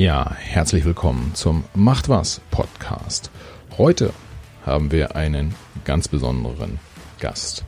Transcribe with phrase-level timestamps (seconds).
[0.00, 3.30] Ja, herzlich willkommen zum Macht was Podcast.
[3.76, 4.14] Heute
[4.64, 6.78] haben wir einen ganz besonderen
[7.18, 7.64] Gast.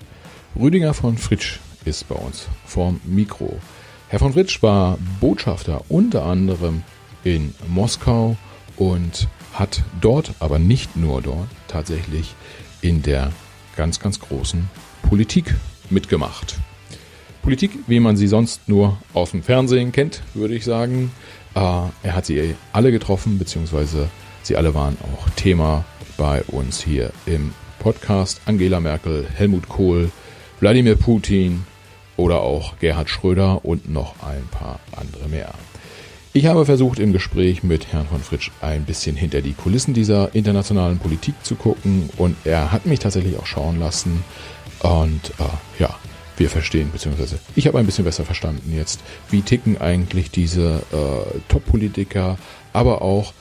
[0.58, 3.60] Rüdiger von Fritsch ist bei uns vorm Mikro.
[4.08, 6.84] Herr von Fritsch war Botschafter unter anderem
[7.22, 8.38] in Moskau
[8.78, 12.34] und hat dort, aber nicht nur dort, tatsächlich
[12.80, 13.30] in der
[13.76, 14.70] ganz, ganz großen
[15.02, 15.54] Politik
[15.90, 16.56] mitgemacht.
[17.42, 21.10] Politik, wie man sie sonst nur aus dem Fernsehen kennt, würde ich sagen.
[21.54, 21.60] Äh,
[22.02, 24.08] er hat sie alle getroffen, beziehungsweise
[24.42, 25.84] sie alle waren auch Thema
[26.16, 28.40] bei uns hier im Podcast.
[28.46, 30.10] Angela Merkel, Helmut Kohl,
[30.60, 31.64] Wladimir Putin
[32.16, 35.52] oder auch Gerhard Schröder und noch ein paar andere mehr.
[36.34, 40.34] Ich habe versucht, im Gespräch mit Herrn von Fritsch ein bisschen hinter die Kulissen dieser
[40.34, 44.24] internationalen Politik zu gucken und er hat mich tatsächlich auch schauen lassen
[44.80, 45.94] und äh, ja,
[46.36, 51.38] wir verstehen, beziehungsweise ich habe ein bisschen besser verstanden jetzt, wie ticken eigentlich diese äh,
[51.48, 52.38] Top-Politiker,
[52.72, 53.32] aber auch,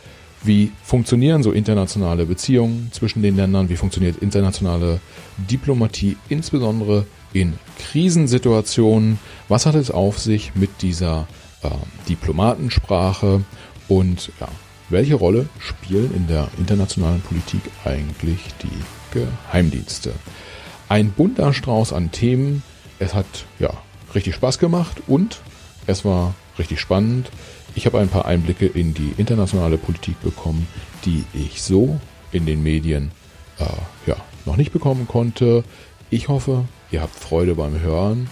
[0.44, 5.00] wie funktionieren so internationale Beziehungen zwischen den Ländern, wie funktioniert internationale
[5.38, 11.28] Diplomatie, insbesondere in Krisensituationen, was hat es auf sich mit dieser
[11.62, 11.70] äh,
[12.10, 13.44] Diplomatensprache
[13.88, 14.48] und ja,
[14.90, 20.12] welche Rolle spielen in der internationalen Politik eigentlich die Geheimdienste?
[20.90, 22.64] Ein bunter Strauß an Themen,
[23.02, 23.26] es hat
[23.60, 23.72] ja
[24.14, 25.42] richtig Spaß gemacht und
[25.88, 27.32] es war richtig spannend.
[27.74, 30.68] Ich habe ein paar Einblicke in die internationale Politik bekommen,
[31.06, 32.00] die ich so
[32.32, 33.12] in den Medien
[33.60, 33.66] äh,
[34.06, 35.64] ja, noch nicht bekommen konnte.
[36.12, 38.30] Ich hoffe, ihr habt Freude beim Hören.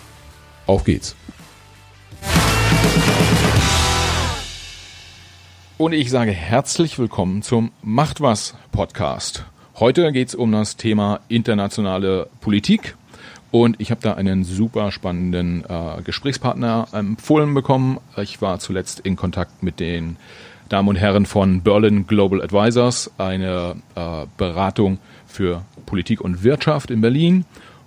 [0.68, 1.16] Auf geht's!
[5.78, 9.46] Und ich sage herzlich willkommen zum Macht was Podcast.
[9.80, 12.98] Heute geht es um das Thema internationale Politik
[13.52, 18.00] und ich habe da einen super spannenden äh, Gesprächspartner empfohlen bekommen.
[18.18, 20.18] Ich war zuletzt in Kontakt mit den
[20.70, 27.02] Damen und Herren von Berlin Global Advisors, eine äh, Beratung für Politik und Wirtschaft in
[27.02, 27.46] Berlin.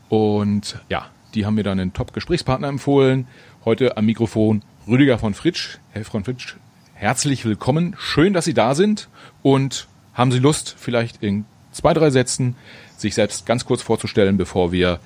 [0.09, 3.29] Und ja, die haben mir dann einen Top-Gesprächspartner empfohlen.
[3.65, 5.79] Heute am Mikrofon Rüdiger von Fritsch.
[5.93, 6.57] Herr von Fritsch,
[6.95, 7.95] herzlich willkommen.
[7.99, 9.09] Schön, dass Sie da sind.
[9.43, 12.57] Und haben Sie Lust, vielleicht in zwei, drei Sätzen
[12.97, 14.99] sich selbst ganz kurz vorzustellen, bevor wir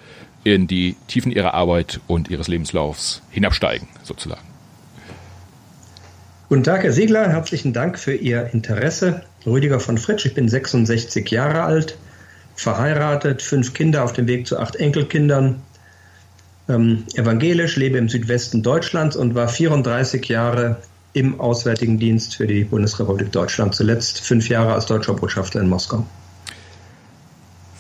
[0.47, 4.47] in die Tiefen ihrer Arbeit und ihres Lebenslaufs hinabsteigen, sozusagen.
[6.49, 7.29] Guten Tag, Herr Siegler.
[7.29, 9.23] Herzlichen Dank für Ihr Interesse.
[9.45, 10.25] Rüdiger von Fritsch.
[10.25, 11.99] Ich bin 66 Jahre alt,
[12.55, 15.63] verheiratet, fünf Kinder auf dem Weg zu acht Enkelkindern,
[16.69, 20.77] ähm, evangelisch, lebe im Südwesten Deutschlands und war 34 Jahre
[21.13, 26.07] im Auswärtigen Dienst für die Bundesrepublik Deutschland, zuletzt fünf Jahre als deutscher Botschafter in Moskau.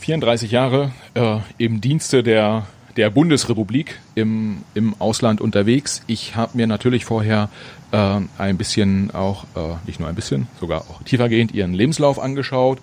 [0.06, 6.04] 34 Jahre äh, im Dienste der, der Bundesrepublik im, im Ausland unterwegs.
[6.06, 7.48] Ich habe mir natürlich vorher
[7.90, 12.78] äh, ein bisschen auch, äh, nicht nur ein bisschen, sogar auch tiefergehend Ihren Lebenslauf angeschaut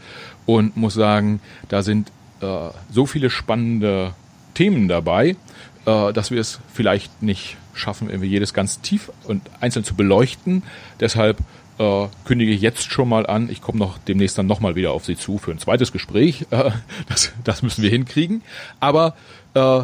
[0.46, 1.40] und muss sagen,
[1.70, 2.12] da sind
[2.42, 4.16] äh, so viele spannende
[4.54, 5.38] Themen dabei,
[5.86, 10.62] äh, dass wir es vielleicht nicht schaffen, irgendwie jedes ganz tief und einzeln zu beleuchten.
[11.00, 11.38] Deshalb
[11.78, 15.06] äh, kündige ich jetzt schon mal an, ich komme noch demnächst dann nochmal wieder auf
[15.06, 16.46] Sie zu für ein zweites Gespräch.
[16.52, 16.72] Äh,
[17.10, 18.42] das, das müssen wir hinkriegen.
[18.80, 19.16] Aber
[19.54, 19.84] äh,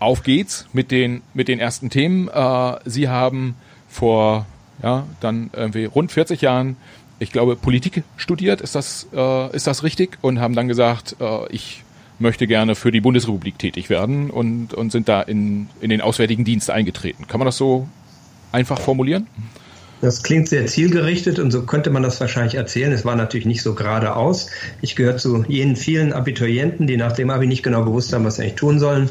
[0.00, 2.28] auf geht's mit den, mit den ersten Themen.
[2.28, 3.56] Äh, Sie haben
[3.88, 4.46] vor
[4.82, 6.76] ja, dann irgendwie rund 40 Jahren,
[7.18, 10.18] ich glaube, Politik studiert, ist das, äh, ist das richtig?
[10.22, 11.82] Und haben dann gesagt, äh, ich
[12.20, 16.44] möchte gerne für die Bundesrepublik tätig werden und, und sind da in, in den Auswärtigen
[16.44, 17.26] Dienst eingetreten.
[17.26, 17.88] Kann man das so
[18.52, 19.26] einfach formulieren?
[20.00, 22.92] Das klingt sehr zielgerichtet und so könnte man das wahrscheinlich erzählen.
[22.92, 24.48] Es war natürlich nicht so geradeaus.
[24.80, 28.36] Ich gehöre zu jenen vielen Abiturienten, die nach dem Abi nicht genau gewusst haben, was
[28.36, 29.08] sie eigentlich tun sollen.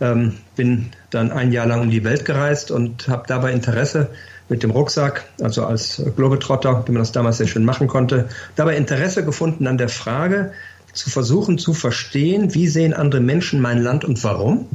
[0.00, 4.10] Ähm, bin dann ein Jahr lang um die Welt gereist und habe dabei Interesse
[4.48, 8.76] mit dem Rucksack, also als Globetrotter, wie man das damals sehr schön machen konnte, dabei
[8.76, 10.52] Interesse gefunden an der Frage,
[10.92, 14.66] zu versuchen zu verstehen, wie sehen andere Menschen mein Land und warum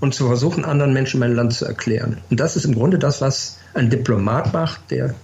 [0.00, 2.18] und zu versuchen, anderen Menschen mein Land zu erklären.
[2.30, 5.14] Und das ist im Grunde das, was ein Diplomat macht, der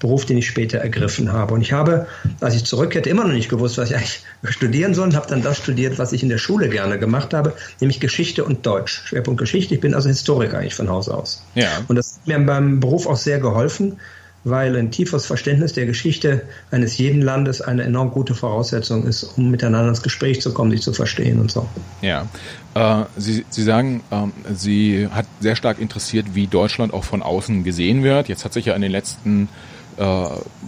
[0.00, 1.54] Beruf, den ich später ergriffen habe.
[1.54, 2.06] Und ich habe,
[2.40, 5.42] als ich zurückkehrte, immer noch nicht gewusst, was ich eigentlich studieren soll und habe dann
[5.42, 9.02] das studiert, was ich in der Schule gerne gemacht habe, nämlich Geschichte und Deutsch.
[9.06, 9.74] Schwerpunkt Geschichte.
[9.74, 11.44] Ich bin also Historiker eigentlich von Haus aus.
[11.54, 11.68] Ja.
[11.88, 13.98] Und das hat mir beim Beruf auch sehr geholfen,
[14.44, 19.50] weil ein tieferes Verständnis der Geschichte eines jeden Landes eine enorm gute Voraussetzung ist, um
[19.50, 21.68] miteinander ins Gespräch zu kommen, sich zu verstehen und so.
[22.02, 22.26] Ja,
[22.74, 27.64] äh, Sie, Sie sagen, ähm, Sie hat sehr stark interessiert, wie Deutschland auch von außen
[27.64, 28.28] gesehen wird.
[28.28, 29.48] Jetzt hat sich ja in den letzten
[29.96, 30.02] äh,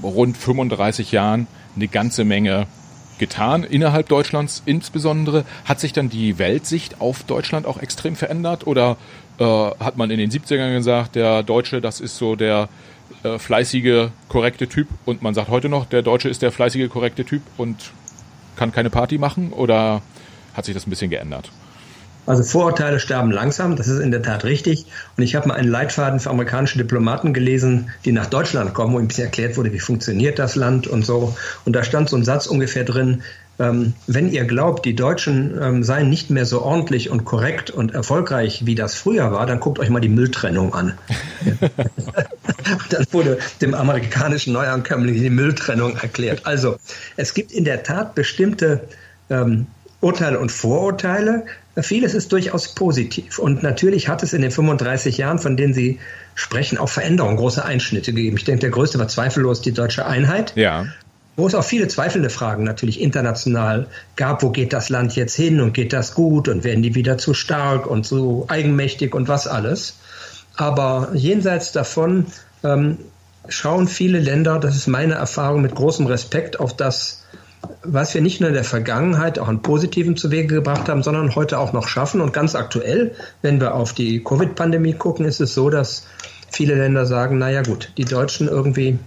[0.02, 2.66] rund 35 Jahren eine ganze Menge
[3.18, 5.44] getan innerhalb Deutschlands insbesondere.
[5.64, 8.96] Hat sich dann die Weltsicht auf Deutschland auch extrem verändert oder
[9.38, 12.68] äh, hat man in den 70ern gesagt, der Deutsche, das ist so der
[13.22, 17.24] äh, fleißige, korrekte Typ und man sagt heute noch, der Deutsche ist der fleißige, korrekte
[17.24, 17.92] Typ und
[18.56, 20.02] kann keine Party machen oder
[20.54, 21.50] hat sich das ein bisschen geändert?
[22.30, 24.86] Also Vorurteile sterben langsam, das ist in der Tat richtig.
[25.16, 29.00] Und ich habe mal einen Leitfaden für amerikanische Diplomaten gelesen, die nach Deutschland kommen, wo
[29.00, 31.34] ein bisschen erklärt wurde, wie funktioniert das Land und so.
[31.64, 33.22] Und da stand so ein Satz ungefähr drin,
[33.58, 37.94] ähm, wenn ihr glaubt, die Deutschen ähm, seien nicht mehr so ordentlich und korrekt und
[37.94, 40.96] erfolgreich, wie das früher war, dann guckt euch mal die Mülltrennung an.
[42.90, 46.46] dann wurde dem amerikanischen Neuankömmling die Mülltrennung erklärt.
[46.46, 46.76] Also
[47.16, 48.82] es gibt in der Tat bestimmte
[49.30, 49.66] ähm,
[50.00, 51.44] Urteile und Vorurteile.
[51.76, 53.38] Vieles ist durchaus positiv.
[53.38, 56.00] Und natürlich hat es in den 35 Jahren, von denen Sie
[56.34, 58.36] sprechen, auch Veränderungen, große Einschnitte gegeben.
[58.36, 60.52] Ich denke, der größte war zweifellos die deutsche Einheit.
[60.56, 60.86] Ja
[61.40, 63.86] wo es auch viele zweifelnde Fragen natürlich international
[64.16, 67.16] gab, wo geht das Land jetzt hin und geht das gut und werden die wieder
[67.16, 69.96] zu stark und zu eigenmächtig und was alles.
[70.56, 72.26] Aber jenseits davon
[72.62, 72.98] ähm,
[73.48, 77.24] schauen viele Länder, das ist meine Erfahrung, mit großem Respekt auf das,
[77.82, 81.34] was wir nicht nur in der Vergangenheit auch an Positiven zu Wege gebracht haben, sondern
[81.34, 82.20] heute auch noch schaffen.
[82.20, 86.06] Und ganz aktuell, wenn wir auf die Covid-Pandemie gucken, ist es so, dass
[86.50, 88.98] viele Länder sagen, naja gut, die Deutschen irgendwie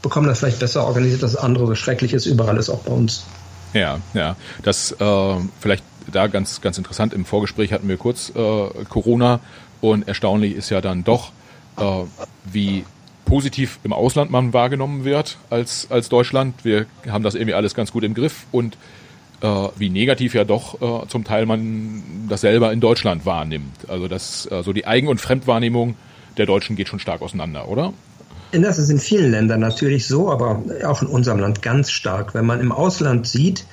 [0.00, 3.24] bekommen das vielleicht besser organisiert, das andere so schrecklich ist, überall ist auch bei uns.
[3.72, 4.36] Ja, ja.
[4.62, 7.14] Das äh, vielleicht da ganz, ganz interessant.
[7.14, 9.40] Im Vorgespräch hatten wir kurz äh, Corona
[9.80, 11.30] und erstaunlich ist ja dann doch,
[11.78, 11.82] äh,
[12.44, 12.84] wie
[13.24, 16.64] positiv im Ausland man wahrgenommen wird als, als Deutschland.
[16.64, 18.76] Wir haben das irgendwie alles ganz gut im Griff und
[19.40, 23.88] äh, wie negativ ja doch äh, zum Teil man das selber in Deutschland wahrnimmt.
[23.88, 25.96] Also das, äh, so die Eigen- und Fremdwahrnehmung
[26.36, 27.92] der Deutschen geht schon stark auseinander, oder?
[28.52, 32.34] Das ist in vielen Ländern natürlich so, aber auch in unserem Land ganz stark.
[32.34, 33.64] Wenn man im Ausland sieht,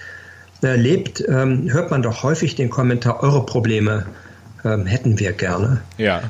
[0.63, 4.06] äh, lebt, ähm, hört man doch häufig den Kommentar, eure Probleme
[4.66, 5.82] ähm, hätten wir gerne.
[5.98, 6.24] Ja.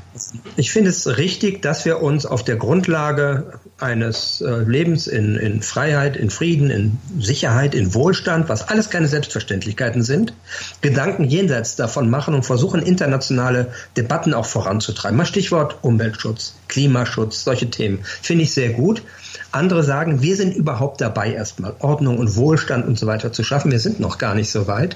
[0.55, 5.61] Ich finde es richtig, dass wir uns auf der Grundlage eines äh, Lebens in, in
[5.61, 10.33] Freiheit, in Frieden, in Sicherheit, in Wohlstand, was alles keine Selbstverständlichkeiten sind,
[10.81, 15.17] Gedanken jenseits davon machen und versuchen, internationale Debatten auch voranzutreiben.
[15.17, 17.99] Mal Stichwort Umweltschutz, Klimaschutz, solche Themen.
[18.03, 19.01] Finde ich sehr gut.
[19.51, 23.71] Andere sagen, wir sind überhaupt dabei, erstmal Ordnung und Wohlstand und so weiter zu schaffen.
[23.71, 24.95] Wir sind noch gar nicht so weit.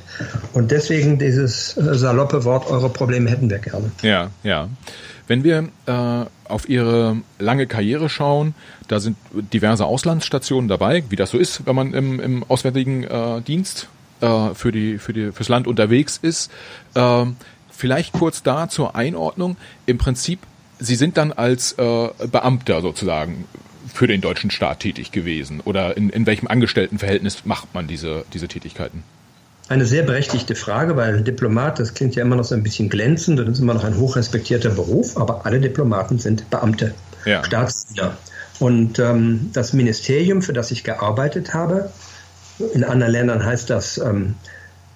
[0.53, 3.91] Und deswegen dieses äh, saloppe Wort, eure Probleme hätten wir gerne.
[4.01, 4.69] Ja, ja.
[5.27, 8.53] Wenn wir äh, auf Ihre lange Karriere schauen,
[8.87, 13.41] da sind diverse Auslandsstationen dabei, wie das so ist, wenn man im, im Auswärtigen äh,
[13.41, 13.87] Dienst
[14.21, 16.51] äh, für die, für die, fürs Land unterwegs ist.
[16.93, 17.25] Äh,
[17.71, 19.57] vielleicht kurz da zur Einordnung.
[19.85, 20.39] Im Prinzip,
[20.79, 23.45] Sie sind dann als äh, Beamter sozusagen
[23.93, 25.61] für den deutschen Staat tätig gewesen?
[25.61, 29.03] Oder in, in welchem Angestelltenverhältnis macht man diese, diese Tätigkeiten?
[29.69, 33.39] Eine sehr berechtigte Frage, weil Diplomat, das klingt ja immer noch so ein bisschen glänzend
[33.39, 36.93] und ist immer noch ein hochrespektierter Beruf, aber alle Diplomaten sind Beamte,
[37.25, 37.43] ja.
[37.45, 38.17] Staatsdiener.
[38.59, 41.89] Und ähm, das Ministerium, für das ich gearbeitet habe,
[42.73, 44.35] in anderen Ländern heißt das ähm,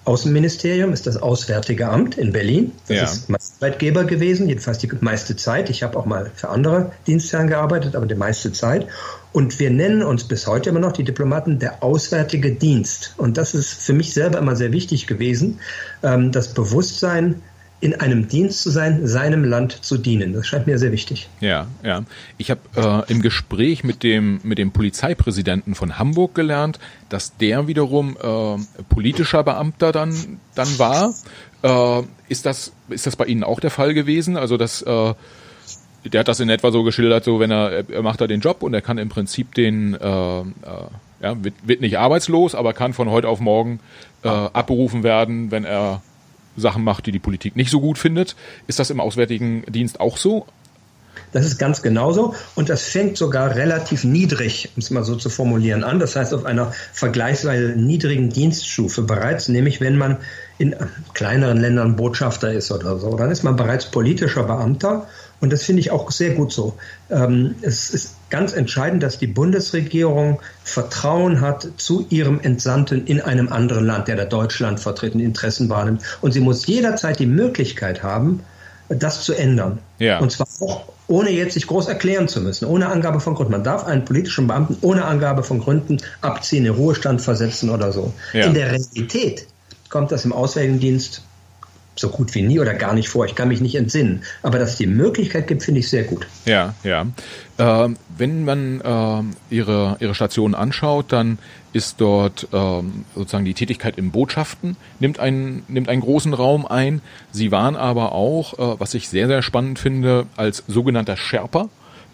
[0.08, 2.72] Außenministerium ist das Auswärtige Amt in Berlin.
[2.88, 3.36] Das ja.
[3.36, 5.68] ist Arbeitgeber gewesen, jedenfalls die meiste Zeit.
[5.68, 8.86] Ich habe auch mal für andere Dienstherren gearbeitet, aber die meiste Zeit.
[9.34, 13.12] Und wir nennen uns bis heute immer noch die Diplomaten der Auswärtige Dienst.
[13.18, 15.60] Und das ist für mich selber immer sehr wichtig gewesen,
[16.02, 17.42] ähm, das Bewusstsein,
[17.80, 20.32] in einem Dienst zu sein, seinem Land zu dienen.
[20.32, 21.28] Das scheint mir sehr wichtig.
[21.40, 22.02] Ja, ja.
[22.36, 27.68] Ich habe äh, im Gespräch mit dem mit dem Polizeipräsidenten von Hamburg gelernt, dass der
[27.68, 31.14] wiederum äh, politischer Beamter dann dann war.
[31.62, 34.36] Äh, ist das ist das bei Ihnen auch der Fall gewesen?
[34.36, 35.14] Also dass äh,
[36.04, 38.64] der hat das in etwa so geschildert, so wenn er er macht da den Job
[38.64, 40.44] und er kann im Prinzip den äh, äh,
[41.20, 43.80] ja, wird, wird nicht arbeitslos, aber kann von heute auf morgen
[44.22, 46.02] äh, abberufen werden, wenn er
[46.58, 48.36] Sachen macht, die die Politik nicht so gut findet.
[48.66, 50.46] Ist das im Auswärtigen Dienst auch so?
[51.32, 55.28] Das ist ganz genauso und das fängt sogar relativ niedrig, um es mal so zu
[55.28, 55.98] formulieren, an.
[55.98, 60.18] Das heißt auf einer vergleichsweise niedrigen Dienststufe bereits, nämlich wenn man
[60.58, 60.74] in
[61.14, 65.06] kleineren Ländern Botschafter ist oder so, dann ist man bereits politischer Beamter
[65.40, 66.74] und das finde ich auch sehr gut so.
[67.10, 73.50] Ähm, es ist ganz entscheidend, dass die Bundesregierung Vertrauen hat zu ihrem Entsandten in einem
[73.52, 76.02] anderen Land, der da Deutschland vertritt und Interessen wahrnimmt.
[76.20, 78.40] Und sie muss jederzeit die Möglichkeit haben,
[78.88, 79.78] das zu ändern.
[79.98, 80.18] Ja.
[80.18, 83.52] Und zwar auch ohne jetzt sich groß erklären zu müssen, ohne Angabe von Gründen.
[83.52, 88.12] Man darf einen politischen Beamten ohne Angabe von Gründen abziehen, in Ruhestand versetzen oder so.
[88.34, 88.44] Ja.
[88.44, 89.46] In der Realität
[89.88, 91.22] kommt das im Auswärtigen Dienst
[91.98, 93.26] so gut wie nie oder gar nicht vor.
[93.26, 94.22] Ich kann mich nicht entsinnen.
[94.42, 96.26] Aber dass es die Möglichkeit gibt, finde ich sehr gut.
[96.44, 97.06] Ja, ja.
[97.58, 101.38] Äh, wenn man äh, ihre, ihre Station anschaut, dann
[101.72, 102.82] ist dort äh,
[103.14, 107.02] sozusagen die Tätigkeit im Botschaften, nimmt einen, nimmt einen großen Raum ein.
[107.30, 111.68] Sie waren aber auch, äh, was ich sehr, sehr spannend finde, als sogenannter Sherpa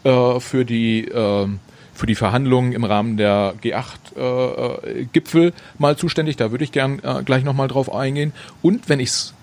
[0.04, 1.48] äh, für die äh,
[1.94, 6.36] für die Verhandlungen im Rahmen der G8-Gipfel äh, mal zuständig.
[6.36, 8.32] Da würde ich gern äh, gleich nochmal drauf eingehen.
[8.62, 9.34] Und wenn ich es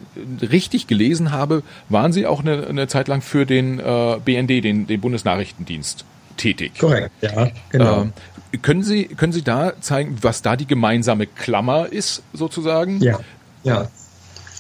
[0.42, 4.88] richtig gelesen habe, waren Sie auch eine, eine Zeit lang für den äh, BND, den,
[4.88, 6.06] den Bundesnachrichtendienst,
[6.38, 6.74] tätig.
[6.78, 8.04] Korrekt, ja, genau.
[8.52, 13.00] Äh, können Sie, können Sie da zeigen, was da die gemeinsame Klammer ist, sozusagen?
[13.02, 13.20] Ja,
[13.64, 13.88] ja.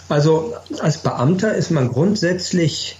[0.07, 2.97] Also als Beamter ist man grundsätzlich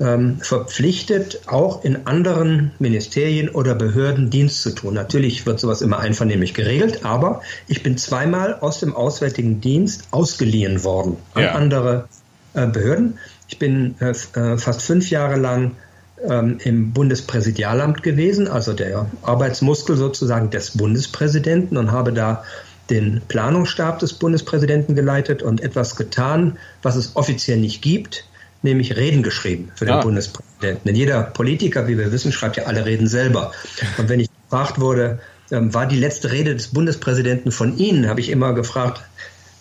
[0.00, 4.94] ähm, verpflichtet, auch in anderen Ministerien oder Behörden Dienst zu tun.
[4.94, 10.82] Natürlich wird sowas immer einvernehmlich geregelt, aber ich bin zweimal aus dem Auswärtigen Dienst ausgeliehen
[10.84, 11.52] worden an ja.
[11.52, 12.08] andere
[12.54, 13.18] äh, Behörden.
[13.48, 15.72] Ich bin äh, äh, fast fünf Jahre lang
[16.28, 22.44] ähm, im Bundespräsidialamt gewesen, also der Arbeitsmuskel sozusagen des Bundespräsidenten und habe da
[22.90, 28.24] den Planungsstab des Bundespräsidenten geleitet und etwas getan, was es offiziell nicht gibt,
[28.62, 30.00] nämlich Reden geschrieben für den ja.
[30.00, 30.86] Bundespräsidenten.
[30.86, 33.52] Denn jeder Politiker, wie wir wissen, schreibt ja alle Reden selber.
[33.98, 38.20] Und wenn ich gefragt wurde, ähm, war die letzte Rede des Bundespräsidenten von Ihnen, habe
[38.20, 39.02] ich immer gefragt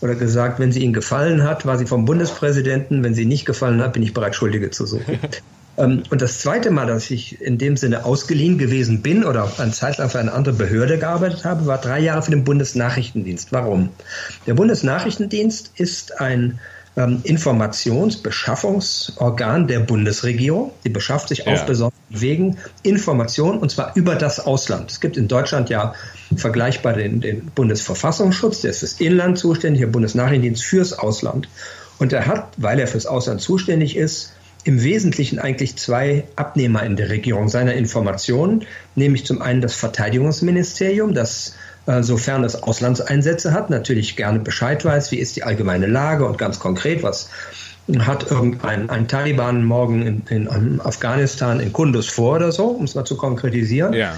[0.02, 3.04] oder gesagt, wenn sie Ihnen gefallen hat, war sie vom Bundespräsidenten.
[3.04, 5.20] Wenn sie nicht gefallen hat, bin ich bereit, Schuldige zu suchen.
[5.78, 9.72] Ähm, und das zweite Mal, dass ich in dem Sinne ausgeliehen gewesen bin oder eine
[9.72, 13.52] Zeit lang für eine andere Behörde gearbeitet habe, war drei Jahre für den Bundesnachrichtendienst.
[13.52, 13.90] Warum?
[14.48, 16.60] Der Bundesnachrichtendienst ist ein
[16.98, 20.72] ähm, Informationsbeschaffungsorgan der Bundesregierung.
[20.84, 21.54] Die beschafft sich ja.
[21.54, 24.92] auf besonderen Wegen Informationen und zwar über das Ausland.
[24.92, 25.94] Es gibt in Deutschland ja
[26.36, 31.48] vergleichbar den, den Bundesverfassungsschutz, der ist fürs Inland zuständig, der Bundesnachrichtendienst fürs Ausland.
[32.00, 34.34] Und er hat, weil er fürs Ausland zuständig ist,
[34.64, 41.14] im Wesentlichen eigentlich zwei Abnehmer in der Regierung seiner Informationen, nämlich zum einen das Verteidigungsministerium,
[41.14, 46.38] das sofern es Auslandseinsätze hat, natürlich gerne Bescheid weiß, wie ist die allgemeine Lage und
[46.38, 47.30] ganz konkret, was
[48.00, 52.96] hat irgendein ein Taliban morgen in, in Afghanistan in Kundus vor oder so, um es
[52.96, 53.94] mal zu konkretisieren.
[53.94, 54.14] Ja.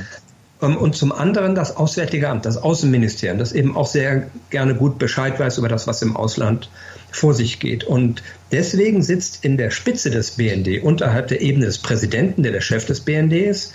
[0.62, 5.00] Ähm, und zum anderen das Auswärtige Amt, das Außenministerium, das eben auch sehr gerne gut
[5.00, 6.70] Bescheid weiß über das, was im Ausland
[7.12, 7.84] vor sich geht.
[7.84, 12.62] Und deswegen sitzt in der Spitze des BND unterhalb der Ebene des Präsidenten, der der
[12.62, 13.74] Chef des BND ist,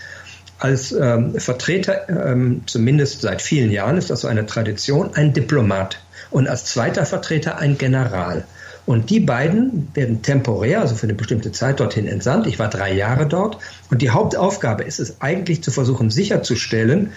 [0.59, 6.01] als ähm, Vertreter, ähm, zumindest seit vielen Jahren ist das so eine Tradition, ein Diplomat
[6.31, 8.45] und als zweiter Vertreter ein General.
[8.87, 12.47] Und die beiden werden temporär, also für eine bestimmte Zeit dorthin entsandt.
[12.47, 13.59] Ich war drei Jahre dort.
[13.91, 17.13] Und die Hauptaufgabe ist es eigentlich zu versuchen sicherzustellen,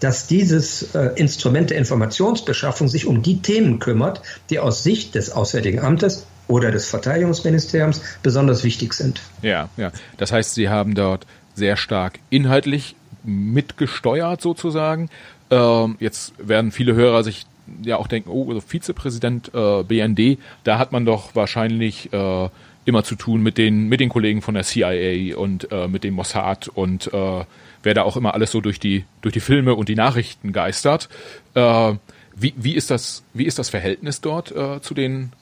[0.00, 5.30] dass dieses äh, Instrument der Informationsbeschaffung sich um die Themen kümmert, die aus Sicht des
[5.30, 9.22] Auswärtigen Amtes oder des Verteidigungsministeriums besonders wichtig sind.
[9.40, 9.92] Ja, ja.
[10.18, 12.94] Das heißt, Sie haben dort sehr stark inhaltlich
[13.24, 15.10] mitgesteuert sozusagen.
[15.50, 17.46] Ähm, jetzt werden viele Hörer sich
[17.82, 22.48] ja auch denken, oh, also Vizepräsident äh, BND, da hat man doch wahrscheinlich äh,
[22.84, 26.14] immer zu tun mit den mit den Kollegen von der CIA und äh, mit dem
[26.14, 27.44] Mossad und äh,
[27.82, 31.08] wer da auch immer alles so durch die durch die Filme und die Nachrichten geistert.
[31.54, 31.94] Äh,
[32.36, 35.32] wie, wie ist das wie ist das Verhältnis dort äh, zu den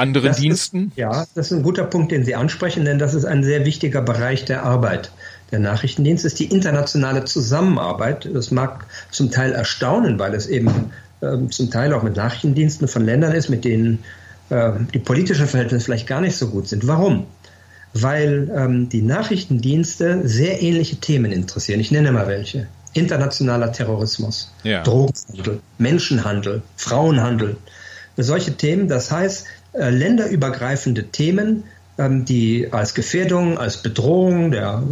[0.00, 0.88] anderen das Diensten?
[0.88, 3.64] Ist, ja, das ist ein guter Punkt, den Sie ansprechen, denn das ist ein sehr
[3.64, 5.12] wichtiger Bereich der Arbeit.
[5.52, 8.28] Der Nachrichtendienst ist die internationale Zusammenarbeit.
[8.32, 10.90] Das mag zum Teil erstaunen, weil es eben
[11.20, 14.00] äh, zum Teil auch mit Nachrichtendiensten von Ländern ist, mit denen
[14.50, 16.86] äh, die politischen Verhältnisse vielleicht gar nicht so gut sind.
[16.86, 17.26] Warum?
[17.92, 21.80] Weil ähm, die Nachrichtendienste sehr ähnliche Themen interessieren.
[21.80, 22.68] Ich nenne mal welche.
[22.92, 24.82] Internationaler Terrorismus, ja.
[24.82, 27.56] Drogenhandel, Menschenhandel, Frauenhandel.
[28.16, 31.64] Solche Themen, das heißt, länderübergreifende Themen,
[31.98, 34.82] ähm, die als Gefährdung, als Bedrohung der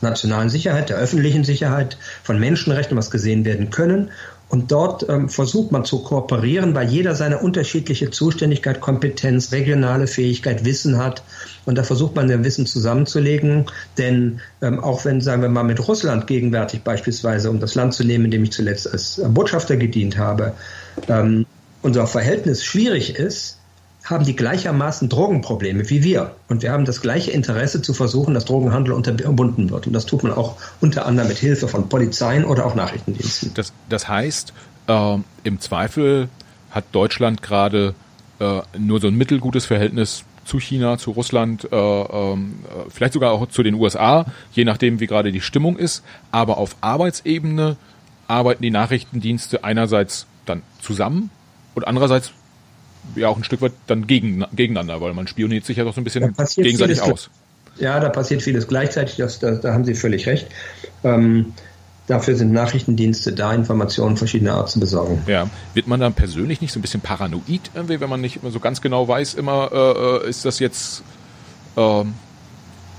[0.00, 4.10] nationalen Sicherheit, der öffentlichen Sicherheit, von Menschenrechten was gesehen werden können.
[4.48, 10.64] Und dort ähm, versucht man zu kooperieren, weil jeder seine unterschiedliche Zuständigkeit, Kompetenz, regionale Fähigkeit,
[10.64, 11.24] Wissen hat.
[11.64, 13.66] Und da versucht man sein Wissen zusammenzulegen.
[13.98, 18.04] Denn ähm, auch wenn, sagen wir mal, mit Russland gegenwärtig beispielsweise, um das Land zu
[18.04, 20.52] nehmen, in dem ich zuletzt als Botschafter gedient habe,
[21.08, 21.44] ähm,
[21.82, 23.58] unser Verhältnis schwierig ist,
[24.06, 26.36] haben die gleichermaßen Drogenprobleme wie wir.
[26.48, 29.86] Und wir haben das gleiche Interesse zu versuchen, dass Drogenhandel unterbunden wird.
[29.86, 33.52] Und das tut man auch unter anderem mit Hilfe von Polizeien oder auch Nachrichtendiensten.
[33.54, 34.52] Das, das heißt,
[34.86, 36.28] äh, im Zweifel
[36.70, 37.94] hat Deutschland gerade
[38.38, 43.32] äh, nur so ein mittelgutes Verhältnis zu China, zu Russland, äh, ähm, äh, vielleicht sogar
[43.32, 46.04] auch zu den USA, je nachdem, wie gerade die Stimmung ist.
[46.30, 47.76] Aber auf Arbeitsebene
[48.28, 51.30] arbeiten die Nachrichtendienste einerseits dann zusammen
[51.74, 52.32] und andererseits
[53.14, 56.00] ja auch ein Stück weit dann gegen, gegeneinander, weil man spioniert sich ja doch so
[56.00, 57.30] ein bisschen gegenseitig aus.
[57.78, 60.46] Ja, da passiert vieles gleichzeitig, das, da, da haben Sie völlig recht.
[61.04, 61.52] Ähm,
[62.06, 65.22] dafür sind Nachrichtendienste da, Informationen verschiedener Art zu besorgen.
[65.26, 68.50] Ja, wird man dann persönlich nicht so ein bisschen paranoid irgendwie, wenn man nicht immer
[68.50, 71.02] so ganz genau weiß, immer äh, äh ist das jetzt
[71.76, 72.14] ähm,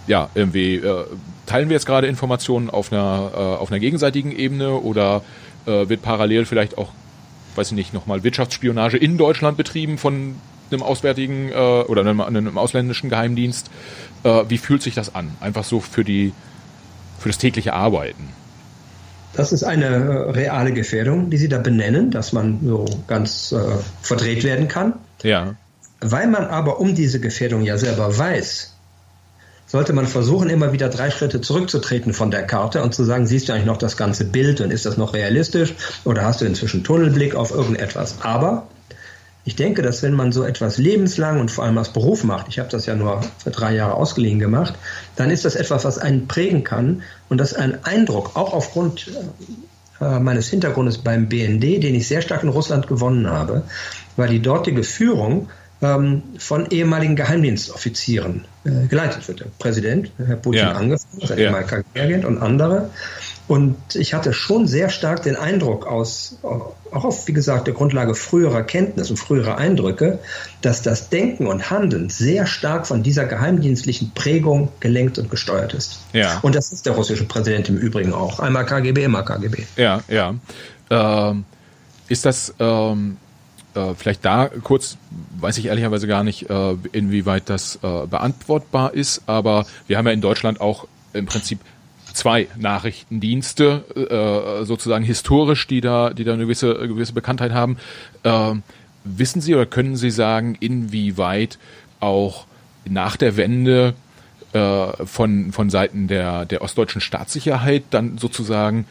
[0.06, 1.06] ja irgendwie äh,
[1.48, 5.24] teilen wir jetzt gerade Informationen auf einer, äh, auf einer gegenseitigen Ebene oder
[5.66, 6.90] äh, wird parallel vielleicht auch,
[7.58, 10.36] weiß ich nicht, nochmal Wirtschaftsspionage in Deutschland betrieben von
[10.72, 13.70] einem auswärtigen äh, oder einem, einem ausländischen Geheimdienst?
[14.24, 15.32] Äh, wie fühlt sich das an?
[15.40, 16.34] Einfach so für die
[17.20, 18.30] für das tägliche Arbeiten.
[19.34, 23.58] Das ist eine äh, reale Gefährdung, die Sie da benennen, dass man so ganz äh,
[24.02, 24.94] verdreht werden kann.
[25.24, 25.56] Ja.
[26.00, 28.77] Weil man aber um diese Gefährdung ja selber weiß,
[29.68, 33.48] sollte man versuchen, immer wieder drei Schritte zurückzutreten von der Karte und zu sagen, siehst
[33.50, 36.84] du eigentlich noch das ganze Bild und ist das noch realistisch oder hast du inzwischen
[36.84, 38.16] Tunnelblick auf irgendetwas?
[38.22, 38.68] Aber
[39.44, 42.60] ich denke, dass wenn man so etwas lebenslang und vor allem als Beruf macht, ich
[42.60, 44.74] habe das ja nur für drei Jahre ausgeliehen gemacht,
[45.16, 49.10] dann ist das etwas, was einen prägen kann und das ein Eindruck, auch aufgrund
[50.02, 53.64] äh, meines Hintergrundes beim BND, den ich sehr stark in Russland gewonnen habe,
[54.16, 59.42] weil die dortige Führung von ehemaligen Geheimdienstoffizieren äh, geleitet wird.
[59.42, 60.72] Der Präsident, Herr Putin ja.
[60.72, 61.64] angefangen, der ja.
[61.64, 62.90] KGB-Agent und andere.
[63.48, 68.14] Und ich hatte schon sehr stark den Eindruck aus, auch auf, wie gesagt, der Grundlage
[68.16, 70.20] früherer Kenntnis und früherer Eindrücke,
[70.62, 76.00] dass das Denken und Handeln sehr stark von dieser geheimdienstlichen Prägung gelenkt und gesteuert ist.
[76.12, 76.40] Ja.
[76.42, 78.40] Und das ist der russische Präsident im Übrigen auch.
[78.40, 79.64] Einmal KGB, immer KGB.
[79.78, 80.34] Ja, ja.
[80.90, 81.46] Ähm,
[82.10, 83.18] ist das, ähm,
[83.78, 84.98] äh, vielleicht da kurz,
[85.40, 90.14] weiß ich ehrlicherweise gar nicht, äh, inwieweit das äh, beantwortbar ist, aber wir haben ja
[90.14, 91.60] in Deutschland auch im Prinzip
[92.14, 93.84] zwei Nachrichtendienste,
[94.62, 97.78] äh, sozusagen historisch, die da, die da eine gewisse, gewisse Bekanntheit haben.
[98.24, 98.56] Äh,
[99.04, 101.60] wissen Sie oder können Sie sagen, inwieweit
[102.00, 102.46] auch
[102.86, 103.94] nach der Wende
[104.54, 108.86] äh, von, von Seiten der, der ostdeutschen Staatssicherheit dann sozusagen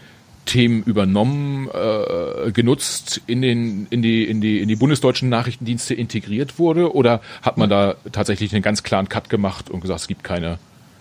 [0.47, 6.59] Themen übernommen, äh, genutzt, in, den, in, die, in, die, in die bundesdeutschen Nachrichtendienste integriert
[6.59, 6.95] wurde?
[6.95, 10.59] Oder hat man da tatsächlich einen ganz klaren Cut gemacht und gesagt, es gibt keine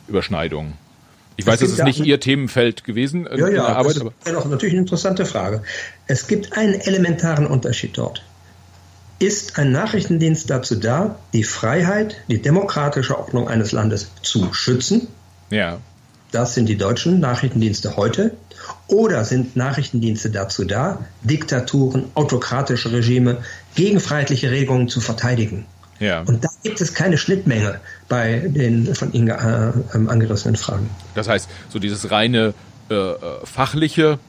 [0.07, 0.73] Überschneidung?
[1.37, 3.97] Ich weiß, es ist nicht Ihr Themenfeld gewesen ja, in ja, der Arbeit.
[3.97, 5.63] Das ist auch natürlich eine interessante Frage.
[6.07, 8.23] Es gibt einen elementaren Unterschied dort.
[9.19, 15.07] Ist ein Nachrichtendienst dazu da, die Freiheit, die demokratische Ordnung eines Landes zu schützen?
[15.49, 15.79] Ja.
[16.31, 18.35] Das sind die deutschen Nachrichtendienste heute.
[18.87, 23.37] Oder sind Nachrichtendienste dazu da, Diktaturen, autokratische Regime,
[23.75, 25.65] gegenfreiheitliche Regungen zu verteidigen?
[25.99, 26.21] Ja.
[26.21, 30.89] Und da gibt es keine Schnittmenge bei den von Ihnen äh, ähm, angerissenen Fragen.
[31.15, 32.53] Das heißt, so dieses reine
[32.89, 34.19] äh, äh, fachliche,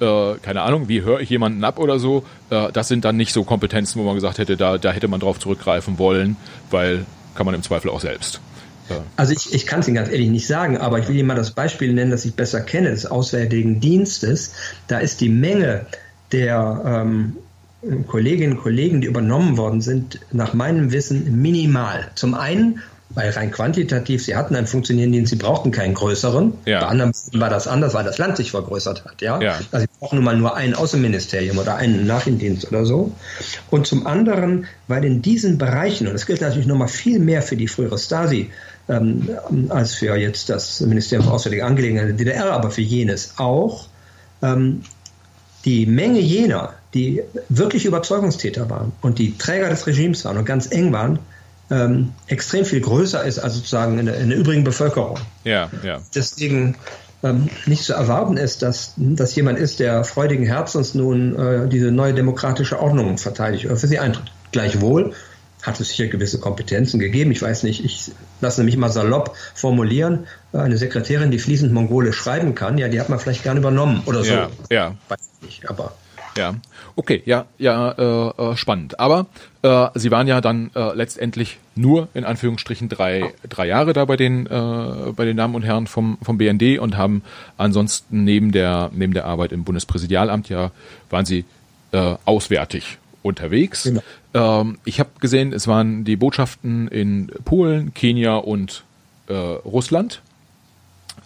[0.00, 3.32] äh, keine Ahnung, wie höre ich jemanden ab oder so, äh, das sind dann nicht
[3.32, 6.36] so Kompetenzen, wo man gesagt hätte, da, da hätte man drauf zurückgreifen wollen,
[6.70, 8.40] weil kann man im Zweifel auch selbst.
[9.16, 11.34] Also ich, ich kann es Ihnen ganz ehrlich nicht sagen, aber ich will Ihnen mal
[11.34, 14.52] das Beispiel nennen, das ich besser kenne, des Auswärtigen Dienstes.
[14.88, 15.86] Da ist die Menge
[16.32, 17.36] der ähm,
[18.06, 22.08] Kolleginnen und Kollegen, die übernommen worden sind, nach meinem Wissen minimal.
[22.14, 26.54] Zum einen, weil rein quantitativ, sie hatten einen funktionierenden Dienst, sie brauchten keinen größeren.
[26.64, 26.80] Ja.
[26.80, 29.20] Bei anderen war das anders, weil das Land sich vergrößert hat.
[29.20, 29.40] Ja?
[29.40, 29.58] ja.
[29.72, 33.12] Also sie brauchen nun mal nur ein Außenministerium oder einen Nachrichtendienst oder so.
[33.70, 37.56] Und zum anderen, weil in diesen Bereichen, und das gilt natürlich nochmal viel mehr für
[37.56, 38.50] die frühere Stasi,
[38.92, 43.86] ähm, als für jetzt das Ministerium für Auswärtige Angelegenheiten der DDR, aber für jenes auch,
[44.42, 44.82] ähm,
[45.64, 50.70] die Menge jener, die wirklich Überzeugungstäter waren und die Träger des Regimes waren und ganz
[50.70, 51.18] eng waren,
[51.70, 55.18] ähm, extrem viel größer ist als sozusagen in der, in der übrigen Bevölkerung.
[55.44, 56.00] Ja, ja.
[56.14, 56.76] Deswegen
[57.22, 61.90] ähm, nicht zu erwarten ist, dass das jemand ist, der freudigen Herzens nun äh, diese
[61.90, 64.32] neue demokratische Ordnung verteidigt oder für sie eintritt.
[64.50, 65.14] Gleichwohl
[65.62, 67.30] hat es sicher gewisse Kompetenzen gegeben.
[67.30, 70.26] Ich weiß nicht, ich lasse mich mal salopp formulieren.
[70.52, 74.24] Eine Sekretärin, die fließend Mongolisch schreiben kann, ja, die hat man vielleicht gern übernommen oder
[74.24, 74.32] so.
[74.32, 74.94] Ja, ja.
[75.08, 75.94] Weiß nicht, aber
[76.36, 76.54] ja,
[76.96, 78.98] okay, ja, ja, äh, äh, spannend.
[78.98, 79.26] Aber
[79.62, 84.16] äh, Sie waren ja dann äh, letztendlich nur in Anführungsstrichen drei, drei Jahre da bei
[84.16, 87.22] den äh, bei den Damen und Herren vom vom BND und haben
[87.58, 90.70] ansonsten neben der neben der Arbeit im Bundespräsidialamt ja
[91.10, 91.44] waren Sie
[91.92, 93.84] äh, auswärtig unterwegs.
[93.84, 94.02] Genau.
[94.34, 98.84] Ähm, ich habe gesehen, es waren die Botschaften in Polen, Kenia und
[99.28, 100.22] äh, Russland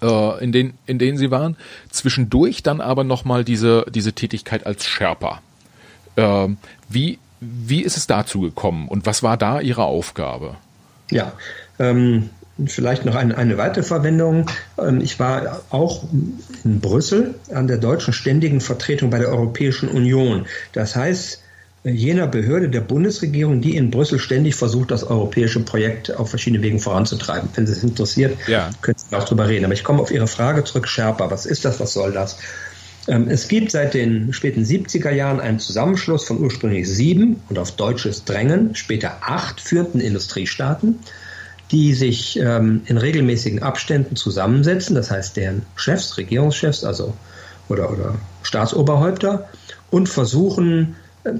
[0.02, 1.56] äh, in, den, in denen sie waren.
[1.90, 5.40] Zwischendurch dann aber nochmal diese, diese Tätigkeit als Sherpa.
[6.16, 6.48] Äh,
[6.88, 10.56] wie, wie ist es dazu gekommen und was war da Ihre Aufgabe?
[11.10, 11.32] Ja,
[11.78, 12.30] ähm,
[12.64, 14.50] vielleicht noch eine, eine weitere Verwendung.
[14.78, 16.04] Ähm, ich war auch
[16.64, 20.46] in Brüssel an der deutschen ständigen Vertretung bei der Europäischen Union.
[20.72, 21.42] Das heißt,
[21.90, 26.80] jener Behörde der Bundesregierung, die in Brüssel ständig versucht, das europäische Projekt auf verschiedene Wegen
[26.80, 27.48] voranzutreiben.
[27.54, 28.70] Wenn Sie es interessiert, ja.
[28.82, 29.64] können Sie auch darüber reden.
[29.64, 31.30] Aber ich komme auf Ihre Frage zurück, Sherpa.
[31.30, 31.78] Was ist das?
[31.78, 32.38] Was soll das?
[33.06, 37.72] Ähm, es gibt seit den späten 70er Jahren einen Zusammenschluss von ursprünglich sieben und auf
[37.72, 40.98] deutsches Drängen, später acht führenden Industriestaaten,
[41.70, 47.14] die sich ähm, in regelmäßigen Abständen zusammensetzen, das heißt deren Chefs, Regierungschefs, also
[47.68, 49.48] oder, oder Staatsoberhäupter,
[49.90, 50.96] und versuchen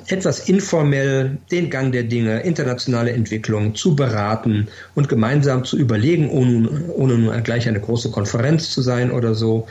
[0.09, 6.68] etwas informell den Gang der Dinge, internationale Entwicklung zu beraten und gemeinsam zu überlegen, ohne,
[6.94, 9.66] ohne nur gleich eine große Konferenz zu sein oder so,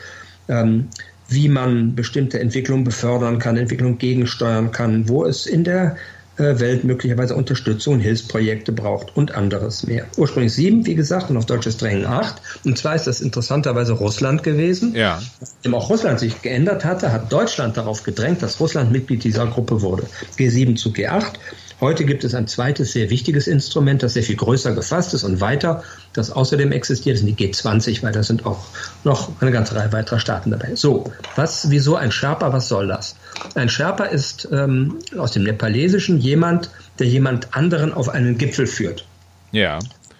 [0.47, 0.87] ähm,
[1.27, 5.97] wie man bestimmte Entwicklungen befördern kann, Entwicklung gegensteuern kann, wo es in der
[6.37, 10.05] Welt möglicherweise Unterstützung, Hilfsprojekte braucht und anderes mehr.
[10.17, 12.41] Ursprünglich sieben, wie gesagt, und auf deutsches Drängen acht.
[12.65, 14.93] Und zwar ist das interessanterweise Russland gewesen.
[14.95, 15.21] Ja.
[15.39, 19.81] Nachdem auch Russland sich geändert hatte, hat Deutschland darauf gedrängt, dass Russland Mitglied dieser Gruppe
[19.81, 20.03] wurde.
[20.37, 21.33] G7 zu G8.
[21.81, 25.41] Heute gibt es ein zweites sehr wichtiges Instrument, das sehr viel größer gefasst ist und
[25.41, 25.83] weiter,
[26.13, 28.65] das außerdem existiert, das sind die G20, weil da sind auch
[29.03, 30.75] noch eine ganze Reihe weiterer Staaten dabei.
[30.75, 33.17] So, was, wieso ein Sherpa, was soll das?
[33.55, 39.05] Ein Sherpa ist ähm, aus dem Nepalesischen jemand, der jemand anderen auf einen Gipfel führt.
[39.51, 39.79] Ja.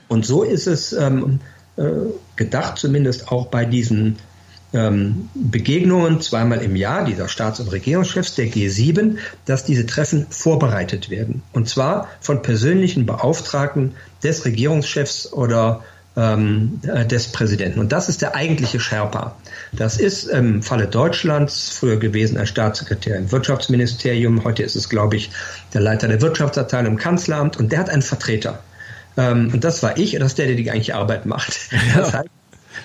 [0.10, 1.40] Und so ist es ähm,
[1.78, 1.84] äh,
[2.36, 4.18] gedacht, zumindest auch bei diesen
[4.76, 11.10] ähm, Begegnungen zweimal im Jahr dieser Staats- und Regierungschefs der G7, dass diese Treffen vorbereitet
[11.10, 11.42] werden.
[11.54, 15.84] Und zwar von persönlichen Beauftragten des Regierungschefs oder
[16.18, 17.80] ähm, äh, des Präsidenten.
[17.80, 19.38] Und das ist der eigentliche Sherpa.
[19.72, 24.44] Das ist im Falle Deutschlands früher gewesen ein Staatssekretär im Wirtschaftsministerium.
[24.44, 25.32] Heute ist es, glaube ich,
[25.74, 28.60] der Leiter der Wirtschaftsabteilung im Kanzleramt und der hat einen Vertreter.
[29.18, 31.70] Ähm, und das war ich, das ist der, der die eigentliche Arbeit macht.
[31.96, 32.30] Das heißt,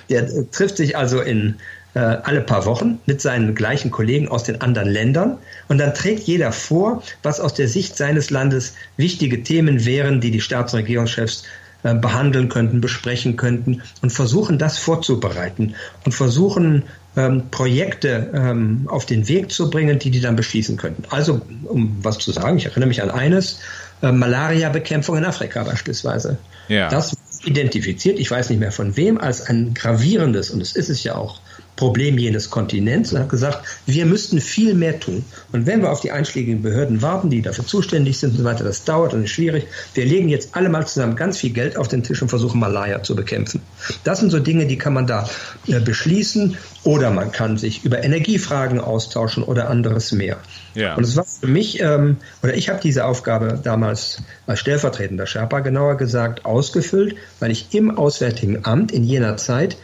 [0.09, 1.57] der trifft sich also in
[1.95, 5.39] äh, alle paar Wochen mit seinen gleichen Kollegen aus den anderen Ländern.
[5.69, 10.31] Und dann trägt jeder vor, was aus der Sicht seines Landes wichtige Themen wären, die
[10.31, 11.45] die Staats- und Regierungschefs
[11.83, 15.75] äh, behandeln könnten, besprechen könnten und versuchen das vorzubereiten
[16.05, 16.85] und versuchen
[17.17, 21.05] ähm, Projekte ähm, auf den Weg zu bringen, die die dann beschließen könnten.
[21.11, 23.61] Also, um was zu sagen, ich erinnere mich an eines,
[24.03, 26.39] äh, Malaria-Bekämpfung in Afrika beispielsweise.
[26.69, 26.89] Ja.
[26.89, 31.03] Das identifiziert, ich weiß nicht mehr von wem, als ein gravierendes, und es ist es
[31.03, 31.40] ja auch,
[31.81, 35.25] Problem jenes Kontinents und hat gesagt, wir müssten viel mehr tun.
[35.51, 38.65] Und wenn wir auf die einschlägigen Behörden warten, die dafür zuständig sind und so weiter,
[38.65, 39.67] das dauert und ist schwierig.
[39.95, 43.03] Wir legen jetzt alle mal zusammen ganz viel Geld auf den Tisch und versuchen Malaria
[43.03, 43.63] zu bekämpfen.
[44.05, 45.27] Das sind so Dinge, die kann man da
[45.69, 50.37] äh, beschließen oder man kann sich über Energiefragen austauschen oder anderes mehr.
[50.75, 50.97] Ja.
[50.97, 55.61] Und es war für mich, ähm, oder ich habe diese Aufgabe damals als stellvertretender Sherpa
[55.61, 59.79] genauer gesagt ausgefüllt, weil ich im Auswärtigen Amt in jener Zeit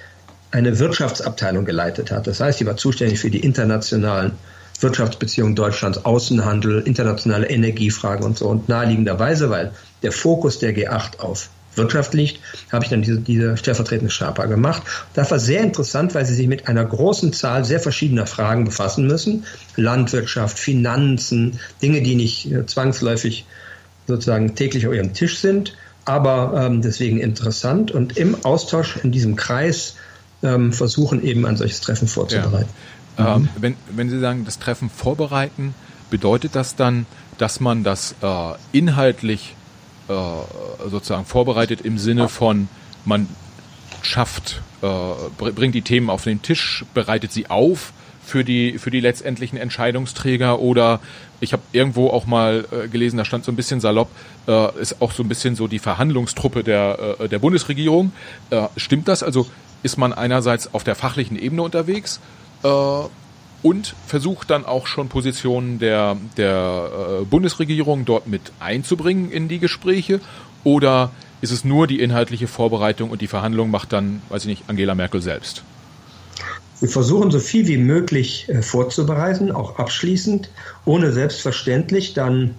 [0.51, 2.27] eine Wirtschaftsabteilung geleitet hat.
[2.27, 4.33] Das heißt, sie war zuständig für die internationalen
[4.81, 8.49] Wirtschaftsbeziehungen Deutschlands, Außenhandel, internationale Energiefragen und so.
[8.49, 12.41] Und naheliegenderweise, weil der Fokus der G8 auf Wirtschaft liegt,
[12.73, 14.83] habe ich dann diese, diese stellvertretende Sherpa gemacht.
[15.15, 19.07] Das war sehr interessant, weil sie sich mit einer großen Zahl sehr verschiedener Fragen befassen
[19.07, 19.45] müssen.
[19.77, 23.47] Landwirtschaft, Finanzen, Dinge, die nicht äh, zwangsläufig
[24.07, 27.91] sozusagen täglich auf ihrem Tisch sind, aber ähm, deswegen interessant.
[27.91, 29.97] Und im Austausch in diesem Kreis
[30.42, 32.68] ähm, versuchen, eben ein solches Treffen vorzubereiten.
[33.18, 33.37] Ja.
[33.37, 35.75] Ähm, wenn, wenn Sie sagen, das Treffen vorbereiten,
[36.11, 37.07] bedeutet das dann,
[37.38, 39.55] dass man das äh, inhaltlich
[40.09, 40.12] äh,
[40.88, 42.68] sozusagen vorbereitet im Sinne von,
[43.05, 43.29] man
[44.03, 44.88] schafft, äh,
[45.38, 47.92] bringt die Themen auf den Tisch, bereitet sie auf
[48.25, 51.01] für die, für die letztendlichen Entscheidungsträger oder
[51.40, 54.09] ich habe irgendwo auch mal äh, gelesen, da stand so ein bisschen salopp,
[54.49, 58.12] äh, ist auch so ein bisschen so die Verhandlungstruppe der, äh, der Bundesregierung.
[58.51, 59.22] Äh, stimmt das?
[59.22, 59.46] Also
[59.83, 62.21] ist man einerseits auf der fachlichen Ebene unterwegs
[62.62, 62.69] äh,
[63.62, 69.59] und versucht dann auch schon Positionen der, der äh, Bundesregierung dort mit einzubringen in die
[69.59, 70.21] Gespräche
[70.65, 71.11] oder
[71.41, 74.95] ist es nur die inhaltliche Vorbereitung und die Verhandlung macht dann, weiß ich nicht, Angela
[74.95, 75.62] Merkel selbst?
[76.81, 80.51] Wir versuchen so viel wie möglich äh, vorzubereiten, auch abschließend,
[80.85, 82.55] ohne selbstverständlich dann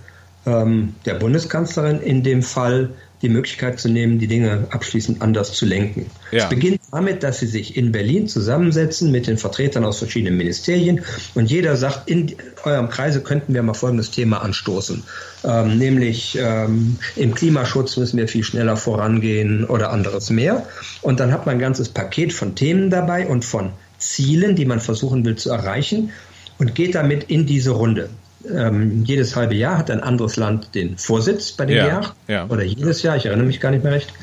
[0.45, 2.89] ähm, der Bundeskanzlerin in dem Fall
[3.21, 6.06] die Möglichkeit zu nehmen, die Dinge abschließend anders zu lenken.
[6.32, 6.43] Ja.
[6.43, 11.01] Es beginnt damit, dass sie sich in Berlin zusammensetzen mit den Vertretern aus verschiedenen Ministerien
[11.34, 15.03] und jeder sagt, in eurem Kreise könnten wir mal folgendes Thema anstoßen.
[15.43, 20.65] Ähm, nämlich ähm, im Klimaschutz müssen wir viel schneller vorangehen oder anderes mehr.
[21.01, 24.80] Und dann hat man ein ganzes Paket von Themen dabei und von Zielen, die man
[24.80, 26.12] versuchen will zu erreichen
[26.60, 28.10] und geht damit in diese Runde
[28.50, 32.45] ähm, jedes halbe Jahr hat ein anderes Land den Vorsitz bei den ja, G8 ja.
[32.47, 34.13] oder jedes Jahr, ich erinnere mich gar nicht mehr recht.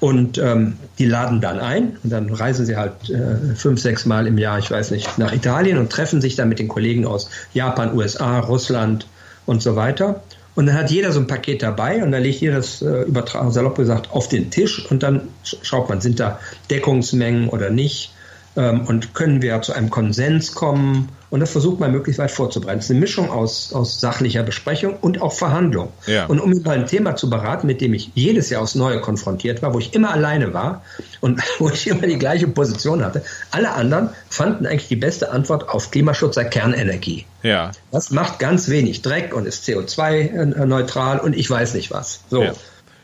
[0.00, 4.26] Und ähm, die laden dann ein und dann reisen sie halt äh, fünf, sechs Mal
[4.26, 7.28] im Jahr, ich weiß nicht, nach Italien und treffen sich dann mit den Kollegen aus
[7.52, 9.06] Japan, USA, Russland
[9.44, 10.22] und so weiter.
[10.54, 13.04] Und dann hat jeder so ein Paket dabei und dann legt jeder das, äh,
[13.50, 18.12] salopp gesagt, auf den Tisch und dann schaut man, sind da Deckungsmengen oder nicht.
[18.56, 21.08] Ähm, und können wir zu einem Konsens kommen?
[21.30, 22.80] Und das versucht man möglichst weit vorzubereiten.
[22.80, 25.92] Es ist eine Mischung aus, aus sachlicher Besprechung und auch Verhandlung.
[26.06, 26.26] Ja.
[26.26, 29.62] Und um über ein Thema zu beraten, mit dem ich jedes Jahr aufs Neue konfrontiert
[29.62, 30.82] war, wo ich immer alleine war
[31.20, 35.68] und wo ich immer die gleiche Position hatte, alle anderen fanden eigentlich die beste Antwort
[35.68, 37.26] auf Klimaschutz sei Kernenergie.
[37.44, 37.70] Ja.
[37.92, 42.20] Das macht ganz wenig Dreck und ist CO2-neutral und ich weiß nicht was.
[42.28, 42.42] So.
[42.42, 42.52] Ja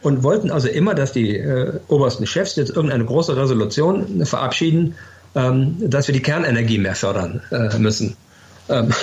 [0.02, 4.94] und wollten also immer, dass die äh, obersten Chefs jetzt irgendeine große Resolution verabschieden,
[5.36, 8.16] dass wir die Kernenergie mehr fördern äh, müssen.
[8.68, 8.92] Ähm.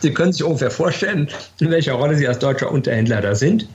[0.00, 1.28] Sie können sich ungefähr vorstellen,
[1.60, 3.68] in welcher Rolle Sie als deutscher Unterhändler da sind.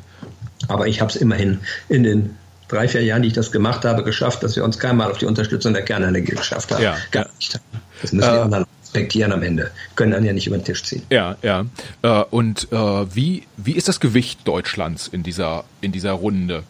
[0.68, 2.36] Aber ich habe es immerhin in den
[2.68, 5.26] drei, vier Jahren, die ich das gemacht habe, geschafft, dass wir uns keinmal auf die
[5.26, 6.84] Unterstützung der Kernenergie geschafft haben.
[6.84, 6.98] Ja.
[7.12, 7.60] Gar nicht.
[8.02, 9.72] Das müssen die äh, anderen respektieren am Ende.
[9.96, 11.04] Können dann ja nicht über den Tisch ziehen.
[11.10, 11.66] Ja, ja.
[12.02, 16.64] Äh, und äh, wie, wie ist das Gewicht Deutschlands in dieser, in dieser Runde?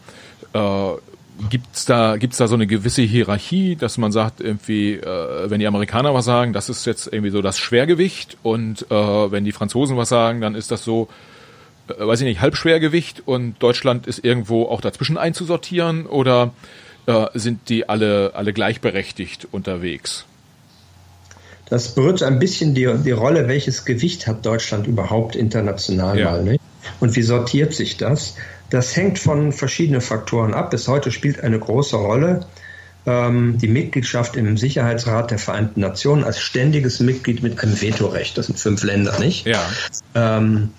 [1.50, 5.68] Gibt's da, gibt's da so eine gewisse Hierarchie, dass man sagt, irgendwie, äh, wenn die
[5.68, 8.96] Amerikaner was sagen, das ist jetzt irgendwie so das Schwergewicht und äh,
[9.32, 11.08] wenn die Franzosen was sagen, dann ist das so,
[11.88, 16.52] äh, weiß ich nicht, Halbschwergewicht und Deutschland ist irgendwo auch dazwischen einzusortieren oder
[17.06, 20.26] äh, sind die alle, alle gleichberechtigt unterwegs?
[21.70, 26.32] Das berührt ein bisschen die, die Rolle, welches Gewicht hat Deutschland überhaupt international ja.
[26.32, 26.44] mal.
[26.44, 26.62] Nicht?
[27.00, 28.36] Und wie sortiert sich das?
[28.70, 30.72] Das hängt von verschiedenen Faktoren ab.
[30.72, 32.46] Bis heute spielt eine große Rolle
[33.06, 38.38] ähm, die Mitgliedschaft im Sicherheitsrat der Vereinten Nationen als ständiges Mitglied mit einem Vetorecht.
[38.38, 39.48] Das sind fünf Länder, nicht?
[39.48, 39.62] Ja.
[40.16, 40.70] Ähm,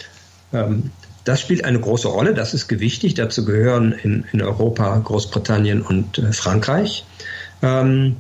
[0.53, 0.91] ähm,
[1.25, 2.35] das spielt eine große Rolle.
[2.35, 3.15] Das ist gewichtig.
[3.15, 7.05] Dazu gehören in, in Europa Großbritannien und äh, Frankreich.
[7.63, 8.17] Ähm,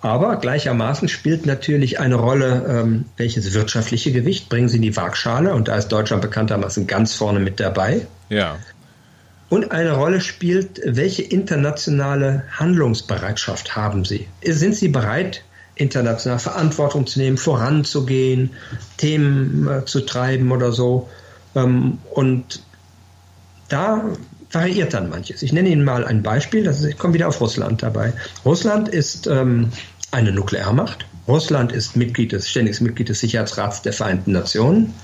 [0.00, 5.54] aber gleichermaßen spielt natürlich eine Rolle, ähm, welches wirtschaftliche Gewicht bringen Sie in die Waagschale.
[5.54, 8.06] Und da ist Deutschland bekanntermaßen ganz vorne mit dabei.
[8.28, 8.56] Ja.
[9.48, 14.26] Und eine Rolle spielt, welche internationale Handlungsbereitschaft haben Sie?
[14.44, 15.44] Sind Sie bereit,
[15.76, 18.50] international Verantwortung zu nehmen, voranzugehen,
[18.96, 21.08] Themen äh, zu treiben oder so?
[21.54, 22.62] Ähm, und
[23.68, 24.04] da
[24.50, 25.42] variiert dann manches.
[25.42, 28.12] Ich nenne Ihnen mal ein Beispiel, das ist, ich komme wieder auf Russland dabei.
[28.44, 29.70] Russland ist ähm,
[30.10, 31.06] eine Nuklearmacht.
[31.26, 34.94] Russland ist Mitglied des, ständiges Mitglied des Sicherheitsrats der Vereinten Nationen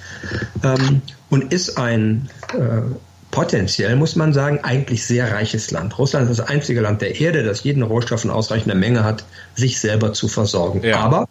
[0.63, 2.83] ähm, und ist ein äh,
[3.31, 5.99] potenziell, muss man sagen, eigentlich sehr reiches Land.
[5.99, 9.81] Russland ist das einzige Land der Erde, das jeden Rohstoff in ausreichender Menge hat, sich
[9.81, 10.83] selber zu versorgen.
[10.83, 10.99] Ja.
[10.99, 11.29] Aber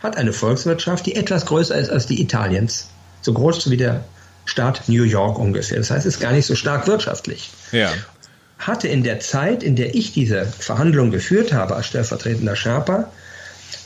[0.00, 2.88] hat eine Volkswirtschaft, die etwas größer ist als die Italiens.
[3.22, 4.04] So groß wie der
[4.44, 5.78] Staat New York ungefähr.
[5.78, 7.50] Das heißt, es ist gar nicht so stark wirtschaftlich.
[7.72, 7.90] Ja.
[8.58, 13.10] Hatte in der Zeit, in der ich diese Verhandlungen geführt habe als stellvertretender Sherpa,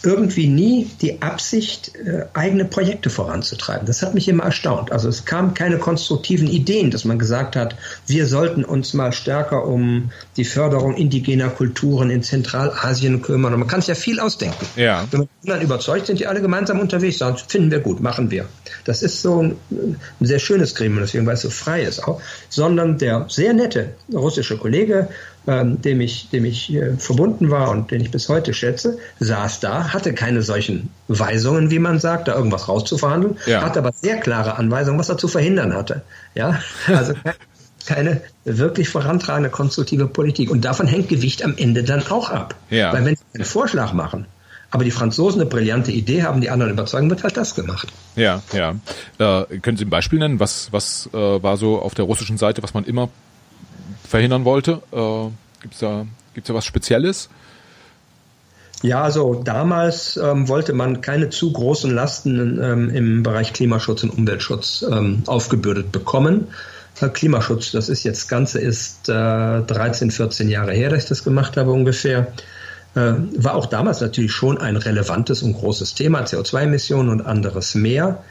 [0.02, 3.86] irgendwie nie die Absicht, äh, eigene Projekte voranzutreiben.
[3.86, 4.90] Das hat mich immer erstaunt.
[4.90, 9.66] Also es kamen keine konstruktiven Ideen, dass man gesagt hat, wir sollten uns mal stärker
[9.66, 13.52] um die Förderung indigener Kulturen in Zentralasien kümmern.
[13.52, 14.66] Und man kann sich ja viel ausdenken.
[14.76, 15.06] Ja.
[15.10, 18.46] Wenn dann überzeugt sind, die alle gemeinsam unterwegs sind, finden wir gut, machen wir.
[18.84, 22.20] Das ist so ein, ein sehr schönes Gremium, deswegen weil es so frei ist auch.
[22.48, 25.08] Sondern der sehr nette russische Kollege
[25.46, 29.60] ähm, dem ich, dem ich äh, verbunden war und den ich bis heute schätze, saß
[29.60, 33.62] da, hatte keine solchen Weisungen, wie man sagt, da irgendwas rauszuverhandeln, ja.
[33.62, 36.02] hatte aber sehr klare Anweisungen, was er zu verhindern hatte.
[36.34, 37.14] Ja, also
[37.86, 40.50] keine wirklich vorantragende konstruktive Politik.
[40.50, 42.54] Und davon hängt Gewicht am Ende dann auch ab.
[42.70, 42.92] Ja.
[42.92, 44.26] Weil wenn sie einen Vorschlag machen,
[44.70, 47.88] aber die Franzosen eine brillante Idee haben, die anderen überzeugen, wird halt das gemacht.
[48.16, 48.76] Ja, ja.
[49.18, 50.40] Äh, können Sie ein Beispiel nennen?
[50.40, 53.10] Was, was äh, war so auf der russischen Seite, was man immer
[54.08, 54.80] verhindern wollte?
[54.92, 57.28] Äh, Gibt es da, gibt's da was Spezielles?
[58.82, 64.10] Ja, also damals ähm, wollte man keine zu großen Lasten ähm, im Bereich Klimaschutz und
[64.10, 66.48] Umweltschutz ähm, aufgebürdet bekommen.
[67.00, 71.22] Äh, Klimaschutz, das ist jetzt, Ganze ist äh, 13, 14 Jahre her, dass ich das
[71.22, 72.32] gemacht habe ungefähr.
[72.96, 78.24] Äh, war auch damals natürlich schon ein relevantes und großes Thema, CO2-Emissionen und anderes mehr.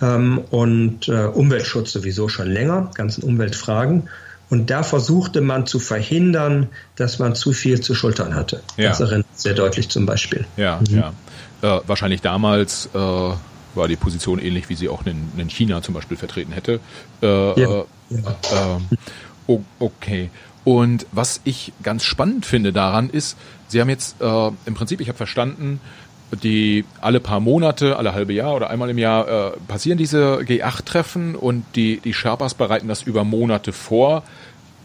[0.00, 4.08] Ähm, und äh, Umweltschutz sowieso schon länger, ganzen Umweltfragen.
[4.50, 8.62] Und da versuchte man zu verhindern, dass man zu viel zu schultern hatte.
[8.76, 8.90] Ja.
[8.90, 10.44] Das erinnert sehr deutlich zum Beispiel.
[10.56, 10.98] Ja, mhm.
[10.98, 11.12] ja.
[11.62, 15.94] Äh, wahrscheinlich damals äh, war die Position ähnlich, wie sie auch in, in China zum
[15.94, 16.80] Beispiel vertreten hätte.
[17.22, 17.84] Äh, ja.
[18.10, 18.76] ja.
[19.48, 20.30] Ähm, okay.
[20.64, 23.36] Und was ich ganz spannend finde daran ist,
[23.70, 25.80] Sie haben jetzt äh, im Prinzip, ich habe verstanden,
[26.42, 31.36] die alle paar Monate, alle halbe Jahr oder einmal im Jahr äh, passieren diese G8-Treffen
[31.36, 34.24] und die, die Sherpas bereiten das über Monate vor,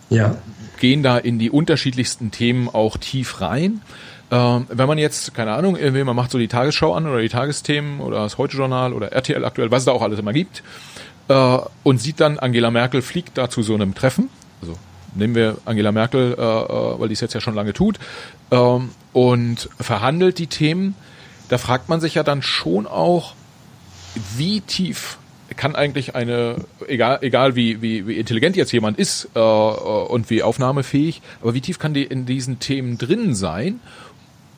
[0.09, 0.35] ja.
[0.79, 3.81] gehen da in die unterschiedlichsten Themen auch tief rein.
[4.31, 7.29] Ähm, wenn man jetzt, keine Ahnung, irgendwie man macht so die Tagesschau an oder die
[7.29, 10.63] Tagesthemen oder das Heute-Journal oder RTL aktuell, was es da auch alles immer gibt,
[11.27, 14.29] äh, und sieht dann, Angela Merkel fliegt da zu so einem Treffen,
[14.61, 14.77] also
[15.13, 17.99] nehmen wir Angela Merkel, äh, äh, weil die es jetzt ja schon lange tut,
[18.51, 20.95] ähm, und verhandelt die Themen.
[21.49, 23.33] Da fragt man sich ja dann schon auch,
[24.35, 25.17] wie tief
[25.55, 26.55] kann eigentlich eine,
[26.87, 31.61] egal, egal wie, wie, wie intelligent jetzt jemand ist äh, und wie aufnahmefähig, aber wie
[31.61, 33.79] tief kann die in diesen Themen drin sein?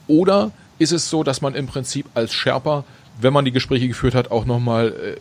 [0.08, 2.86] Oder ist es so, dass man im Prinzip als Sherpa,
[3.20, 5.16] wenn man die Gespräche geführt hat, auch nochmal äh,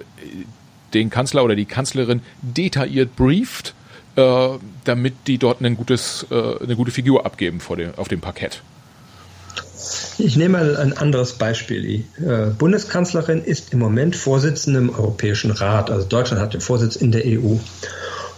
[0.94, 3.74] den Kanzler oder die Kanzlerin detailliert brieft,
[4.16, 4.48] äh,
[4.84, 8.62] damit die dort ein gutes, äh, eine gute Figur abgeben vor dem, auf dem Parkett?
[10.18, 11.82] Ich nehme mal ein anderes Beispiel.
[11.82, 15.90] Die äh, Bundeskanzlerin ist im Moment Vorsitzende im Europäischen Rat.
[15.90, 17.56] Also Deutschland hat den Vorsitz in der EU.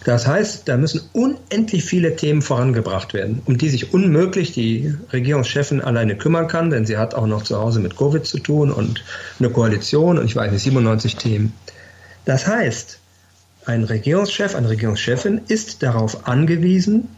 [0.05, 5.81] Das heißt, da müssen unendlich viele Themen vorangebracht werden, um die sich unmöglich die Regierungschefin
[5.81, 9.05] alleine kümmern kann, denn sie hat auch noch zu Hause mit Covid zu tun und
[9.39, 11.53] eine Koalition und ich weiß nicht, 97 Themen.
[12.25, 12.99] Das heißt,
[13.67, 17.09] ein Regierungschef, eine Regierungschefin ist darauf angewiesen,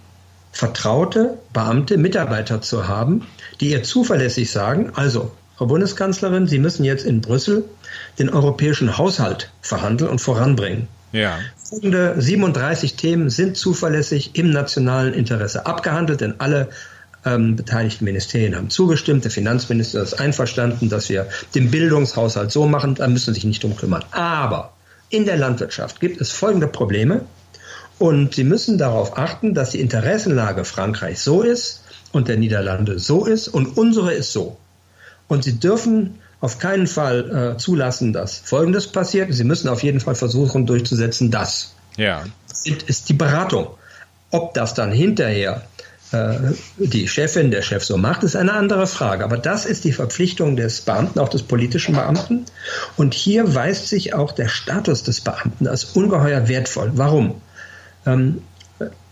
[0.52, 3.26] vertraute Beamte, Mitarbeiter zu haben,
[3.60, 7.64] die ihr zuverlässig sagen, also, Frau Bundeskanzlerin, Sie müssen jetzt in Brüssel
[8.18, 10.88] den europäischen Haushalt verhandeln und voranbringen.
[11.12, 11.38] Ja.
[11.56, 16.70] Folgende 37 Themen sind zuverlässig im nationalen Interesse abgehandelt, denn alle
[17.24, 19.24] ähm, beteiligten Ministerien haben zugestimmt.
[19.24, 23.62] Der Finanzminister ist einverstanden, dass wir den Bildungshaushalt so machen, da müssen Sie sich nicht
[23.62, 24.04] drum kümmern.
[24.12, 24.72] Aber
[25.10, 27.22] in der Landwirtschaft gibt es folgende Probleme.
[28.00, 31.82] Und Sie müssen darauf achten, dass die Interessenlage Frankreichs so ist
[32.12, 34.56] und der Niederlande so ist und unsere ist so.
[35.28, 39.34] Und Sie dürfen auf keinen Fall äh, zulassen, dass Folgendes passiert.
[39.34, 41.74] Sie müssen auf jeden Fall versuchen durchzusetzen, dass.
[41.98, 42.24] Ja.
[42.48, 43.66] Das ist die Beratung.
[44.30, 45.66] Ob das dann hinterher
[46.12, 46.36] äh,
[46.78, 49.24] die Chefin, der Chef so macht, ist eine andere Frage.
[49.24, 52.46] Aber das ist die Verpflichtung des Beamten, auch des politischen Beamten.
[52.96, 56.92] Und hier weist sich auch der Status des Beamten als ungeheuer wertvoll.
[56.94, 57.42] Warum?
[58.06, 58.42] Ähm,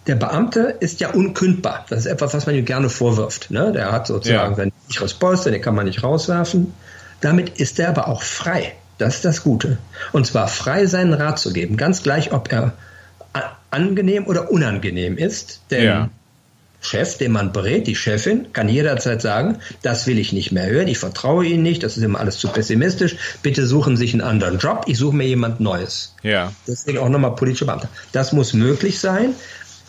[0.07, 1.85] der Beamte ist ja unkündbar.
[1.91, 3.51] Das ist etwas, was man ihm gerne vorwirft.
[3.51, 3.73] Ne?
[3.73, 4.57] Der hat sozusagen ja.
[4.57, 6.73] sein sicheres Polster, den kann man nicht rauswerfen.
[7.21, 8.73] Damit ist er aber auch frei.
[8.97, 9.79] Das ist das Gute.
[10.13, 11.77] Und zwar frei, seinen Rat zu geben.
[11.77, 12.73] Ganz gleich, ob er
[13.71, 15.61] angenehm oder unangenehm ist.
[15.71, 16.09] Denn ja.
[16.81, 20.87] Chef, den man berät, die Chefin, kann jederzeit sagen, das will ich nicht mehr hören,
[20.87, 24.23] ich vertraue Ihnen nicht, das ist immer alles zu pessimistisch, bitte suchen Sie sich einen
[24.23, 26.15] anderen Job, ich suche mir jemand Neues.
[26.23, 26.53] Ja.
[26.67, 27.89] Deswegen auch nochmal politische Beamte.
[28.13, 29.35] Das muss möglich sein.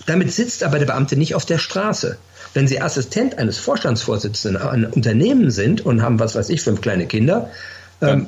[0.07, 2.17] Damit sitzt aber der Beamte nicht auf der Straße.
[2.55, 7.05] Wenn Sie Assistent eines Vorstandsvorsitzenden an Unternehmen sind und haben, was weiß ich, fünf kleine
[7.05, 7.51] Kinder,
[8.01, 8.25] ähm,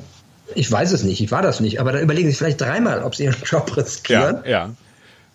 [0.54, 3.02] ich weiß es nicht, ich war das nicht, aber dann überlegen Sie sich vielleicht dreimal,
[3.02, 4.38] ob Sie Ihren Job riskieren.
[4.44, 4.70] Ja, ja.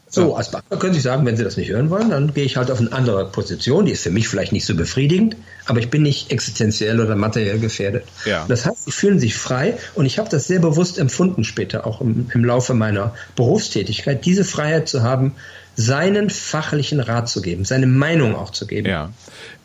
[0.10, 2.56] So, als Beamter können Sie sagen, wenn Sie das nicht hören wollen, dann gehe ich
[2.56, 3.86] halt auf eine andere Position.
[3.86, 7.60] Die ist für mich vielleicht nicht so befriedigend, aber ich bin nicht existenziell oder materiell
[7.60, 8.06] gefährdet.
[8.26, 8.46] Ja.
[8.48, 12.00] Das heißt, Sie fühlen sich frei und ich habe das sehr bewusst empfunden später, auch
[12.00, 15.34] im, im Laufe meiner Berufstätigkeit, diese Freiheit zu haben,
[15.76, 18.88] seinen fachlichen Rat zu geben, seine Meinung auch zu geben.
[18.88, 19.12] Ja.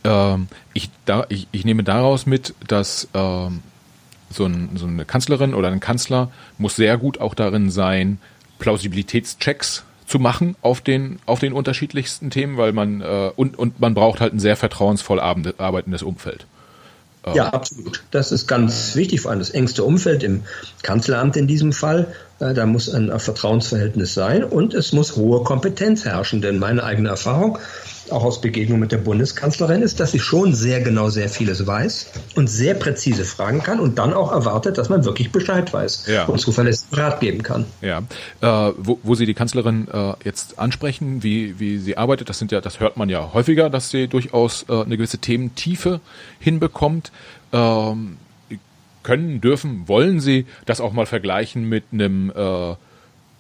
[0.03, 3.61] Ähm, ich, da, ich, ich nehme daraus mit, dass ähm,
[4.29, 8.19] so, ein, so eine Kanzlerin oder ein Kanzler muss sehr gut auch darin sein,
[8.59, 13.95] Plausibilitätschecks zu machen auf den auf den unterschiedlichsten Themen, weil man äh, und und man
[13.95, 16.47] braucht halt ein sehr vertrauensvoll arbeitendes Umfeld.
[17.25, 17.37] Äh.
[17.37, 18.03] Ja, absolut.
[18.11, 20.43] Das ist ganz wichtig, vor allem das engste Umfeld im
[20.83, 22.13] Kanzleramt in diesem Fall.
[22.41, 27.09] Äh, da muss ein Vertrauensverhältnis sein und es muss hohe Kompetenz herrschen, denn meine eigene
[27.09, 27.59] Erfahrung
[28.11, 32.11] auch aus Begegnung mit der Bundeskanzlerin ist, dass sie schon sehr genau sehr vieles weiß
[32.35, 36.25] und sehr präzise fragen kann und dann auch erwartet, dass man wirklich Bescheid weiß ja.
[36.25, 37.65] und zuverlässig Rat geben kann.
[37.81, 38.03] Ja,
[38.41, 42.51] äh, wo, wo, Sie die Kanzlerin äh, jetzt ansprechen, wie, wie sie arbeitet, das sind
[42.53, 46.01] ja, das hört man ja häufiger, dass sie durchaus äh, eine gewisse Thementiefe
[46.41, 47.13] hinbekommt.
[47.53, 48.17] Ähm,
[49.03, 52.75] können, dürfen, wollen Sie das auch mal vergleichen mit einem äh,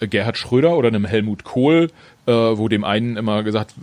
[0.08, 1.90] Gerhard Schröder oder einem Helmut Kohl,
[2.26, 3.74] äh, wo dem einen immer gesagt,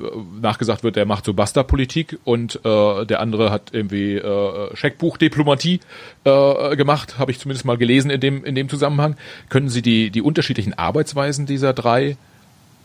[0.42, 5.80] nachgesagt wird, der macht so Basta-Politik und äh, der andere hat irgendwie äh, Scheckbuchdiplomatie
[6.24, 9.16] äh, gemacht, habe ich zumindest mal gelesen in dem, in dem Zusammenhang.
[9.50, 12.18] Können Sie die, die unterschiedlichen Arbeitsweisen dieser drei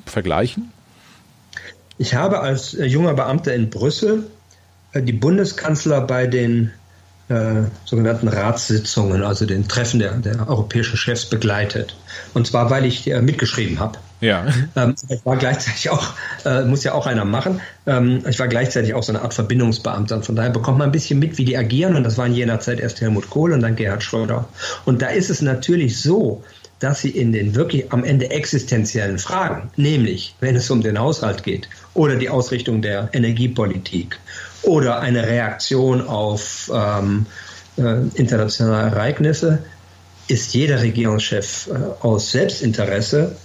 [0.06, 0.72] vergleichen?
[1.98, 4.26] Ich habe als äh, junger Beamter in Brüssel
[4.92, 6.72] äh, die Bundeskanzler bei den
[7.28, 11.96] äh, sogenannten Ratssitzungen, also den Treffen der, der europäischen Chefs begleitet.
[12.34, 13.98] Und zwar, weil ich äh, mitgeschrieben habe.
[14.20, 14.46] Ja.
[14.76, 16.14] Ähm, ich war gleichzeitig auch,
[16.44, 20.16] äh, muss ja auch einer machen, ähm, ich war gleichzeitig auch so eine Art Verbindungsbeamter.
[20.16, 21.96] Und von daher bekommt man ein bisschen mit, wie die agieren.
[21.96, 24.48] Und das war in jener Zeit erst Helmut Kohl und dann Gerhard Schröder.
[24.84, 26.42] Und da ist es natürlich so,
[26.80, 31.42] dass sie in den wirklich am Ende existenziellen Fragen, nämlich wenn es um den Haushalt
[31.42, 34.18] geht oder die Ausrichtung der Energiepolitik
[34.66, 37.26] oder eine Reaktion auf ähm,
[37.76, 39.58] äh, internationale Ereignisse,
[40.28, 43.36] ist jeder Regierungschef äh, aus Selbstinteresse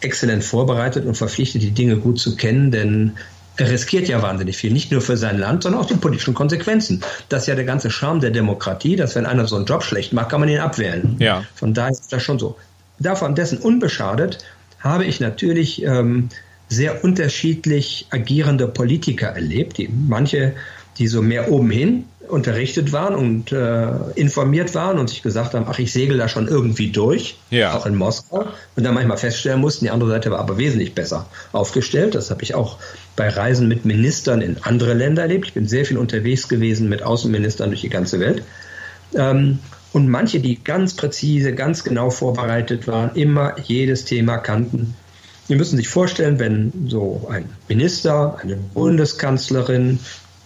[0.00, 3.12] exzellent vorbereitet und verpflichtet, die Dinge gut zu kennen, denn
[3.58, 7.02] Er riskiert ja wahnsinnig viel, nicht nur für sein Land, sondern auch die politischen Konsequenzen.
[7.28, 10.12] Das ist ja der ganze Charme der Demokratie, dass wenn einer so einen Job schlecht
[10.12, 11.16] macht, kann man ihn abwählen.
[11.18, 11.42] Ja.
[11.56, 12.56] Von daher ist das schon so.
[13.00, 14.38] Davon dessen unbeschadet
[14.78, 16.28] habe ich natürlich ähm,
[16.68, 19.78] sehr unterschiedlich agierende Politiker erlebt.
[19.78, 20.54] Die, manche,
[20.98, 25.64] die so mehr oben hin unterrichtet waren und äh, informiert waren und sich gesagt haben,
[25.68, 27.74] ach, ich segel da schon irgendwie durch, ja.
[27.74, 28.46] auch in Moskau.
[28.76, 32.14] Und dann manchmal feststellen mussten, die andere Seite war aber wesentlich besser aufgestellt.
[32.14, 32.78] Das habe ich auch
[33.16, 35.46] bei Reisen mit Ministern in andere Länder erlebt.
[35.46, 38.42] Ich bin sehr viel unterwegs gewesen mit Außenministern durch die ganze Welt.
[39.14, 39.60] Ähm,
[39.94, 44.94] und manche, die ganz präzise, ganz genau vorbereitet waren, immer jedes Thema kannten
[45.48, 49.98] Sie müssen sich vorstellen, wenn so ein Minister, eine Bundeskanzlerin,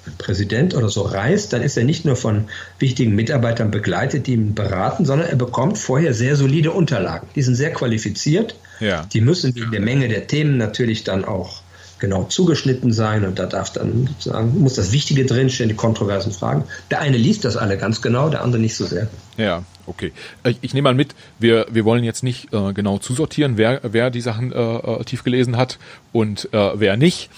[0.06, 2.44] ein Präsident oder so reist, dann ist er nicht nur von
[2.78, 7.28] wichtigen Mitarbeitern begleitet, die ihn beraten, sondern er bekommt vorher sehr solide Unterlagen.
[7.34, 8.54] Die sind sehr qualifiziert.
[8.78, 9.06] Ja.
[9.12, 11.62] Die müssen in der Menge der Themen natürlich dann auch
[11.98, 16.64] genau zugeschnitten sein und da darf dann sozusagen, muss das Wichtige drinstehen, die kontroversen Fragen.
[16.90, 19.08] Der eine liest das alle ganz genau, der andere nicht so sehr.
[19.36, 20.12] Ja, okay.
[20.44, 24.10] Ich, ich nehme mal mit, wir, wir wollen jetzt nicht äh, genau zusortieren, wer, wer
[24.10, 25.78] die Sachen äh, äh tief gelesen hat
[26.12, 27.30] und äh, wer nicht.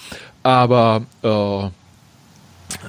[0.42, 1.70] Aber äh,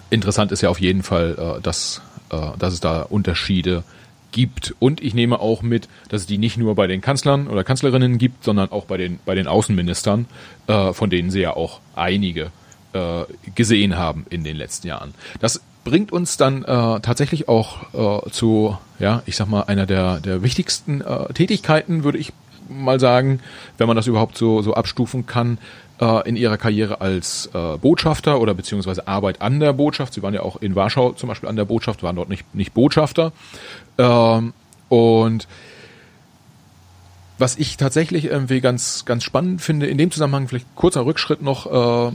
[0.10, 3.96] interessant ist ja auf jeden Fall, äh, dass, äh, dass es da Unterschiede gibt
[4.36, 4.76] gibt.
[4.80, 8.18] Und ich nehme auch mit, dass es die nicht nur bei den Kanzlern oder Kanzlerinnen
[8.18, 10.28] gibt, sondern auch bei den, bei den Außenministern,
[10.68, 12.52] äh, von denen sie ja auch einige
[12.92, 13.24] äh,
[13.56, 15.14] gesehen haben in den letzten Jahren.
[15.40, 20.20] Das bringt uns dann äh, tatsächlich auch äh, zu, ja, ich sag mal, einer der,
[20.20, 22.34] der wichtigsten äh, Tätigkeiten, würde ich
[22.68, 23.40] mal sagen,
[23.78, 25.60] wenn man das überhaupt so, so abstufen kann,
[26.02, 30.14] äh, in ihrer Karriere als äh, Botschafter oder beziehungsweise Arbeit an der Botschaft.
[30.14, 32.74] Sie waren ja auch in Warschau zum Beispiel an der Botschaft, waren dort nicht, nicht
[32.74, 33.32] Botschafter.
[34.00, 34.54] Ähm,
[34.90, 35.48] und
[37.38, 42.10] was ich tatsächlich irgendwie ganz, ganz spannend finde, in dem Zusammenhang vielleicht kurzer Rückschritt noch
[42.10, 42.12] äh,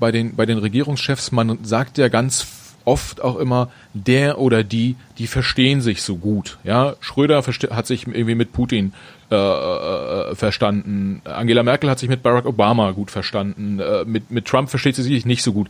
[0.00, 2.46] bei, den, bei den Regierungschefs, man sagt ja ganz
[2.84, 6.58] oft auch immer, der oder die, die verstehen sich so gut.
[6.64, 8.92] Ja, Schröder hat sich irgendwie mit Putin
[9.30, 11.22] äh, äh, verstanden.
[11.24, 13.80] Angela Merkel hat sich mit Barack Obama gut verstanden.
[13.80, 15.68] Äh, mit, mit Trump versteht sie sich nicht so gut.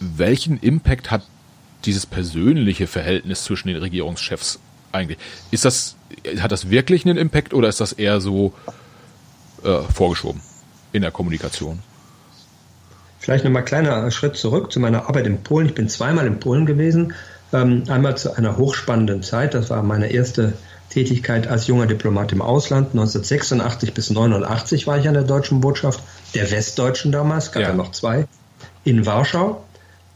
[0.00, 1.22] Welchen Impact hat
[1.84, 4.58] dieses persönliche Verhältnis zwischen den Regierungschefs
[4.92, 5.18] eigentlich?
[5.50, 5.96] Ist das,
[6.40, 8.52] hat das wirklich einen Impact oder ist das eher so
[9.62, 10.40] äh, vorgeschoben
[10.92, 11.80] in der Kommunikation?
[13.28, 15.66] Vielleicht nochmal kleiner Schritt zurück zu meiner Arbeit in Polen.
[15.66, 17.12] Ich bin zweimal in Polen gewesen.
[17.52, 19.52] Ähm, einmal zu einer hochspannenden Zeit.
[19.52, 20.54] Das war meine erste
[20.88, 22.92] Tätigkeit als junger Diplomat im Ausland.
[22.92, 26.02] 1986 bis 89 war ich an der deutschen Botschaft,
[26.34, 28.26] der Westdeutschen damals, gab ja noch zwei,
[28.84, 29.62] in Warschau.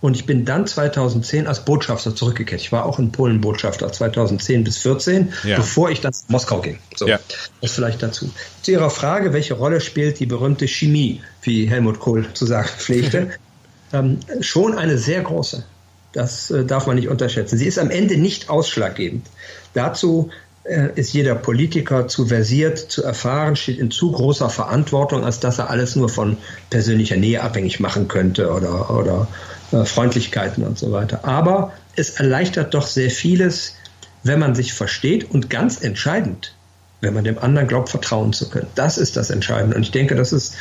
[0.03, 2.61] Und ich bin dann 2010 als Botschafter zurückgekehrt.
[2.61, 5.57] Ich war auch in Polen Botschafter 2010 bis 2014, ja.
[5.57, 6.81] bevor ich dann nach Moskau ging.
[6.97, 7.21] So, ja.
[7.61, 8.29] das vielleicht dazu.
[8.63, 13.31] Zu Ihrer Frage, welche Rolle spielt die berühmte Chemie, wie Helmut Kohl zu sagen pflegte,
[13.93, 15.65] ähm, schon eine sehr große.
[16.13, 17.57] Das äh, darf man nicht unterschätzen.
[17.57, 19.25] Sie ist am Ende nicht ausschlaggebend.
[19.73, 20.31] Dazu
[20.65, 25.61] äh, ist jeder Politiker zu versiert, zu erfahren, steht in zu großer Verantwortung, als dass
[25.61, 26.39] er alles nur von
[26.71, 29.29] persönlicher Nähe abhängig machen könnte oder, oder
[29.73, 31.25] äh, Freundlichkeiten und so weiter.
[31.25, 33.75] Aber es erleichtert doch sehr vieles,
[34.23, 36.55] wenn man sich versteht und ganz entscheidend,
[37.01, 38.69] wenn man dem anderen glaubt, vertrauen zu können.
[38.75, 39.77] Das ist das Entscheidende.
[39.77, 40.55] Und ich denke, das ist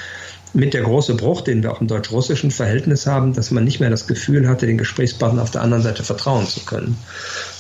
[0.54, 3.90] mit der große Bruch, den wir auch im deutsch-russischen Verhältnis haben, dass man nicht mehr
[3.90, 6.98] das Gefühl hatte, den Gesprächspartner auf der anderen Seite vertrauen zu können.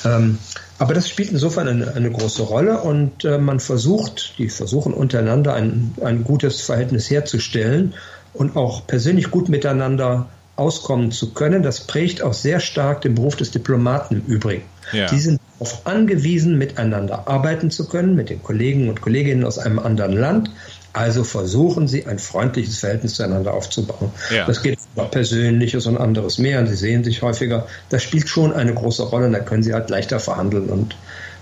[0.04, 0.40] Ähm,
[0.78, 5.54] aber das spielt insofern eine, eine große Rolle und äh, man versucht, die versuchen untereinander
[5.54, 7.94] ein, ein gutes Verhältnis herzustellen
[8.34, 11.64] und auch persönlich gut miteinander auskommen zu können.
[11.64, 14.64] Das prägt auch sehr stark den Beruf des Diplomaten im Übrigen.
[14.92, 15.08] Ja.
[15.08, 19.80] Die sind darauf angewiesen, miteinander arbeiten zu können, mit den Kollegen und Kolleginnen aus einem
[19.80, 20.52] anderen Land.
[20.94, 24.12] Also versuchen Sie, ein freundliches Verhältnis zueinander aufzubauen.
[24.36, 24.46] Ja.
[24.46, 26.60] Das geht auch Persönliches und anderes mehr.
[26.60, 27.66] Und Sie sehen sich häufiger.
[27.90, 29.28] Das spielt schon eine große Rolle.
[29.28, 30.98] Und da können Sie halt leichter verhandeln und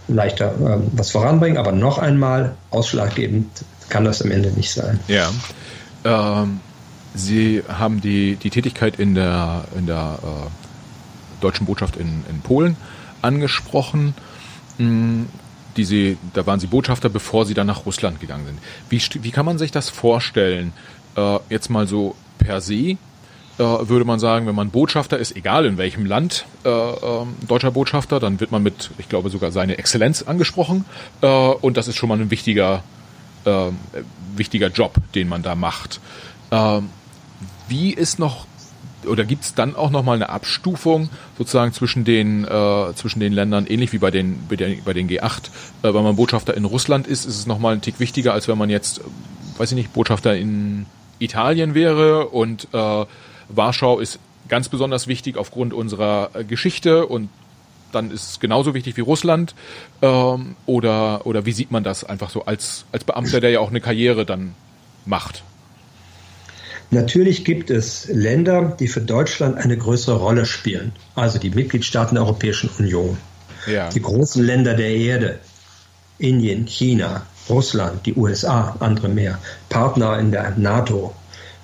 [0.07, 1.57] leichter ähm, was voranbringen.
[1.57, 3.47] Aber noch einmal, ausschlaggebend
[3.89, 4.99] kann das am Ende nicht sein.
[5.07, 5.31] Ja.
[6.05, 6.59] Ähm,
[7.13, 12.77] Sie haben die, die Tätigkeit in der, in der äh, deutschen Botschaft in, in Polen
[13.21, 14.13] angesprochen.
[14.77, 15.27] Hm,
[15.77, 18.59] die Sie, da waren Sie Botschafter, bevor Sie dann nach Russland gegangen sind.
[18.89, 20.73] Wie, wie kann man sich das vorstellen?
[21.15, 22.97] Äh, jetzt mal so per se
[23.59, 27.71] äh, würde man sagen, wenn man Botschafter ist, egal in welchem Land, äh, äh, deutscher
[27.71, 30.85] Botschafter, dann wird man mit, ich glaube sogar seine Exzellenz angesprochen
[31.21, 32.83] äh, und das ist schon mal ein wichtiger,
[33.45, 33.67] äh,
[34.35, 35.99] wichtiger Job, den man da macht.
[36.51, 36.89] Ähm,
[37.69, 38.45] wie ist noch
[39.05, 43.65] oder gibt es dann auch nochmal eine Abstufung sozusagen zwischen den, äh, zwischen den Ländern,
[43.65, 45.49] ähnlich wie bei den, bei den, bei den G8?
[45.83, 48.57] Äh, wenn man Botschafter in Russland ist, ist es nochmal ein Tick wichtiger, als wenn
[48.57, 49.01] man jetzt,
[49.57, 50.85] weiß ich nicht, Botschafter in
[51.19, 53.05] Italien wäre und äh,
[53.49, 57.29] Warschau ist ganz besonders wichtig aufgrund unserer äh, Geschichte und
[57.91, 59.55] dann ist es genauso wichtig wie Russland?
[60.01, 63.69] Ähm, oder, oder wie sieht man das einfach so als, als Beamter, der ja auch
[63.69, 64.53] eine Karriere dann
[65.05, 65.43] macht?
[66.91, 72.23] Natürlich gibt es Länder, die für Deutschland eine größere Rolle spielen, also die Mitgliedstaaten der
[72.23, 73.17] Europäischen Union.
[73.67, 73.89] Ja.
[73.89, 75.39] Die großen Länder der Erde,
[76.17, 79.37] Indien, China, Russland, die USA, andere mehr,
[79.69, 81.13] Partner in der NATO,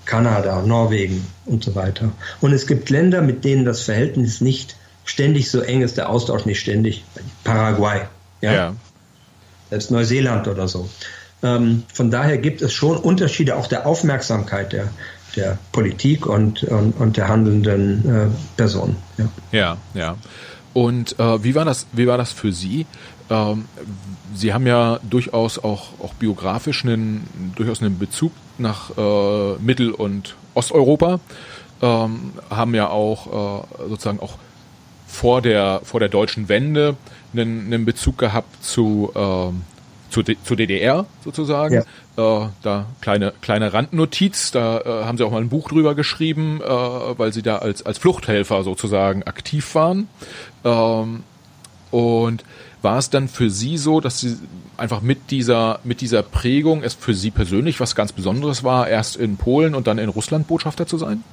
[0.06, 2.12] Kanada, Norwegen und so weiter.
[2.42, 6.46] Und es gibt Länder, mit denen das Verhältnis nicht ständig so eng ist, der Austausch
[6.46, 7.04] nicht ständig.
[7.44, 8.02] Paraguay,
[8.42, 8.54] ja.
[8.54, 8.76] ja.
[9.70, 10.88] Selbst Neuseeland oder so.
[11.44, 14.90] Ähm, von daher gibt es schon Unterschiede auch der Aufmerksamkeit der,
[15.36, 18.28] der Politik und, und, und der handelnden äh,
[18.58, 18.98] Personen.
[19.18, 19.78] Ja, ja.
[19.94, 20.16] ja.
[20.74, 21.88] Und äh, wie war das?
[21.94, 22.86] Wie war das für Sie?
[23.30, 23.66] Ähm,
[24.34, 30.36] Sie haben ja durchaus auch, auch biografisch einen, durchaus einen Bezug nach äh, Mittel- und
[30.54, 31.20] Osteuropa,
[31.82, 34.38] ähm, haben ja auch äh, sozusagen auch
[35.08, 36.98] vor der, vor der deutschen Wende
[37.34, 39.52] einen, einen Bezug gehabt zu, äh,
[40.16, 41.84] zu, zur DDR sozusagen.
[42.18, 42.46] Ja.
[42.46, 46.62] Äh, da kleine, kleine Randnotiz, da äh, haben sie auch mal ein Buch drüber geschrieben,
[46.62, 50.08] äh, weil sie da als, als Fluchthelfer sozusagen aktiv waren.
[50.64, 51.24] Ähm,
[51.92, 52.44] und
[52.82, 54.38] war es dann für Sie so, dass Sie
[54.78, 59.16] einfach mit dieser, mit dieser Prägung es für Sie persönlich was ganz Besonderes war, erst
[59.16, 61.24] in Polen und dann in Russland Botschafter zu sein?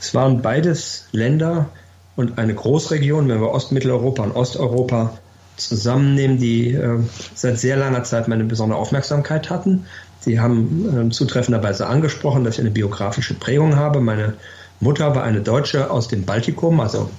[0.00, 1.68] Es waren beides Länder
[2.16, 5.18] und eine Großregion, wenn wir Ostmitteleuropa und Osteuropa
[5.56, 6.98] zusammennehmen, die äh,
[7.34, 9.86] seit sehr langer Zeit meine besondere Aufmerksamkeit hatten.
[10.20, 14.00] Sie haben äh, zutreffenderweise angesprochen, dass ich eine biografische Prägung habe.
[14.00, 14.34] Meine
[14.80, 17.10] Mutter war eine Deutsche aus dem Baltikum, also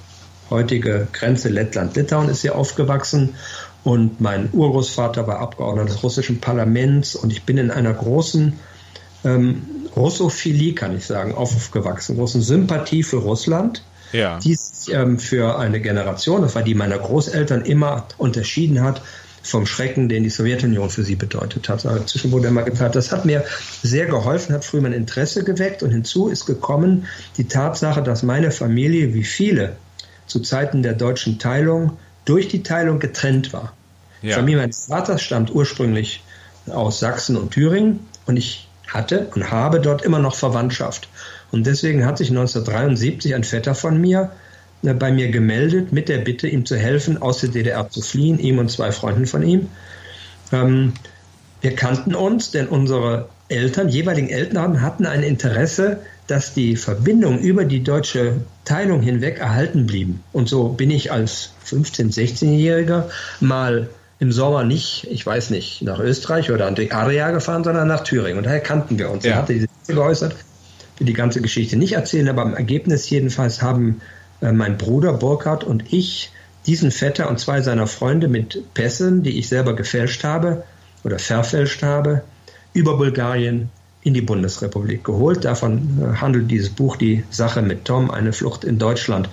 [0.50, 3.34] heutige Grenze Lettland-Litauen ist sie aufgewachsen
[3.84, 8.58] und mein Urgroßvater war Abgeordneter des russischen Parlaments und ich bin in einer großen
[9.24, 9.62] ähm,
[9.96, 13.82] Russophilie, kann ich sagen, aufgewachsen, großen Sympathie für Russland,
[14.12, 14.38] ja.
[14.38, 19.02] die sich ähm, für eine Generation, das war die meiner Großeltern, immer unterschieden hat
[19.42, 21.86] vom Schrecken, den die Sowjetunion für sie bedeutet hat.
[21.86, 23.44] Also inzwischen wurde immer gesagt, das hat mir
[23.82, 27.06] sehr geholfen, hat früh mein Interesse geweckt und hinzu ist gekommen
[27.36, 29.76] die Tatsache, dass meine Familie, wie viele
[30.26, 33.72] zu Zeiten der deutschen Teilung durch die Teilung getrennt war.
[34.20, 34.28] Ja.
[34.28, 36.22] Die Familie meines Vaters stammt ursprünglich
[36.66, 41.08] aus Sachsen und Thüringen und ich hatte und habe dort immer noch Verwandtschaft.
[41.50, 44.30] Und deswegen hat sich 1973 ein Vetter von mir
[44.82, 48.38] äh, bei mir gemeldet mit der Bitte, ihm zu helfen, aus der DDR zu fliehen,
[48.38, 49.68] ihm und zwei Freunden von ihm.
[50.52, 50.92] Ähm,
[51.60, 57.64] wir kannten uns, denn unsere Eltern, jeweiligen Eltern hatten ein Interesse, dass die Verbindungen über
[57.64, 60.22] die deutsche Teilung hinweg erhalten blieben.
[60.32, 63.04] Und so bin ich als 15-, 16-Jähriger
[63.40, 63.88] mal
[64.20, 68.04] im Sommer nicht, ich weiß nicht, nach Österreich oder an die Area gefahren, sondern nach
[68.04, 68.38] Thüringen.
[68.38, 69.24] Und daher kannten wir uns.
[69.24, 69.32] Ja.
[69.32, 70.34] Er hatte diese geäußert,
[71.00, 74.00] die ganze Geschichte nicht erzählen, aber im Ergebnis jedenfalls haben
[74.40, 76.30] äh, mein Bruder Burkhard und ich
[76.66, 80.64] diesen Vetter und zwei seiner Freunde mit Pässen, die ich selber gefälscht habe
[81.04, 82.22] oder verfälscht habe,
[82.72, 83.70] über Bulgarien
[84.02, 85.44] in die Bundesrepublik geholt.
[85.44, 89.28] Davon äh, handelt dieses Buch Die Sache mit Tom, eine Flucht in Deutschland,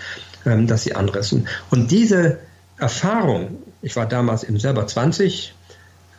[0.46, 1.48] ähm, das sie anrissen.
[1.72, 2.40] Und diese
[2.78, 5.54] Erfahrung, ich war damals eben selber 20,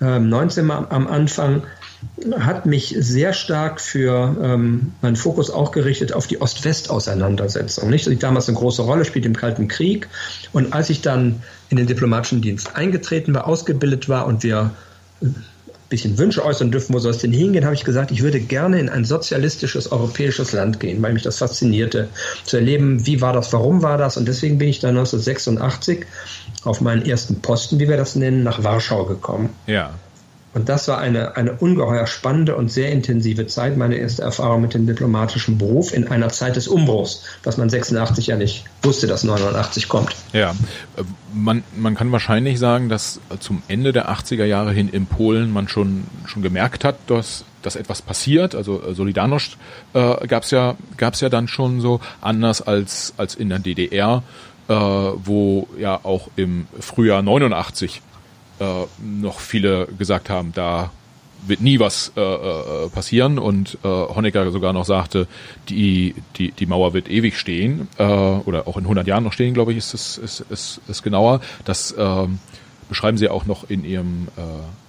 [0.01, 1.63] 19 ähm, am Anfang,
[2.39, 7.91] hat mich sehr stark für ähm, meinen Fokus auch gerichtet auf die Ost-West-Auseinandersetzung.
[7.91, 10.09] Nicht, ich damals eine große Rolle spielte im Kalten Krieg.
[10.53, 14.71] Und als ich dann in den diplomatischen Dienst eingetreten war, ausgebildet war und wir
[15.23, 15.27] äh,
[15.89, 18.81] bisschen Wünsche äußern dürfen, wo soll es denn hingehen, habe ich gesagt, ich würde gerne
[18.81, 22.09] in ein sozialistisches europäisches Land gehen, weil mich das faszinierte,
[22.45, 24.17] zu erleben, wie war das, warum war das.
[24.17, 26.05] Und deswegen bin ich dann 1986
[26.65, 29.51] auf meinen ersten Posten, wie wir das nennen, nach Warschau gekommen.
[29.67, 29.95] Ja.
[30.57, 34.73] Und das war eine, eine ungeheuer spannende und sehr intensive Zeit, meine erste Erfahrung mit
[34.73, 39.23] dem diplomatischen Beruf in einer Zeit des Umbruchs, was man 86 ja nicht wusste, dass
[39.23, 40.17] 89 kommt.
[40.33, 40.55] Ja,
[41.35, 45.69] man, man kann wahrscheinlich sagen, dass zum Ende der 80er Jahre hin in Polen man
[45.69, 48.55] schon, schon gemerkt hat, dass, dass etwas passiert.
[48.55, 49.59] Also äh, Solidarność
[49.93, 54.23] äh, gab es ja, gab's ja dann schon so, anders als, als in der DDR,
[54.69, 58.01] äh, wo ja auch im Frühjahr 89
[58.59, 58.65] äh,
[59.03, 60.91] noch viele gesagt haben, da
[61.47, 65.27] wird nie was äh, äh, passieren und äh, Honecker sogar noch sagte,
[65.69, 69.55] die, die, die Mauer wird ewig stehen äh, oder auch in 100 Jahren noch stehen,
[69.55, 71.41] glaube ich, ist es ist, ist, ist genauer.
[71.65, 72.27] Das äh,
[72.89, 74.41] beschreiben Sie auch noch in Ihrem äh,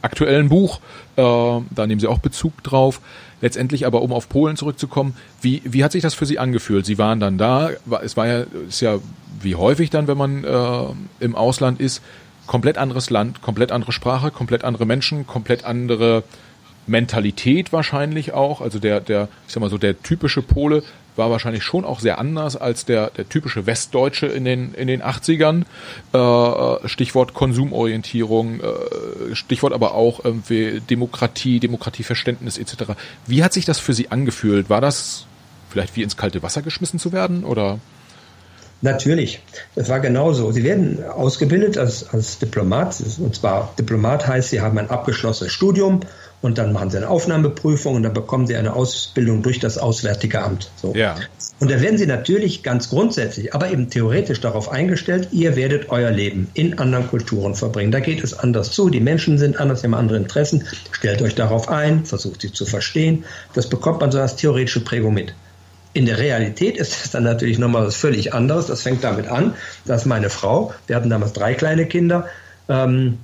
[0.01, 0.79] aktuellen Buch,
[1.15, 3.01] äh, da nehmen Sie auch Bezug drauf.
[3.39, 6.87] Letztendlich aber, um auf Polen zurückzukommen, wie, wie hat sich das für Sie angefühlt?
[6.87, 7.69] Sie waren dann da,
[8.01, 8.97] es war ja, ist ja
[9.41, 12.01] wie häufig dann, wenn man äh, im Ausland ist,
[12.47, 16.23] komplett anderes Land, komplett andere Sprache, komplett andere Menschen, komplett andere
[16.87, 18.61] Mentalität wahrscheinlich auch.
[18.61, 20.83] Also der, der, ich sag mal so, der typische Pole
[21.17, 25.01] war wahrscheinlich schon auch sehr anders als der, der typische Westdeutsche in den, in den
[25.01, 25.63] 80ern.
[26.13, 32.93] Äh, Stichwort Konsumorientierung, äh, Stichwort aber auch irgendwie Demokratie, Demokratieverständnis etc.
[33.25, 34.69] Wie hat sich das für Sie angefühlt?
[34.69, 35.25] War das
[35.69, 37.79] vielleicht wie ins kalte Wasser geschmissen zu werden oder?
[38.81, 39.41] Natürlich,
[39.75, 40.51] das war genauso.
[40.51, 42.95] Sie werden ausgebildet als, als Diplomat.
[43.17, 46.01] Und zwar Diplomat heißt, Sie haben ein abgeschlossenes Studium
[46.41, 50.43] und dann machen Sie eine Aufnahmeprüfung und dann bekommen Sie eine Ausbildung durch das Auswärtige
[50.43, 50.69] Amt.
[50.75, 50.93] So.
[50.93, 51.15] Ja.
[51.59, 56.11] Und da werden Sie natürlich ganz grundsätzlich, aber eben theoretisch darauf eingestellt, ihr werdet euer
[56.11, 57.91] Leben in anderen Kulturen verbringen.
[57.91, 60.65] Da geht es anders zu, die Menschen sind anders, sie haben andere Interessen.
[60.91, 63.25] Stellt euch darauf ein, versucht sie zu verstehen.
[63.55, 65.33] Das bekommt man so als theoretische Prägung mit.
[65.97, 68.67] In der Realität ist das dann natürlich nochmal was völlig anderes.
[68.67, 72.27] Das fängt damit an, dass meine Frau, wir hatten damals drei kleine Kinder,
[72.69, 73.17] ähm,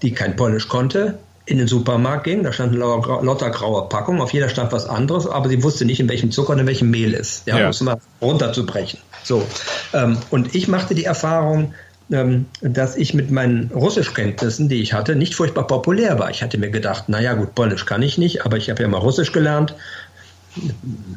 [0.00, 2.42] die kein Polnisch konnte, in den Supermarkt ging.
[2.42, 4.22] Da standen lauter, lauter graue Packungen.
[4.22, 6.90] Auf jeder stand was anderes, aber sie wusste nicht, in welchem Zucker und in welchem
[6.90, 7.46] Mehl ist.
[7.46, 7.70] Ja, ja.
[7.78, 8.98] um mal runterzubrechen.
[9.22, 9.46] So.
[9.92, 11.74] Ähm, und ich machte die Erfahrung,
[12.10, 16.30] ähm, dass ich mit meinen Russischkenntnissen, die ich hatte, nicht furchtbar populär war.
[16.30, 18.96] Ich hatte mir gedacht, naja gut, Polnisch kann ich nicht, aber ich habe ja mal
[18.96, 19.74] Russisch gelernt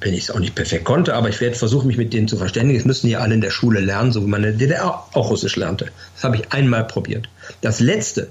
[0.01, 2.37] wenn ich es auch nicht perfekt konnte, aber ich werde versuchen, mich mit denen zu
[2.37, 2.79] verständigen.
[2.79, 5.29] Es müssen ja alle in der Schule lernen, so wie man in der DDR auch
[5.29, 5.87] Russisch lernte.
[6.15, 7.29] Das habe ich einmal probiert.
[7.61, 8.29] Das Letzte,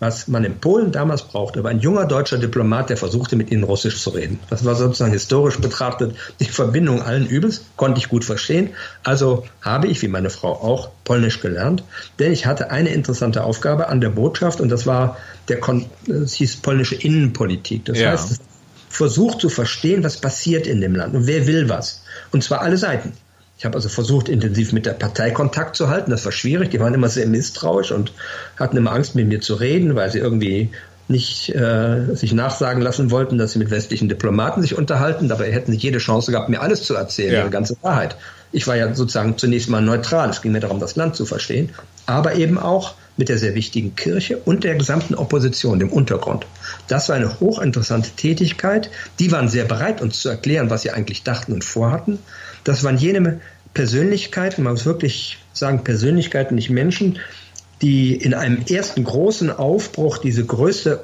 [0.00, 3.64] was man in Polen damals brauchte, war ein junger deutscher Diplomat, der versuchte, mit ihnen
[3.64, 4.38] Russisch zu reden.
[4.50, 8.70] Das war sozusagen historisch betrachtet die Verbindung allen Übels, konnte ich gut verstehen.
[9.02, 11.84] Also habe ich, wie meine Frau auch, Polnisch gelernt,
[12.18, 15.16] denn ich hatte eine interessante Aufgabe an der Botschaft und das war
[15.48, 15.60] der,
[16.08, 17.84] es hieß polnische Innenpolitik.
[17.84, 18.10] Das ja.
[18.10, 18.40] heißt,
[18.96, 22.02] versucht zu verstehen, was passiert in dem Land und wer will was.
[22.32, 23.12] Und zwar alle Seiten.
[23.58, 26.10] Ich habe also versucht, intensiv mit der Partei Kontakt zu halten.
[26.10, 26.70] Das war schwierig.
[26.70, 28.12] Die waren immer sehr misstrauisch und
[28.58, 30.70] hatten immer Angst, mit mir zu reden, weil sie irgendwie
[31.06, 35.28] nicht äh, sich nachsagen lassen wollten, dass sie mit westlichen Diplomaten sich unterhalten.
[35.28, 37.40] Dabei hätten sie jede Chance gehabt, mir alles zu erzählen, ja.
[37.40, 38.16] ihre ganze Wahrheit.
[38.52, 40.30] Ich war ja sozusagen zunächst mal neutral.
[40.30, 41.70] Es ging mir darum, das Land zu verstehen,
[42.06, 46.46] aber eben auch mit der sehr wichtigen Kirche und der gesamten Opposition, dem Untergrund.
[46.88, 48.90] Das war eine hochinteressante Tätigkeit.
[49.18, 52.18] Die waren sehr bereit, uns zu erklären, was sie eigentlich dachten und vorhatten.
[52.64, 53.40] Das waren jene
[53.72, 57.18] Persönlichkeiten, man muss wirklich sagen Persönlichkeiten, nicht Menschen,
[57.82, 61.00] die in einem ersten großen Aufbruch diese größte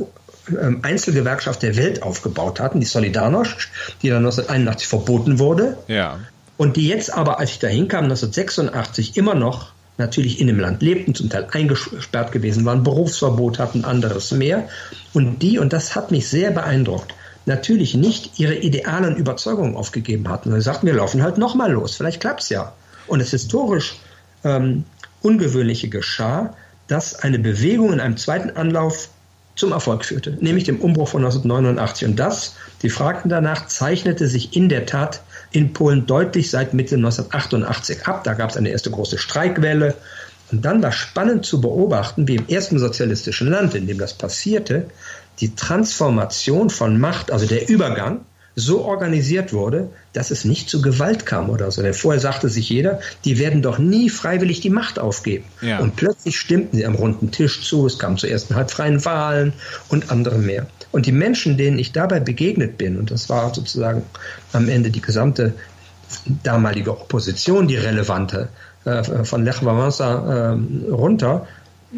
[0.48, 3.68] ähm, Einzelgewerkschaft der Welt aufgebaut hatten, die Solidarność,
[4.02, 5.76] die dann 1981 verboten wurde.
[5.88, 6.20] Ja.
[6.56, 10.82] Und die jetzt aber, als ich da hinkam, 1986 immer noch natürlich in dem Land
[10.82, 14.68] lebten, zum Teil eingesperrt gewesen waren, Berufsverbot hatten, anderes mehr.
[15.12, 17.14] Und die, und das hat mich sehr beeindruckt,
[17.46, 20.52] natürlich nicht ihre idealen Überzeugungen aufgegeben hatten.
[20.52, 22.72] Sie sagten, wir laufen halt nochmal los, vielleicht klappt es ja.
[23.06, 23.96] Und das historisch
[24.42, 24.84] ähm,
[25.22, 26.54] Ungewöhnliche geschah,
[26.88, 29.10] dass eine Bewegung in einem zweiten Anlauf
[29.60, 32.08] zum Erfolg führte, nämlich dem Umbruch von 1989.
[32.08, 36.96] Und das, die fragten danach, zeichnete sich in der Tat in Polen deutlich seit Mitte
[36.96, 38.24] 1988 ab.
[38.24, 39.94] Da gab es eine erste große Streikwelle.
[40.50, 44.86] Und dann war spannend zu beobachten, wie im ersten sozialistischen Land, in dem das passierte,
[45.38, 48.22] die Transformation von Macht, also der Übergang,
[48.56, 51.82] so organisiert wurde, dass es nicht zu Gewalt kam oder so.
[51.82, 55.44] Denn vorher sagte sich jeder, die werden doch nie freiwillig die Macht aufgeben.
[55.62, 55.78] Ja.
[55.78, 59.52] Und plötzlich stimmten sie am runden Tisch zu, es kam zu ersten halt freien Wahlen
[59.88, 60.66] und andere mehr.
[60.92, 64.02] Und die Menschen, denen ich dabei begegnet bin, und das war sozusagen
[64.52, 65.54] am Ende die gesamte
[66.42, 68.48] damalige Opposition, die relevante,
[68.84, 71.46] äh, von Lech Wałęsa äh, runter,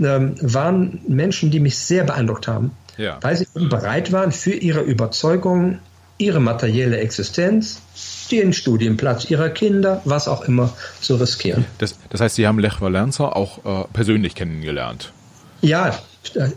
[0.00, 3.18] äh, waren Menschen, die mich sehr beeindruckt haben, ja.
[3.22, 5.78] weil sie bereit waren, für ihre Überzeugungen
[6.22, 7.82] ihre materielle Existenz,
[8.30, 11.64] den Studienplatz ihrer Kinder, was auch immer, zu riskieren.
[11.78, 15.12] Das, das heißt, Sie haben Lech Walesa auch äh, persönlich kennengelernt?
[15.60, 15.98] Ja,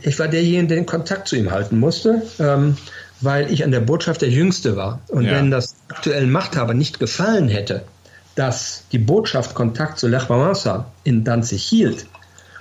[0.02, 2.78] ich war derjenige, der den Kontakt zu ihm halten musste, ähm,
[3.22, 5.00] weil ich an der Botschaft der Jüngste war.
[5.08, 5.34] Und ja.
[5.34, 7.84] wenn das aktuellen Machthaber nicht gefallen hätte,
[8.36, 12.06] dass die Botschaft Kontakt zu Lech Walesa in Danzig hielt,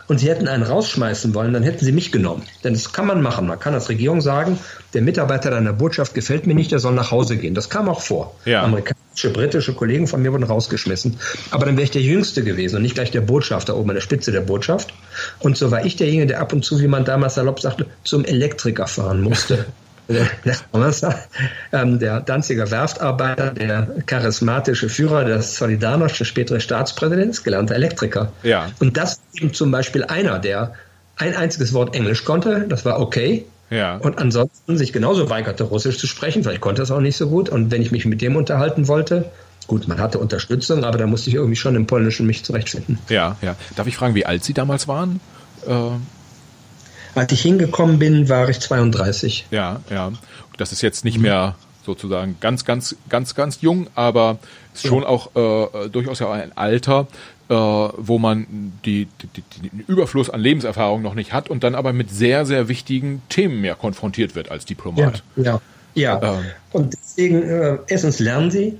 [0.09, 2.43] und sie hätten einen rausschmeißen wollen, dann hätten sie mich genommen.
[2.63, 3.47] Denn das kann man machen.
[3.47, 4.59] Man kann als Regierung sagen,
[4.93, 7.55] der Mitarbeiter deiner Botschaft gefällt mir nicht, der soll nach Hause gehen.
[7.55, 8.35] Das kam auch vor.
[8.45, 8.63] Ja.
[8.63, 11.19] Amerikanische, britische Kollegen von mir wurden rausgeschmissen.
[11.51, 14.03] Aber dann wäre ich der Jüngste gewesen und nicht gleich der Botschafter oben an der
[14.03, 14.93] Spitze der Botschaft.
[15.41, 18.25] Und so war ich derjenige, der ab und zu, wie man damals salopp sagte, zum
[18.25, 19.67] Elektriker fahren musste.
[21.73, 28.33] Ähm, der Danziger Werftarbeiter, der charismatische Führer des Solidarność, der spätere Staatspräsident, gelernter Elektriker.
[28.43, 28.67] Ja.
[28.81, 30.75] Und das eben zum Beispiel einer, der
[31.17, 33.45] ein einziges Wort Englisch konnte, das war okay.
[33.71, 33.97] Ja.
[33.97, 37.29] Und ansonsten sich genauso weigerte, Russisch zu sprechen, vielleicht konnte er es auch nicht so
[37.29, 37.49] gut.
[37.49, 39.31] Und wenn ich mich mit dem unterhalten wollte,
[39.67, 42.99] gut, man hatte Unterstützung, aber da musste ich irgendwie schon im Polnischen mich zurechtfinden.
[43.09, 43.57] Ja, ja.
[43.77, 45.21] Darf ich fragen, wie alt Sie damals waren?
[47.15, 49.47] Äh als ich hingekommen bin, war ich 32.
[49.51, 50.13] Ja, ja.
[50.57, 54.39] Das ist jetzt nicht mehr sozusagen ganz, ganz, ganz, ganz jung, aber
[54.73, 57.07] ist schon auch äh, durchaus ja ein Alter,
[57.49, 61.75] äh, wo man die, die, die, den Überfluss an Lebenserfahrung noch nicht hat und dann
[61.75, 65.23] aber mit sehr, sehr wichtigen Themen mehr konfrontiert wird als Diplomat.
[65.37, 65.61] Ja, ja.
[65.95, 66.39] ja.
[66.39, 66.45] Ähm.
[66.73, 68.79] Und deswegen, äh, erstens lernen Sie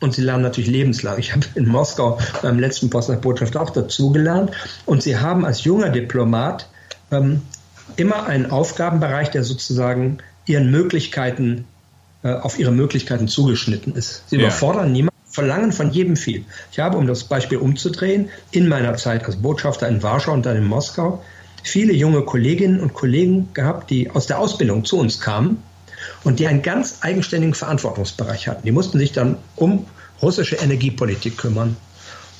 [0.00, 1.18] und Sie lernen natürlich lebenslang.
[1.18, 4.50] Ich habe in Moskau beim letzten Post nach Botschaft auch dazugelernt.
[4.84, 6.68] Und Sie haben als junger Diplomat
[7.10, 7.42] ähm,
[7.96, 11.64] immer einen Aufgabenbereich, der sozusagen Ihren Möglichkeiten,
[12.22, 14.24] äh, auf Ihre Möglichkeiten zugeschnitten ist.
[14.28, 14.42] Sie ja.
[14.42, 16.44] überfordern niemanden verlangen von jedem viel.
[16.70, 20.56] Ich habe, um das Beispiel umzudrehen, in meiner Zeit als Botschafter in Warschau und dann
[20.56, 21.22] in Moskau
[21.62, 25.62] viele junge Kolleginnen und Kollegen gehabt, die aus der Ausbildung zu uns kamen
[26.24, 28.66] und die einen ganz eigenständigen Verantwortungsbereich hatten.
[28.66, 29.86] Die mussten sich dann um
[30.20, 31.76] russische Energiepolitik kümmern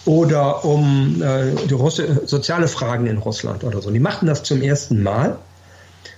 [0.04, 3.90] oder um äh, die Russe, soziale Fragen in Russland oder so.
[3.90, 5.38] Die machten das zum ersten Mal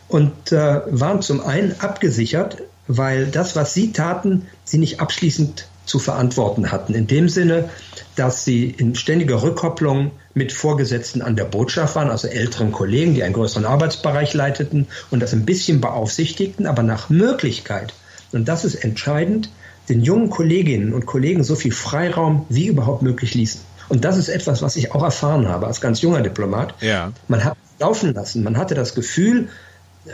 [0.08, 5.98] und äh, waren zum einen abgesichert, weil das, was sie taten, sie nicht abschließend zu
[5.98, 6.94] verantworten hatten.
[6.94, 7.68] In dem Sinne,
[8.16, 13.22] dass sie in ständiger Rückkopplung mit Vorgesetzten an der Botschaft waren, also älteren Kollegen, die
[13.22, 17.92] einen größeren Arbeitsbereich leiteten und das ein bisschen beaufsichtigten, aber nach Möglichkeit,
[18.32, 19.50] und das ist entscheidend,
[19.88, 23.60] den jungen Kolleginnen und Kollegen so viel Freiraum wie überhaupt möglich ließen.
[23.88, 26.74] Und das ist etwas, was ich auch erfahren habe als ganz junger Diplomat.
[26.80, 27.12] Ja.
[27.28, 28.42] Man hat laufen lassen.
[28.42, 29.48] Man hatte das Gefühl,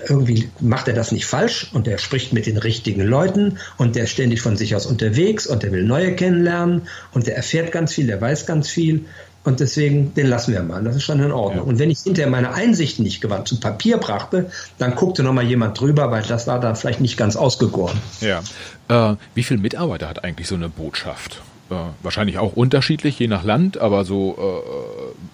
[0.09, 4.05] irgendwie macht er das nicht falsch und er spricht mit den richtigen Leuten und der
[4.05, 7.95] ist ständig von sich aus unterwegs und der will neue kennenlernen und der erfährt ganz
[7.95, 9.07] viel, der weiß ganz viel
[9.43, 10.85] und deswegen, den lassen wir mal.
[10.85, 11.65] Das ist schon in Ordnung.
[11.65, 11.71] Ja.
[11.71, 15.45] Und wenn ich hinterher meine Einsichten nicht gewandt zu Papier brachte, dann guckte noch mal
[15.45, 17.99] jemand drüber, weil das war dann vielleicht nicht ganz ausgegoren.
[18.21, 18.43] Ja.
[18.89, 21.41] Äh, wie viele Mitarbeiter hat eigentlich so eine Botschaft?
[21.71, 24.65] Äh, wahrscheinlich auch unterschiedlich, je nach Land, aber so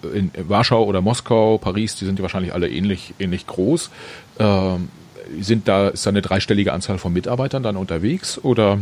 [0.03, 3.91] äh, in Warschau oder Moskau, Paris, die sind ja wahrscheinlich alle ähnlich, ähnlich groß.
[4.39, 4.91] Ähm,
[5.41, 8.79] sind da, ist da eine dreistellige Anzahl von Mitarbeitern dann unterwegs oder?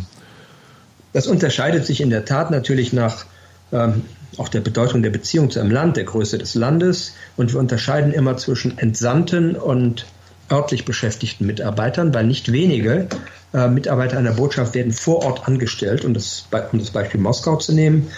[1.12, 3.24] Das unterscheidet sich in der Tat natürlich nach
[3.72, 4.02] ähm,
[4.36, 7.14] auch der Bedeutung der Beziehung zu einem Land, der Größe des Landes.
[7.36, 10.06] Und wir unterscheiden immer zwischen Entsandten und
[10.50, 13.08] örtlich beschäftigten Mitarbeitern, weil nicht wenige
[13.54, 16.04] äh, Mitarbeiter einer Botschaft werden vor Ort angestellt.
[16.04, 18.08] Und das, um das Beispiel Moskau zu nehmen,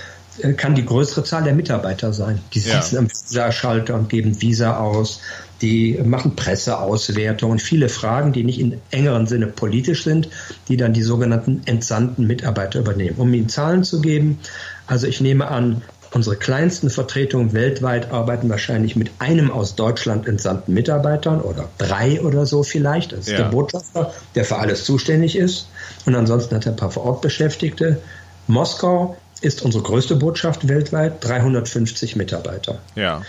[0.43, 2.41] äh, kann die größere Zahl der Mitarbeiter sein.
[2.55, 3.01] Die sitzen ja.
[3.01, 5.21] am Visa-Schalter und geben Visa aus.
[5.63, 10.29] Die machen Presseauswertungen, viele Fragen, die nicht in engeren Sinne politisch sind,
[10.69, 13.17] die dann die sogenannten entsandten Mitarbeiter übernehmen.
[13.17, 14.39] Um ihnen Zahlen zu geben,
[14.87, 15.83] also ich nehme an,
[16.17, 22.47] Unsere kleinsten Vertretungen weltweit arbeiten wahrscheinlich mit einem aus Deutschland entsandten Mitarbeitern oder drei oder
[22.47, 23.13] so vielleicht.
[23.13, 23.37] Das ist ja.
[23.37, 25.69] der Botschafter, der für alles zuständig ist.
[26.07, 28.01] Und ansonsten hat er ein paar vor Ort Beschäftigte.
[28.47, 32.79] Moskau ist unsere größte Botschaft weltweit, 350 Mitarbeiter.
[32.95, 33.21] Ja.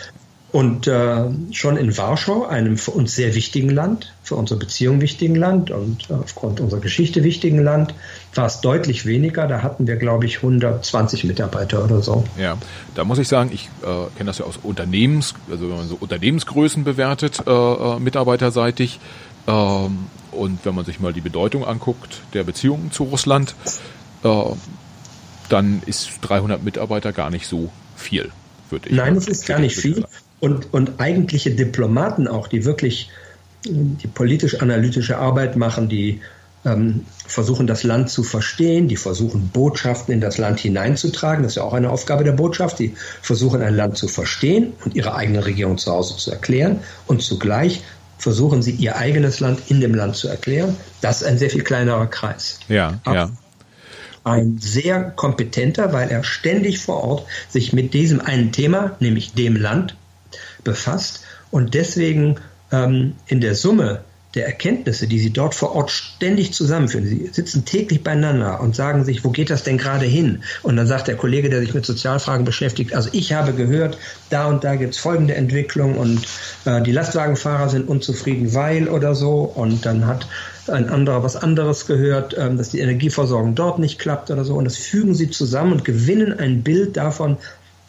[0.52, 5.36] Und äh, schon in Warschau, einem für uns sehr wichtigen Land, für unsere Beziehung wichtigen
[5.36, 7.94] Land und äh, aufgrund unserer Geschichte wichtigen Land,
[8.34, 9.46] war es deutlich weniger.
[9.48, 12.24] Da hatten wir, glaube ich, 120 Mitarbeiter oder so.
[12.40, 12.58] Ja,
[12.96, 13.86] da muss ich sagen, ich äh,
[14.16, 19.02] kenne das ja aus Unternehmens, also wenn man so Unternehmensgrößen bewertet, äh, äh, mitarbeiterseitig.
[19.48, 23.54] Ähm, und wenn man sich mal die Bedeutung anguckt der Beziehungen zu Russland,
[24.24, 24.44] äh,
[25.50, 28.32] dann ist 300 Mitarbeiter gar nicht so viel,
[28.70, 30.06] würde ich Nein, es ist gar nicht viel.
[30.40, 33.10] Und, und eigentliche Diplomaten auch, die wirklich
[33.66, 36.22] die politisch-analytische Arbeit machen, die
[36.66, 41.44] ähm, versuchen, das Land zu verstehen, die versuchen, Botschaften in das Land hineinzutragen.
[41.44, 42.80] Das ist ja auch eine Aufgabe der Botschaft.
[42.80, 46.80] Die versuchen, ein Land zu verstehen und ihre eigene Regierung zu Hause zu erklären.
[47.06, 47.84] Und zugleich
[48.18, 50.76] versuchen sie, ihr eigenes Land in dem Land zu erklären.
[51.02, 52.60] Das ist ein sehr viel kleinerer Kreis.
[52.68, 53.30] Ja, Aber ja.
[54.24, 59.56] Ein sehr kompetenter, weil er ständig vor Ort sich mit diesem einen Thema, nämlich dem
[59.56, 59.96] Land,
[60.68, 62.36] befasst und deswegen
[62.72, 64.02] ähm, in der Summe
[64.36, 67.08] der Erkenntnisse, die sie dort vor Ort ständig zusammenführen.
[67.08, 70.44] Sie sitzen täglich beieinander und sagen sich, wo geht das denn gerade hin?
[70.62, 73.98] Und dann sagt der Kollege, der sich mit Sozialfragen beschäftigt, also ich habe gehört,
[74.30, 76.28] da und da gibt es folgende Entwicklung und
[76.66, 79.40] äh, die Lastwagenfahrer sind unzufrieden, weil oder so.
[79.42, 80.28] Und dann hat
[80.68, 84.56] ein anderer was anderes gehört, ähm, dass die Energieversorgung dort nicht klappt oder so.
[84.56, 87.38] Und das fügen sie zusammen und gewinnen ein Bild davon,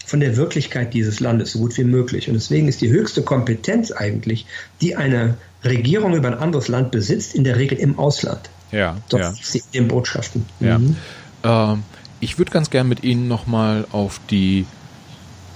[0.09, 2.29] von der Wirklichkeit dieses Landes so gut wie möglich.
[2.29, 4.47] Und deswegen ist die höchste Kompetenz eigentlich,
[4.81, 8.49] die eine Regierung über ein anderes Land besitzt, in der Regel im Ausland.
[8.73, 8.97] Ja.
[9.11, 9.33] Dort ja.
[9.33, 10.47] sie in Botschaften.
[10.61, 10.79] Ja.
[10.79, 10.97] Mhm.
[11.45, 11.83] Ähm,
[12.21, 14.65] ich würde ganz gern mit Ihnen nochmal auf die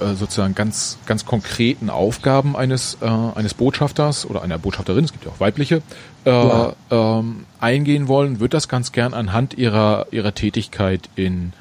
[0.01, 5.25] äh, sozusagen ganz, ganz konkreten Aufgaben eines, äh, eines Botschafters oder einer Botschafterin, es gibt
[5.25, 5.81] ja auch weibliche,
[6.27, 6.75] äh, ja.
[6.91, 11.55] ähm, eingehen wollen, würde das ganz gern anhand ihrer, ihrer Tätigkeit in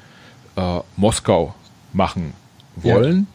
[0.56, 1.54] äh, Moskau
[1.94, 2.34] machen
[2.76, 3.26] wollen.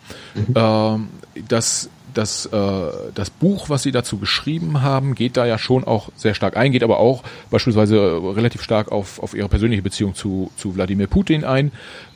[0.55, 0.95] Ja.
[0.95, 1.01] Mhm.
[1.35, 5.83] Ähm, das, das, äh, das Buch, was Sie dazu geschrieben haben, geht da ja schon
[5.83, 10.15] auch sehr stark ein, geht aber auch beispielsweise relativ stark auf, auf Ihre persönliche Beziehung
[10.15, 11.71] zu, zu Wladimir Putin ein.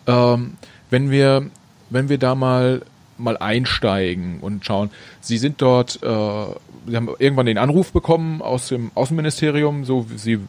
[0.07, 0.57] Ähm,
[0.89, 1.45] wenn wir,
[1.89, 2.82] wenn wir da mal
[3.22, 4.89] mal einsteigen und schauen.
[5.22, 6.45] Sie sind dort, äh,
[6.88, 10.39] Sie haben irgendwann den Anruf bekommen aus dem Außenministerium, so Sie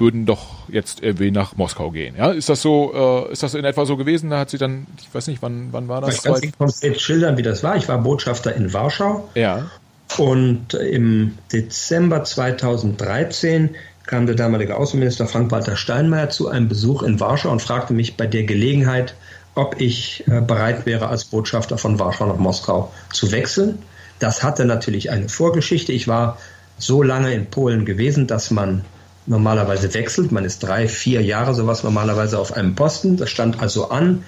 [0.00, 2.16] würden doch jetzt irgendwie nach Moskau gehen.
[2.16, 4.30] Ja, ist das so, äh, ist das in etwa so gewesen?
[4.30, 6.16] Da hat sie dann, ich weiß nicht, wann, wann war das?
[6.16, 7.76] Ich kann nicht konkret schildern, wie das war.
[7.76, 9.28] Ich war Botschafter in Warschau.
[9.34, 9.70] Ja.
[10.16, 13.70] Und im Dezember 2013
[14.06, 18.26] kam der damalige Außenminister Frank-Walter Steinmeier zu einem Besuch in Warschau und fragte mich bei
[18.26, 19.14] der Gelegenheit,
[19.54, 23.78] ob ich äh, bereit wäre, als Botschafter von Warschau nach Moskau zu wechseln.
[24.18, 25.92] Das hatte natürlich eine Vorgeschichte.
[25.92, 26.38] Ich war
[26.78, 28.84] so lange in Polen gewesen, dass man
[29.28, 30.32] normalerweise wechselt.
[30.32, 33.16] Man ist drei, vier Jahre sowas normalerweise auf einem Posten.
[33.16, 34.24] Das stand also an.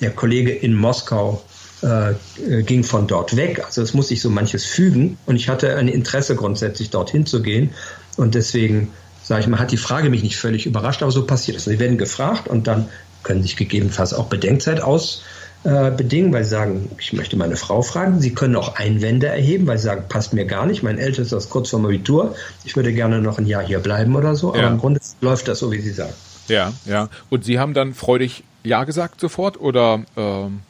[0.00, 1.42] Der Kollege in Moskau
[1.82, 2.14] äh,
[2.62, 3.62] ging von dort weg.
[3.64, 5.18] Also es muss sich so manches fügen.
[5.26, 7.70] Und ich hatte ein Interesse grundsätzlich dorthin zu gehen.
[8.16, 11.56] Und deswegen, sage ich mal, hat die Frage mich nicht völlig überrascht, aber so passiert
[11.56, 11.64] es.
[11.64, 12.88] Sie werden gefragt und dann
[13.22, 15.22] können sich gegebenenfalls auch Bedenkzeit aus
[15.64, 18.20] äh, bedingen, weil sie sagen, ich möchte meine Frau fragen.
[18.20, 20.82] Sie können auch Einwände erheben, weil sie sagen, passt mir gar nicht.
[20.82, 22.34] Mein Ältester ist kurz vorm Abitur.
[22.64, 24.54] Ich würde gerne noch ein Jahr hier bleiben oder so.
[24.54, 24.60] Ja.
[24.60, 26.12] Aber im Grunde läuft das so, wie Sie sagen.
[26.48, 27.08] Ja, ja.
[27.30, 30.04] Und Sie haben dann freudig Ja gesagt sofort oder?
[30.16, 30.60] Ähm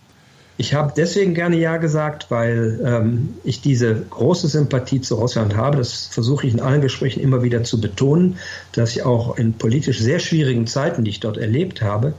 [0.59, 5.77] ich habe deswegen gerne Ja gesagt, weil ähm, ich diese große Sympathie zu Russland habe.
[5.77, 8.39] Das versuche ich in allen Gesprächen immer wieder zu betonen,
[8.73, 12.15] dass ich auch in politisch sehr schwierigen Zeiten, die ich dort erlebt habe,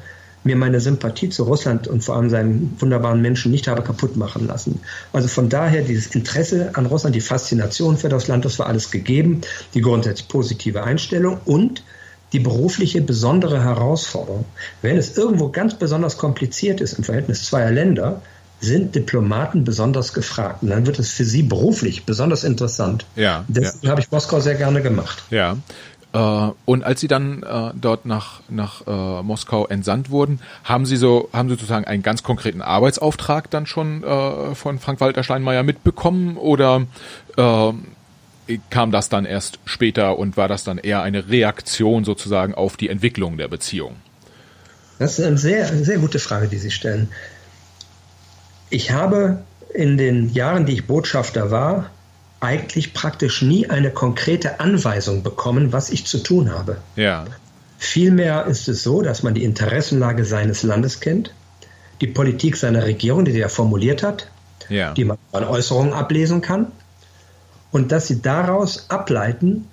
[0.47, 4.47] mir meine Sympathie zu Russland und vor allem seinen wunderbaren Menschen nicht habe kaputt machen
[4.47, 4.79] lassen.
[5.13, 8.89] Also von daher dieses Interesse an Russland, die Faszination für das Land, das war alles
[8.89, 9.41] gegeben,
[9.75, 11.83] die grundsätzlich positive Einstellung und
[12.33, 14.45] die berufliche besondere Herausforderung.
[14.81, 18.21] Wenn es irgendwo ganz besonders kompliziert ist im Verhältnis zweier Länder,
[18.59, 20.63] sind Diplomaten besonders gefragt.
[20.63, 23.05] Und dann wird es für sie beruflich besonders interessant.
[23.15, 23.45] Ja.
[23.47, 23.91] Deswegen ja.
[23.91, 25.23] habe ich Moskau sehr gerne gemacht.
[25.29, 25.57] Ja.
[26.17, 30.97] Äh, und als sie dann äh, dort nach, nach äh, Moskau entsandt wurden, haben sie
[30.97, 36.37] so, haben sie sozusagen einen ganz konkreten Arbeitsauftrag dann schon äh, von Frank-Walter Steinmeier mitbekommen
[36.37, 36.87] oder
[37.37, 37.73] äh,
[38.69, 42.89] kam das dann erst später und war das dann eher eine Reaktion sozusagen auf die
[42.89, 43.97] Entwicklung der Beziehung?
[44.99, 47.09] Das ist eine sehr, sehr gute Frage, die Sie stellen.
[48.69, 49.43] Ich habe
[49.73, 51.91] in den Jahren, die ich Botschafter war,
[52.39, 56.77] eigentlich praktisch nie eine konkrete Anweisung bekommen, was ich zu tun habe.
[56.95, 57.25] Ja.
[57.77, 61.33] Vielmehr ist es so, dass man die Interessenlage seines Landes kennt,
[62.01, 64.29] die Politik seiner Regierung, die er formuliert hat,
[64.69, 64.93] ja.
[64.93, 66.67] die man an Äußerungen ablesen kann,
[67.71, 69.67] und dass sie daraus ableiten,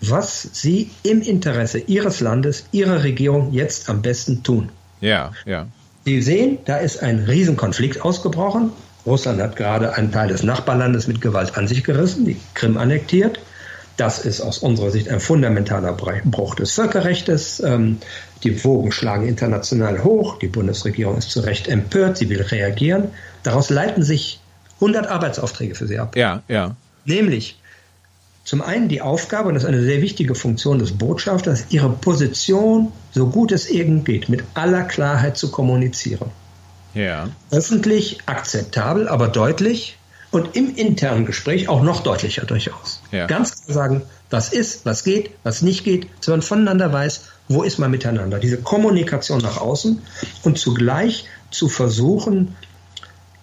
[0.00, 4.70] was sie im Interesse ihres Landes, ihrer Regierung jetzt am besten tun.
[5.00, 5.66] Ja, ja.
[6.04, 8.72] Sie sehen, da ist ein Riesenkonflikt ausgebrochen.
[9.06, 13.38] Russland hat gerade einen Teil des Nachbarlandes mit Gewalt an sich gerissen, die Krim annektiert.
[13.96, 17.60] Das ist aus unserer Sicht ein fundamentaler Bruch des Völkerrechts.
[17.60, 17.98] Ähm,
[18.42, 20.38] die Wogen schlagen international hoch.
[20.38, 22.16] Die Bundesregierung ist zu Recht empört.
[22.16, 23.08] Sie will reagieren.
[23.44, 24.40] Daraus leiten sich
[24.76, 26.16] 100 Arbeitsaufträge für sie ab.
[26.16, 26.74] Ja, ja.
[27.04, 27.58] Nämlich
[28.44, 32.92] zum einen die Aufgabe, und das ist eine sehr wichtige Funktion des Botschafters, ihre Position,
[33.12, 36.30] so gut es irgend geht, mit aller Klarheit zu kommunizieren.
[36.94, 37.28] Ja.
[37.50, 39.98] Öffentlich akzeptabel, aber deutlich
[40.30, 43.00] und im internen Gespräch auch noch deutlicher durchaus.
[43.12, 43.26] Ja.
[43.26, 47.78] Ganz klar sagen, was ist, was geht, was nicht geht, sondern voneinander weiß, wo ist
[47.78, 48.38] man miteinander.
[48.38, 50.02] Diese Kommunikation nach außen
[50.42, 52.56] und zugleich zu versuchen,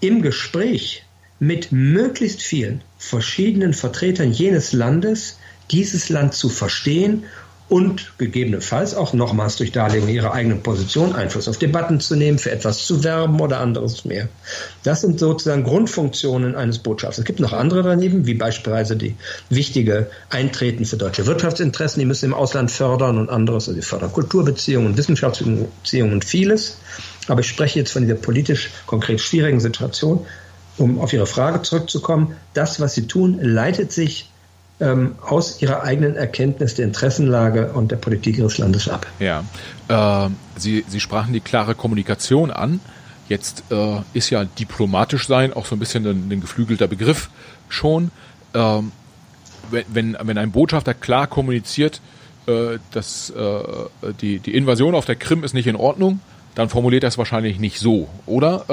[0.02, 1.04] im Gespräch
[1.40, 5.38] mit möglichst vielen verschiedenen Vertretern jenes Landes
[5.72, 7.24] dieses Land zu verstehen
[7.72, 12.52] und gegebenenfalls auch nochmals durch Darlegung ihrer eigenen Position Einfluss auf Debatten zu nehmen, für
[12.52, 14.28] etwas zu werben oder anderes mehr.
[14.84, 17.20] Das sind sozusagen Grundfunktionen eines Botschafters.
[17.20, 19.16] Es gibt noch andere daneben, wie beispielsweise die
[19.48, 24.12] wichtige Eintreten für deutsche Wirtschaftsinteressen, die müssen im Ausland fördern und anderes, also die fördern
[24.12, 26.78] Kulturbeziehungen, Wissenschaftsbeziehungen und vieles.
[27.30, 30.26] Aber ich spreche jetzt von dieser politisch konkret schwierigen Situation.
[30.78, 34.31] Um auf Ihre Frage zurückzukommen, das, was Sie tun, leitet sich
[34.82, 39.06] ähm, aus ihrer eigenen Erkenntnis der Interessenlage und der Politik ihres Landes ab.
[39.20, 39.44] Ja,
[39.88, 42.80] äh, Sie, Sie sprachen die klare Kommunikation an.
[43.30, 47.30] Jetzt äh, ist ja diplomatisch sein auch so ein bisschen ein, ein geflügelter Begriff
[47.70, 48.12] schon.
[48.54, 48.92] Ähm,
[49.70, 52.02] wenn, wenn ein Botschafter klar kommuniziert,
[52.48, 53.64] äh, dass äh,
[54.20, 56.20] die, die Invasion auf der Krim ist nicht in Ordnung,
[56.56, 58.66] dann formuliert er es wahrscheinlich nicht so, oder?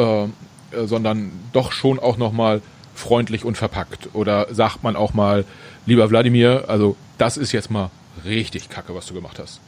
[0.74, 2.60] Äh, sondern doch schon auch nochmal
[2.94, 4.10] freundlich und verpackt.
[4.12, 5.44] Oder sagt man auch mal,
[5.88, 7.90] lieber Wladimir, also das ist jetzt mal
[8.24, 9.60] richtig kacke, was du gemacht hast.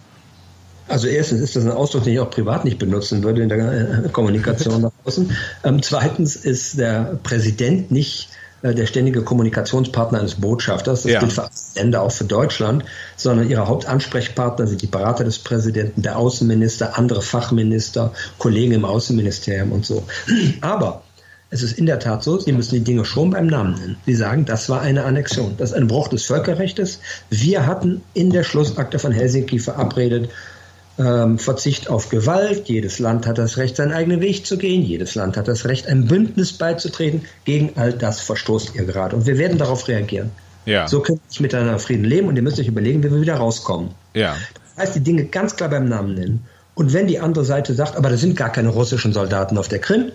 [0.89, 4.05] Also erstens ist das ein Ausdruck, den ich auch privat nicht benutzen würde in der
[4.05, 5.31] äh, Kommunikation nach außen.
[5.63, 8.29] Ähm, zweitens ist der Präsident nicht
[8.63, 11.03] äh, der ständige Kommunikationspartner eines Botschafters.
[11.03, 11.21] Das ja.
[11.21, 12.85] gilt für Länder, auch für Deutschland,
[13.17, 19.71] sondern ihre Hauptansprechpartner sind die Berater des Präsidenten, der Außenminister, andere Fachminister, Kollegen im Außenministerium
[19.71, 20.03] und so.
[20.61, 21.03] Aber
[21.51, 23.97] es ist in der Tat so, Sie müssen die Dinge schon beim Namen nennen.
[24.07, 27.01] Sie sagen, das war eine Annexion, das ist ein Bruch des Völkerrechts.
[27.29, 30.31] Wir hatten in der Schlussakte von Helsinki verabredet,
[30.99, 32.69] ähm, Verzicht auf Gewalt.
[32.69, 34.83] Jedes Land hat das Recht, seinen eigenen Weg zu gehen.
[34.83, 37.23] Jedes Land hat das Recht, einem Bündnis beizutreten.
[37.45, 39.17] Gegen all das verstoßt ihr gerade.
[39.17, 40.31] Und wir werden darauf reagieren.
[40.67, 40.87] Ja.
[40.87, 43.37] So können wir nicht miteinander Frieden leben und ihr müsst euch überlegen, wie wir wieder
[43.37, 43.91] rauskommen.
[44.15, 44.37] Ja.
[44.77, 46.45] Das heißt, die Dinge ganz klar beim Namen nennen.
[46.75, 49.81] Und wenn die andere Seite sagt, aber da sind gar keine russischen Soldaten auf der
[49.81, 50.13] Krim,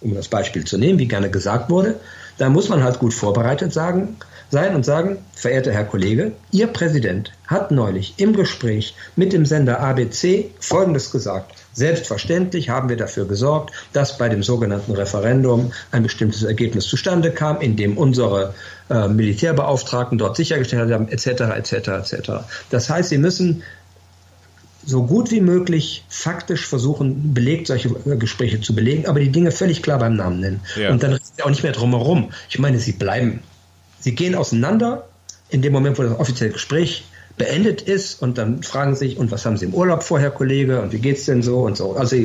[0.00, 1.98] um das Beispiel zu nehmen, wie gerne gesagt wurde,
[2.38, 4.16] da muss man halt gut vorbereitet sagen,
[4.50, 9.80] sein und sagen, verehrter Herr Kollege, Ihr Präsident hat neulich im Gespräch mit dem Sender
[9.80, 11.52] ABC Folgendes gesagt.
[11.72, 17.60] Selbstverständlich haben wir dafür gesorgt, dass bei dem sogenannten Referendum ein bestimmtes Ergebnis zustande kam,
[17.60, 18.54] in dem unsere
[18.90, 22.30] äh, Militärbeauftragten dort sichergestellt haben, etc., etc., etc.
[22.70, 23.62] Das heißt, Sie müssen
[24.88, 29.82] so gut wie möglich faktisch versuchen, belegt solche Gespräche zu belegen, aber die Dinge völlig
[29.82, 30.60] klar beim Namen nennen.
[30.80, 30.90] Ja.
[30.90, 32.30] Und dann ist auch nicht mehr drumherum.
[32.48, 33.40] Ich meine, sie bleiben,
[34.00, 35.06] sie gehen auseinander
[35.50, 37.04] in dem Moment, wo das offizielle Gespräch
[37.36, 40.92] beendet ist und dann fragen sich, und was haben Sie im Urlaub vorher, Kollege, und
[40.92, 41.94] wie geht's denn so und so.
[41.94, 42.16] Also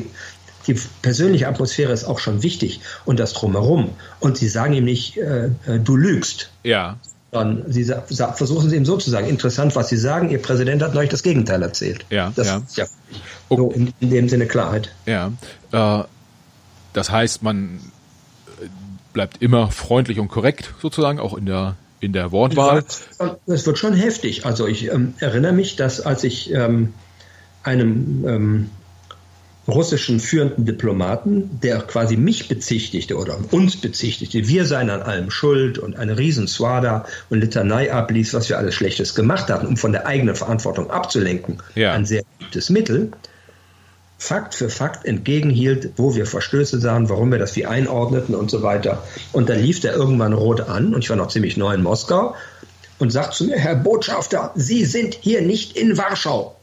[0.65, 3.89] die persönliche Atmosphäre ist auch schon wichtig und das drumherum.
[4.21, 6.49] Und sie sagen ihm nicht, äh, äh du lügst.
[6.63, 6.97] Ja
[7.33, 10.93] dann Sie versuchen Sie ihm so zu sagen, interessant, was Sie sagen, Ihr Präsident hat
[10.93, 12.05] neulich das Gegenteil erzählt.
[12.09, 12.57] Ja, das ja.
[12.57, 12.85] Ist ja
[13.49, 14.93] so in, in, dem Sinne Klarheit.
[15.05, 15.31] Ja,
[15.71, 16.03] äh,
[16.93, 17.79] das heißt, man
[19.13, 22.83] bleibt immer freundlich und korrekt sozusagen, auch in der in der Wortwahl.
[23.47, 24.45] Es wird schon heftig.
[24.45, 26.93] Also ich ähm, erinnere mich, dass als ich ähm,
[27.63, 28.69] einem ähm,
[29.67, 35.77] russischen führenden Diplomaten, der quasi mich bezichtigte oder uns bezichtigte, wir seien an allem schuld
[35.77, 40.05] und eine Riesenswada und Litanei ablief, was wir alles Schlechtes gemacht hatten, um von der
[40.05, 41.59] eigenen Verantwortung abzulenken.
[41.75, 41.93] Ja.
[41.93, 43.11] Ein sehr gutes Mittel.
[44.17, 48.63] Fakt für Fakt entgegenhielt, wo wir Verstöße sahen, warum wir das wie einordneten und so
[48.63, 49.03] weiter.
[49.33, 52.35] Und dann lief der irgendwann rot an und ich war noch ziemlich neu in Moskau
[52.99, 56.55] und sagt zu mir, Herr Botschafter, Sie sind hier nicht in Warschau.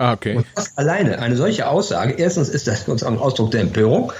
[0.00, 0.34] Ah, okay.
[0.34, 4.14] Und das alleine, eine solche Aussage, erstens ist das sozusagen ein Ausdruck der Empörung,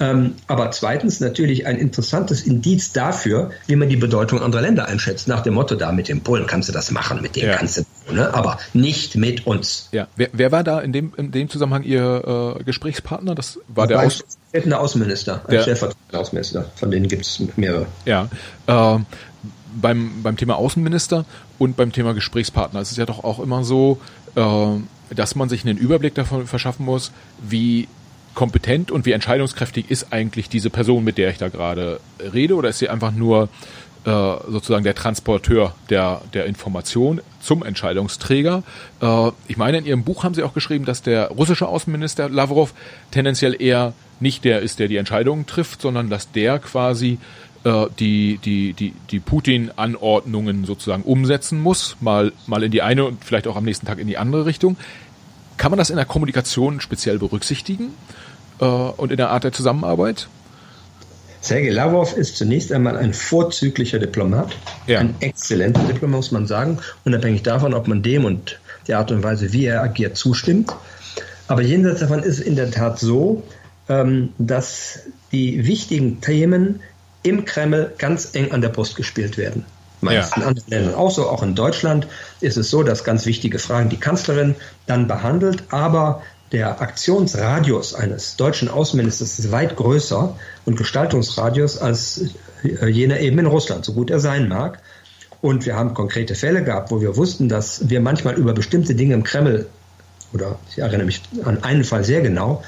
[0.00, 5.28] ähm, aber zweitens natürlich ein interessantes Indiz dafür, wie man die Bedeutung anderer Länder einschätzt.
[5.28, 7.56] Nach dem Motto, da mit den Polen kannst du das machen, mit denen ja.
[7.56, 8.34] kannst du, ne?
[8.34, 9.88] aber nicht mit uns.
[9.92, 10.08] Ja.
[10.16, 13.36] Wer, wer, war da in dem, in dem Zusammenhang Ihr äh, Gesprächspartner?
[13.36, 17.86] Das war der Aus stellvertretende Außenminister, ein der, stellvertretender Außenminister, von denen gibt es mehrere.
[18.04, 18.28] Ja.
[18.66, 18.98] Äh,
[19.80, 21.24] beim, beim Thema Außenminister
[21.60, 24.00] und beim Thema Gesprächspartner ist es ja doch auch immer so,
[24.34, 24.66] äh,
[25.10, 27.88] dass man sich einen Überblick davon verschaffen muss, wie
[28.34, 32.00] kompetent und wie entscheidungskräftig ist eigentlich diese Person, mit der ich da gerade
[32.32, 33.48] rede, oder ist sie einfach nur
[34.04, 38.62] äh, sozusagen der Transporteur der, der Information zum Entscheidungsträger.
[39.00, 42.74] Äh, ich meine, in Ihrem Buch haben Sie auch geschrieben, dass der russische Außenminister Lavrov
[43.12, 47.18] tendenziell eher nicht der ist, der die Entscheidungen trifft, sondern dass der quasi
[47.64, 53.24] äh, die, die, die, die Putin-Anordnungen sozusagen umsetzen muss, mal, mal in die eine und
[53.24, 54.76] vielleicht auch am nächsten Tag in die andere Richtung.
[55.56, 57.94] Kann man das in der Kommunikation speziell berücksichtigen
[58.60, 60.28] äh, und in der Art der Zusammenarbeit?
[61.40, 64.56] Sergei Lavrov ist zunächst einmal ein vorzüglicher Diplomat,
[64.86, 65.00] ja.
[65.00, 68.58] ein exzellenter Diplomat, muss man sagen, unabhängig davon, ob man dem und
[68.88, 70.74] der Art und Weise, wie er agiert, zustimmt.
[71.46, 73.42] Aber jenseits davon ist es in der Tat so,
[73.90, 75.00] ähm, dass
[75.32, 76.80] die wichtigen Themen
[77.24, 79.64] im Kreml ganz eng an der Brust gespielt werden.
[80.00, 80.36] Meist ja.
[80.36, 82.06] in anderen Ländern auch so, auch in Deutschland
[82.40, 84.54] ist es so, dass ganz wichtige Fragen die Kanzlerin
[84.86, 86.22] dann behandelt, aber
[86.52, 93.46] der Aktionsradius eines deutschen Außenministers ist weit größer und Gestaltungsradius als äh, jener eben in
[93.46, 94.78] Russland, so gut er sein mag.
[95.40, 99.14] Und wir haben konkrete Fälle gehabt, wo wir wussten, dass wir manchmal über bestimmte Dinge
[99.14, 99.66] im Kreml,
[100.32, 102.62] oder ich erinnere mich an einen Fall sehr genau,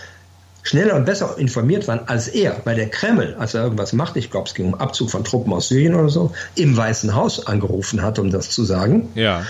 [0.66, 4.30] schneller und besser informiert waren als er, weil der Kreml, als er irgendwas macht, ich
[4.30, 8.02] glaube, es ging um Abzug von Truppen aus Syrien oder so, im Weißen Haus angerufen
[8.02, 9.08] hat, um das zu sagen.
[9.14, 9.44] Ja.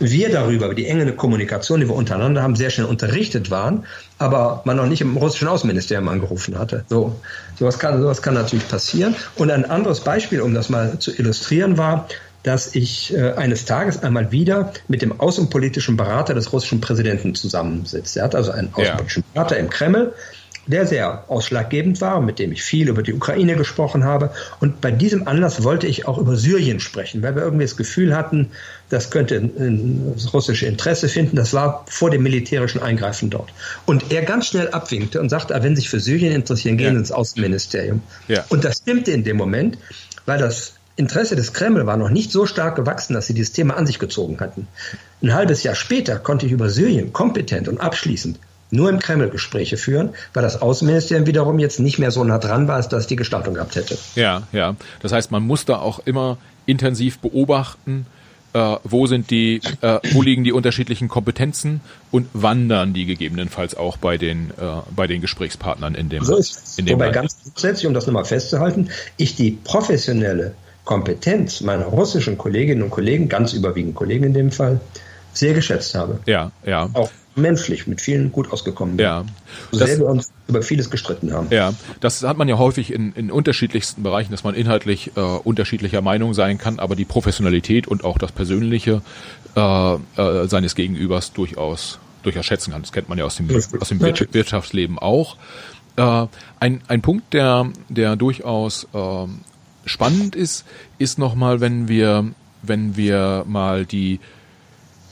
[0.00, 3.84] Wir darüber, über die enge Kommunikation, die wir untereinander haben, sehr schnell unterrichtet waren,
[4.18, 6.84] aber man noch nicht im russischen Außenministerium angerufen hatte.
[6.88, 7.16] So,
[7.58, 9.16] sowas kann, sowas kann natürlich passieren.
[9.36, 12.06] Und ein anderes Beispiel, um das mal zu illustrieren, war,
[12.44, 18.20] dass ich äh, eines Tages einmal wieder mit dem außenpolitischen Berater des russischen Präsidenten zusammensitze.
[18.20, 19.42] Er hat also einen außenpolitischen ja.
[19.42, 20.12] Berater im Kreml,
[20.68, 24.30] der sehr ausschlaggebend war, mit dem ich viel über die Ukraine gesprochen habe.
[24.60, 28.14] Und bei diesem Anlass wollte ich auch über Syrien sprechen, weil wir irgendwie das Gefühl
[28.14, 28.50] hatten,
[28.90, 29.50] das könnte
[30.14, 31.36] das russische Interesse finden.
[31.36, 33.50] Das war vor dem militärischen Eingreifen dort.
[33.86, 36.90] Und er ganz schnell abwinkte und sagte, ah, wenn Sie sich für Syrien interessieren, gehen
[36.90, 37.00] Sie ja.
[37.00, 38.02] ins Außenministerium.
[38.28, 38.44] Ja.
[38.50, 39.78] Und das stimmte in dem Moment,
[40.26, 43.76] weil das Interesse des Kreml war noch nicht so stark gewachsen, dass sie dieses Thema
[43.76, 44.66] an sich gezogen hatten.
[45.22, 48.38] Ein halbes Jahr später konnte ich über Syrien kompetent und abschließend
[48.70, 52.68] nur im Kreml Gespräche führen, weil das Außenministerium wiederum jetzt nicht mehr so nah dran
[52.68, 53.96] war, als dass die Gestaltung gehabt hätte.
[54.14, 54.76] Ja, ja.
[55.00, 58.06] Das heißt, man muss da auch immer intensiv beobachten,
[58.52, 63.96] äh, wo sind die, äh, wo liegen die unterschiedlichen Kompetenzen und wandern die gegebenenfalls auch
[63.96, 67.14] bei den, äh, bei den Gesprächspartnern in dem, so ist in dem Wobei Land.
[67.14, 70.54] ganz grundsätzlich, um das nochmal festzuhalten, ich die professionelle
[70.84, 74.80] Kompetenz meiner russischen Kolleginnen und Kollegen, ganz überwiegend Kollegen in dem Fall,
[75.34, 76.18] sehr geschätzt habe.
[76.24, 76.88] Ja, ja.
[76.94, 78.98] Auch menschlich mit vielen gut ausgekommen.
[78.98, 79.24] Ja.
[79.70, 81.48] So sehr wir uns über vieles gestritten haben.
[81.50, 86.02] Ja, das hat man ja häufig in, in unterschiedlichsten Bereichen, dass man inhaltlich äh, unterschiedlicher
[86.02, 89.02] Meinung sein kann, aber die Professionalität und auch das Persönliche
[89.56, 92.82] äh, äh, seines Gegenübers durchaus durchaus schätzen kann.
[92.82, 95.36] Das kennt man ja aus dem, aus dem Wir- Wirtschaftsleben auch.
[95.96, 96.26] Äh,
[96.60, 99.40] ein, ein Punkt, der, der durchaus ähm,
[99.84, 100.64] spannend ist,
[100.98, 102.26] ist nochmal, wenn wir,
[102.62, 104.20] wenn wir mal die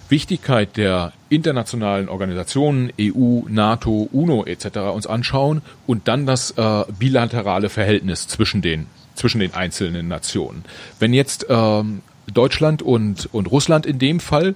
[0.08, 4.78] Wichtigkeit der internationalen Organisationen, EU, NATO, UNO etc.
[4.94, 10.64] uns anschauen und dann das äh, bilaterale Verhältnis zwischen den, zwischen den einzelnen Nationen.
[10.98, 12.02] Wenn jetzt ähm,
[12.32, 14.54] Deutschland und, und Russland in dem Fall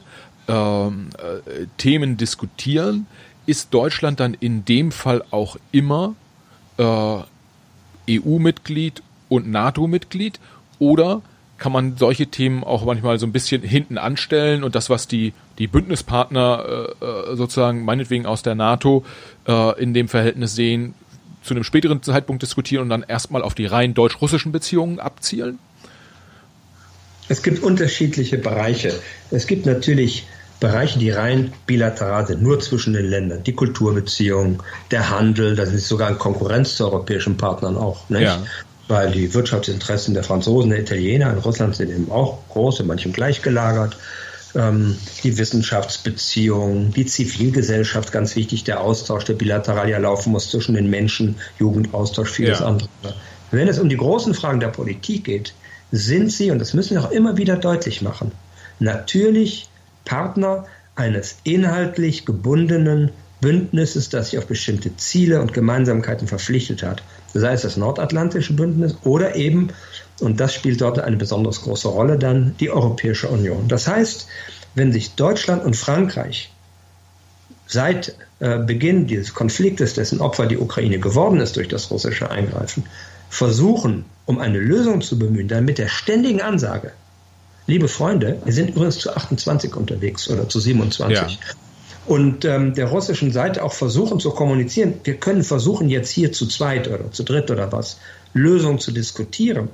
[0.49, 3.07] ähm, äh, Themen diskutieren,
[3.47, 6.15] ist Deutschland dann in dem Fall auch immer
[6.77, 7.19] äh,
[8.11, 10.41] EU-Mitglied und NATO-Mitglied
[10.79, 11.23] oder
[11.61, 15.35] kann man solche Themen auch manchmal so ein bisschen hinten anstellen und das, was die,
[15.59, 16.65] die Bündnispartner
[17.01, 19.05] äh, äh, sozusagen meinetwegen aus der NATO
[19.47, 20.95] äh, in dem Verhältnis sehen,
[21.43, 25.59] zu einem späteren Zeitpunkt diskutieren und dann erstmal auf die rein deutsch-russischen Beziehungen abzielen?
[27.29, 28.95] Es gibt unterschiedliche Bereiche.
[29.31, 30.27] Es gibt natürlich
[30.61, 33.43] Bereiche, die rein bilateral sind, nur zwischen den Ländern.
[33.45, 38.09] Die Kulturbeziehungen, der Handel, das ist sogar in Konkurrenz zu europäischen Partnern auch.
[38.09, 38.23] Nicht?
[38.23, 38.43] Ja.
[38.91, 43.13] Weil die Wirtschaftsinteressen der Franzosen, der Italiener in Russland sind eben auch groß, in manchem
[43.13, 43.97] gleichgelagert.
[44.57, 50.75] Ähm, die Wissenschaftsbeziehungen, die Zivilgesellschaft, ganz wichtig, der Austausch, der bilateral ja laufen muss zwischen
[50.75, 52.67] den Menschen, Jugendaustausch, vieles Ja.
[52.67, 52.89] andere.
[53.53, 55.55] Wenn es um die großen Fragen der Politik geht,
[55.93, 58.33] sind sie, und das müssen wir auch immer wieder deutlich machen,
[58.81, 59.69] natürlich
[60.05, 60.67] Partner
[60.97, 67.03] eines inhaltlich gebundenen Bündnisses, das sich auf bestimmte Ziele und Gemeinsamkeiten verpflichtet hat.
[67.33, 69.69] Sei es das Nordatlantische Bündnis oder eben,
[70.21, 73.69] und das spielt dort eine besonders große Rolle, dann die Europäische Union.
[73.69, 74.27] Das heißt,
[74.75, 76.53] wenn sich Deutschland und Frankreich
[77.67, 82.85] seit äh, Beginn dieses Konfliktes, dessen Opfer die Ukraine geworden ist durch das russische Eingreifen,
[83.29, 86.93] versuchen, um eine Lösung zu bemühen, dann mit der ständigen Ansage,
[87.67, 91.17] liebe Freunde, wir sind übrigens zu 28 unterwegs oder zu 27.
[91.17, 91.39] Ja.
[92.11, 96.49] Und ähm, der russischen Seite auch versuchen zu kommunizieren, wir können versuchen jetzt hier zu
[96.49, 97.99] zweit oder zu dritt oder was,
[98.33, 99.69] Lösungen zu diskutieren.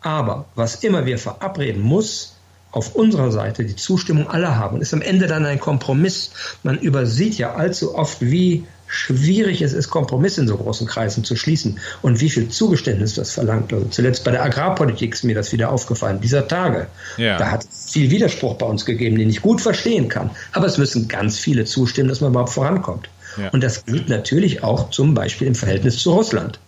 [0.00, 2.36] Aber was immer wir verabreden, muss
[2.72, 6.30] auf unserer Seite die Zustimmung aller haben ist am Ende dann ein Kompromiss.
[6.62, 11.36] Man übersieht ja allzu oft, wie schwierig es ist, Kompromisse in so großen Kreisen zu
[11.36, 13.72] schließen und wie viel Zugeständnis das verlangt.
[13.72, 16.86] Also zuletzt bei der Agrarpolitik ist mir das wieder aufgefallen, dieser Tage.
[17.16, 17.38] Ja.
[17.38, 20.30] Da hat es viel Widerspruch bei uns gegeben, den ich gut verstehen kann.
[20.52, 23.08] Aber es müssen ganz viele zustimmen, dass man überhaupt vorankommt.
[23.36, 23.50] Ja.
[23.50, 26.58] Und das gilt natürlich auch zum Beispiel im Verhältnis zu Russland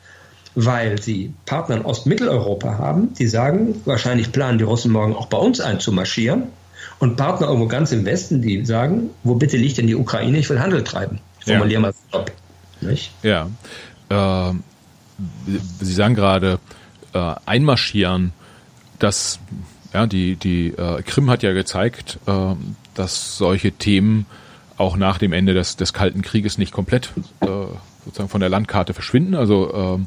[0.57, 5.37] weil sie Partner in Ostmitteleuropa haben, die sagen, wahrscheinlich planen die Russen morgen auch bei
[5.37, 6.45] uns einzumarschieren.
[6.99, 10.49] Und Partner irgendwo ganz im Westen, die sagen, wo bitte liegt denn die Ukraine, ich
[10.49, 11.21] will Handel treiben.
[11.47, 11.59] Ich Ja.
[11.59, 12.33] formuliere mal Stopp.
[12.81, 13.13] Nicht?
[13.23, 13.49] Ja.
[14.11, 14.63] Ähm,
[15.81, 16.59] Sie sagen gerade
[17.15, 18.33] äh, einmarschieren.
[18.99, 19.39] Das,
[19.95, 22.55] ja, die die äh, Krim hat ja gezeigt, äh,
[22.95, 24.27] dass solche Themen
[24.77, 27.47] auch nach dem Ende des, des Kalten Krieges nicht komplett äh,
[28.05, 29.35] sozusagen von der Landkarte verschwinden.
[29.37, 30.07] Also ähm,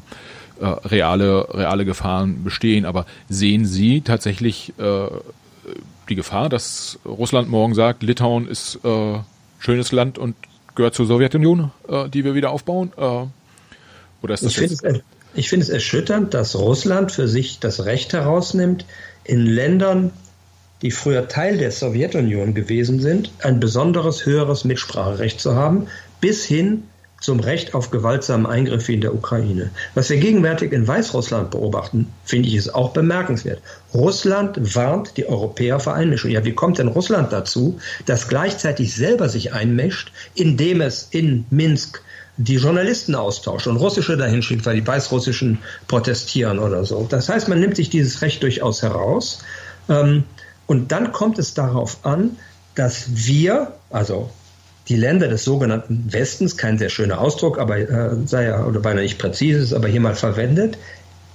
[0.60, 2.84] äh, reale reale Gefahren bestehen.
[2.84, 5.06] Aber sehen Sie tatsächlich äh,
[6.08, 9.18] die Gefahr, dass Russland morgen sagt, Litauen ist äh,
[9.58, 10.36] schönes Land und
[10.74, 12.92] gehört zur Sowjetunion, äh, die wir wieder aufbauen?
[12.96, 13.26] Äh,
[14.22, 15.02] oder ist das Ich finde es,
[15.34, 18.84] ich finde es erschütternd, dass Russland für sich das Recht herausnimmt,
[19.24, 20.12] in Ländern,
[20.82, 25.86] die früher Teil der Sowjetunion gewesen sind, ein besonderes höheres Mitspracherecht zu haben,
[26.20, 26.84] bis hin
[27.20, 29.70] zum Recht auf gewaltsamen Eingriff wie in der Ukraine.
[29.94, 33.60] Was wir gegenwärtig in Weißrussland beobachten, finde ich ist auch bemerkenswert.
[33.92, 36.30] Russland warnt die Europäer vor Einmischung.
[36.30, 42.02] Ja, wie kommt denn Russland dazu, dass gleichzeitig selber sich einmischt, indem es in Minsk
[42.38, 47.06] die Journalisten austauscht und russische dahin schickt, weil die weißrussischen protestieren oder so.
[47.08, 49.42] Das heißt, man nimmt sich dieses Recht durchaus heraus.
[49.90, 50.24] Ähm,
[50.66, 52.36] und dann kommt es darauf an,
[52.76, 54.30] dass wir, also
[54.90, 59.04] die Länder des sogenannten Westens, kein sehr schöner Ausdruck, aber äh, sei ja oder beinahe
[59.04, 60.76] nicht präzise ist, aber hier mal verwendet,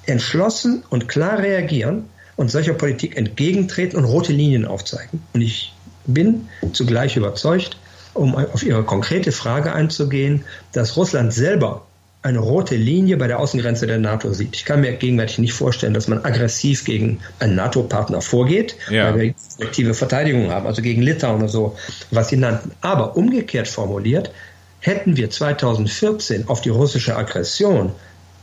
[0.05, 2.05] entschlossen und klar reagieren,
[2.35, 5.23] und solcher Politik entgegentreten und rote Linien aufzeigen.
[5.33, 5.73] Und ich
[6.05, 7.77] bin zugleich überzeugt,
[8.13, 11.85] um auf Ihre konkrete Frage einzugehen, dass Russland selber
[12.25, 14.55] eine rote Linie bei der Außengrenze der NATO sieht.
[14.55, 19.13] Ich kann mir gegenwärtig nicht vorstellen, dass man aggressiv gegen einen NATO-Partner vorgeht, ja.
[19.13, 21.77] weil wir aktive Verteidigung haben, also gegen Litauen oder so,
[22.09, 22.71] was sie nannten.
[22.81, 24.31] Aber umgekehrt formuliert,
[24.79, 27.91] hätten wir 2014 auf die russische Aggression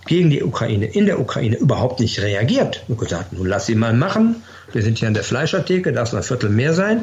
[0.06, 3.94] gegen die Ukraine in der Ukraine überhaupt nicht reagiert und gesagt, nun lass sie mal
[3.94, 7.02] machen, wir sind hier an der Fleischertheke, darf es ein Viertel mehr sein,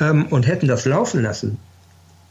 [0.00, 1.58] ähm, und hätten das laufen lassen,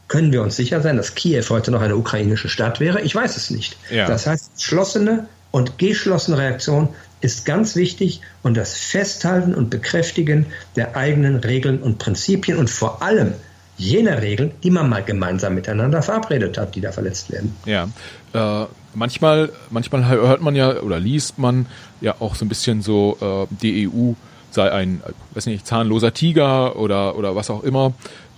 [0.08, 3.00] können wir uns sicher sein, dass Kiew heute noch eine ukrainische Stadt wäre?
[3.00, 3.76] Ich weiß es nicht.
[3.90, 4.06] Ja.
[4.06, 6.88] Das heißt, geschlossene und geschlossene Reaktion
[7.20, 13.02] ist ganz wichtig und das Festhalten und Bekräftigen der eigenen Regeln und Prinzipien und vor
[13.02, 13.32] allem
[13.76, 17.56] jener Regeln, die man mal gemeinsam miteinander verabredet hat, die da verletzt werden.
[17.64, 17.88] Ja,
[18.34, 21.66] äh, manchmal, manchmal hört man ja oder liest man
[22.00, 24.12] ja auch so ein bisschen so, äh, die EU
[24.50, 25.02] sei ein,
[25.32, 27.92] weiß nicht, zahnloser Tiger oder oder was auch immer.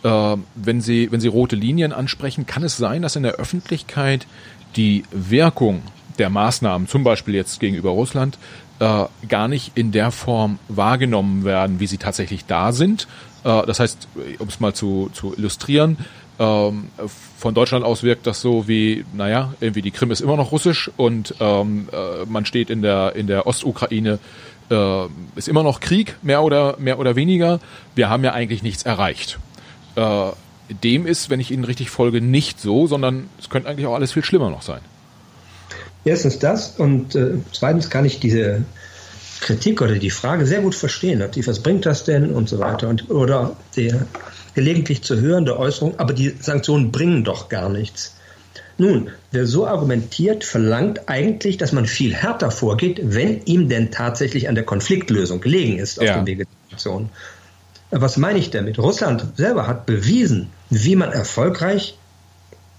[0.06, 4.26] Äh, wenn Sie wenn Sie rote Linien ansprechen, kann es sein, dass in der Öffentlichkeit
[4.76, 5.82] die Wirkung
[6.18, 8.38] der Maßnahmen, zum Beispiel jetzt gegenüber Russland,
[8.78, 13.08] äh, gar nicht in der Form wahrgenommen werden, wie sie tatsächlich da sind,
[13.42, 14.06] äh, das heißt,
[14.38, 15.98] um es mal zu, zu illustrieren,
[16.38, 16.90] ähm,
[17.38, 20.90] von Deutschland aus wirkt das so wie, naja, irgendwie die Krim ist immer noch russisch
[20.96, 24.18] und ähm, äh, man steht in der, in der Ostukraine,
[24.70, 25.04] äh,
[25.34, 27.58] ist immer noch Krieg, mehr oder, mehr oder weniger.
[27.94, 29.38] Wir haben ja eigentlich nichts erreicht.
[29.96, 30.32] Äh,
[30.82, 34.12] dem ist, wenn ich Ihnen richtig folge, nicht so, sondern es könnte eigentlich auch alles
[34.12, 34.80] viel schlimmer noch sein.
[36.04, 38.64] Erstens das und äh, zweitens kann ich diese
[39.40, 41.22] Kritik oder die Frage sehr gut verstehen.
[41.44, 42.88] Was bringt das denn und so weiter.
[42.88, 43.92] Und, oder die
[44.54, 48.14] gelegentlich zu hörende Äußerung, aber die Sanktionen bringen doch gar nichts.
[48.78, 54.48] Nun, wer so argumentiert, verlangt eigentlich, dass man viel härter vorgeht, wenn ihm denn tatsächlich
[54.48, 56.16] an der Konfliktlösung gelegen ist auf ja.
[56.16, 57.10] dem Wege der Sanktionen.
[57.90, 58.78] Was meine ich damit?
[58.78, 61.96] Russland selber hat bewiesen, wie man erfolgreich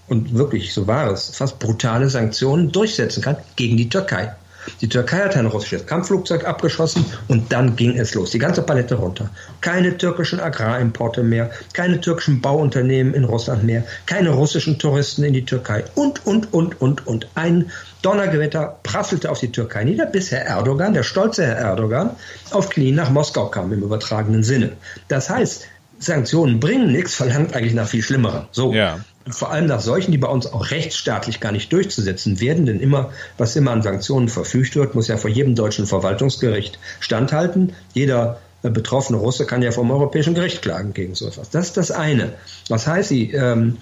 [0.08, 4.34] und wirklich, so war es, fast brutale Sanktionen durchsetzen kann gegen die Türkei.
[4.80, 8.30] Die Türkei hat ein russisches Kampfflugzeug abgeschossen und dann ging es los.
[8.30, 9.30] Die ganze Palette runter.
[9.60, 15.44] Keine türkischen Agrarimporte mehr, keine türkischen Bauunternehmen in Russland mehr, keine russischen Touristen in die
[15.44, 17.28] Türkei und, und, und, und, und.
[17.34, 17.70] Ein
[18.02, 22.10] Donnergewitter prasselte auf die Türkei nieder, bis Herr Erdogan, der stolze Herr Erdogan,
[22.50, 24.72] auf Knien nach Moskau kam im übertragenen Sinne.
[25.08, 25.66] Das heißt,
[25.98, 28.46] Sanktionen bringen nichts, verlangt eigentlich nach viel Schlimmerem.
[28.52, 28.72] So.
[28.72, 28.98] Ja
[29.30, 33.10] vor allem nach solchen, die bei uns auch rechtsstaatlich gar nicht durchzusetzen werden, denn immer,
[33.36, 37.72] was immer an Sanktionen verfügt wird, muss ja vor jedem deutschen Verwaltungsgericht standhalten.
[37.94, 41.50] Jeder äh, betroffene Russe kann ja vom Europäischen Gericht klagen gegen so etwas.
[41.50, 42.34] Das ist das eine.
[42.68, 43.32] Was heißt sie?
[43.32, 43.78] Ähm,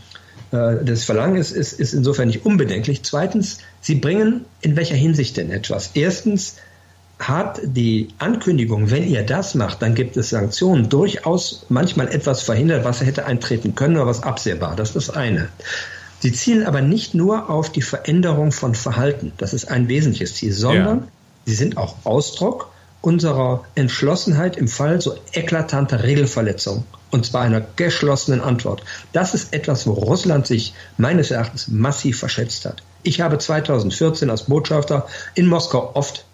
[0.52, 3.02] äh, das Verlangen ist, ist, ist insofern nicht unbedenklich.
[3.02, 5.90] Zweitens, sie bringen in welcher Hinsicht denn etwas?
[5.94, 6.56] Erstens,
[7.18, 12.84] hat die Ankündigung, wenn ihr das macht, dann gibt es Sanktionen, durchaus manchmal etwas verhindert,
[12.84, 14.76] was hätte eintreten können oder was absehbar.
[14.76, 15.48] Das ist das eine.
[16.20, 20.52] Sie zielen aber nicht nur auf die Veränderung von Verhalten, das ist ein wesentliches Ziel,
[20.52, 21.08] sondern ja.
[21.46, 22.70] sie sind auch Ausdruck
[23.00, 26.84] unserer Entschlossenheit im Fall so eklatanter Regelverletzungen.
[27.12, 28.82] Und zwar einer geschlossenen Antwort.
[29.12, 32.82] Das ist etwas, wo Russland sich meines Erachtens massiv verschätzt hat.
[33.04, 36.24] Ich habe 2014 als Botschafter in Moskau oft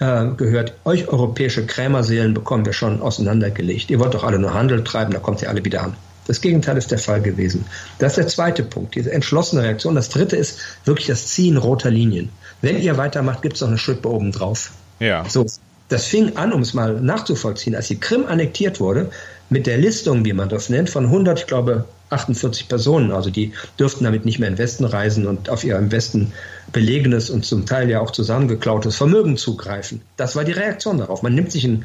[0.00, 3.90] äh, gehört, euch europäische Krämerseelen bekommen wir schon auseinandergelegt.
[3.90, 5.94] Ihr wollt doch alle nur Handel treiben, da kommt ihr alle wieder an.
[6.26, 7.64] Das Gegenteil ist der Fall gewesen.
[7.98, 9.94] Das ist der zweite Punkt, diese entschlossene Reaktion.
[9.94, 12.30] Das dritte ist wirklich das Ziehen roter Linien.
[12.62, 14.70] Wenn ihr weitermacht, gibt es noch eine Schippe oben drauf.
[15.00, 15.24] Ja.
[15.28, 15.46] So,
[15.88, 19.10] das fing an, um es mal nachzuvollziehen, als die Krim annektiert wurde,
[19.48, 23.12] mit der Listung, wie man das nennt, von 100, ich glaube, 48 Personen.
[23.12, 26.32] Also die dürften damit nicht mehr in den Westen reisen und auf ihr im Westen
[26.72, 30.02] belegenes und zum Teil ja auch zusammengeklautes Vermögen zugreifen.
[30.16, 31.22] Das war die Reaktion darauf.
[31.22, 31.84] Man nimmt sich ein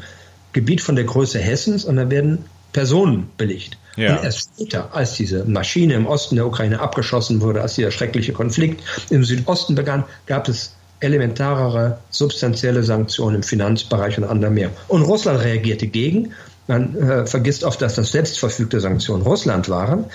[0.54, 3.78] Gebiet von der Größe Hessens und dann werden Personen belegt.
[3.96, 4.18] Ja.
[4.18, 8.34] Und erst später, als diese Maschine im Osten der Ukraine abgeschossen wurde, als dieser schreckliche
[8.34, 14.72] Konflikt im Südosten begann, gab es elementarere, substanzielle Sanktionen im Finanzbereich und anderem mehr.
[14.88, 16.34] Und Russland reagierte gegen
[16.68, 20.06] man äh, vergisst oft, dass das selbstverfügte Sanktionen Russland waren.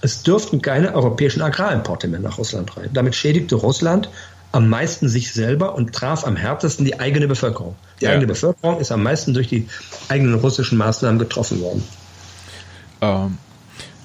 [0.00, 2.90] Es dürften keine europäischen Agrarimporte mehr nach Russland rein.
[2.92, 4.08] Damit schädigte Russland
[4.52, 7.76] am meisten sich selber und traf am härtesten die eigene Bevölkerung.
[8.00, 8.10] Die ja.
[8.10, 9.68] eigene Bevölkerung ist am meisten durch die
[10.08, 11.84] eigenen russischen Maßnahmen getroffen worden.
[13.00, 13.38] Ähm,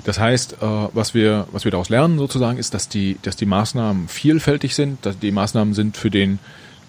[0.04, 3.48] das heißt, äh, was wir was wir daraus lernen sozusagen ist, dass die dass die
[3.48, 6.40] Maßnahmen vielfältig sind, dass die Maßnahmen sind für den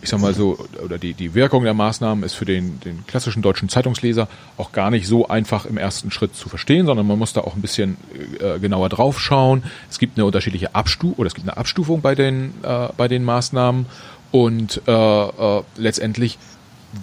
[0.06, 3.42] ich sag mal so, oder die, die Wirkung der Maßnahmen ist für den, den klassischen
[3.42, 7.32] deutschen Zeitungsleser auch gar nicht so einfach im ersten Schritt zu verstehen, sondern man muss
[7.32, 7.96] da auch ein bisschen
[8.38, 9.64] äh, genauer drauf schauen.
[9.90, 13.24] Es gibt eine unterschiedliche Abstufung oder es gibt eine Abstufung bei den, äh, bei den
[13.24, 13.86] Maßnahmen
[14.30, 16.38] und äh, äh, letztendlich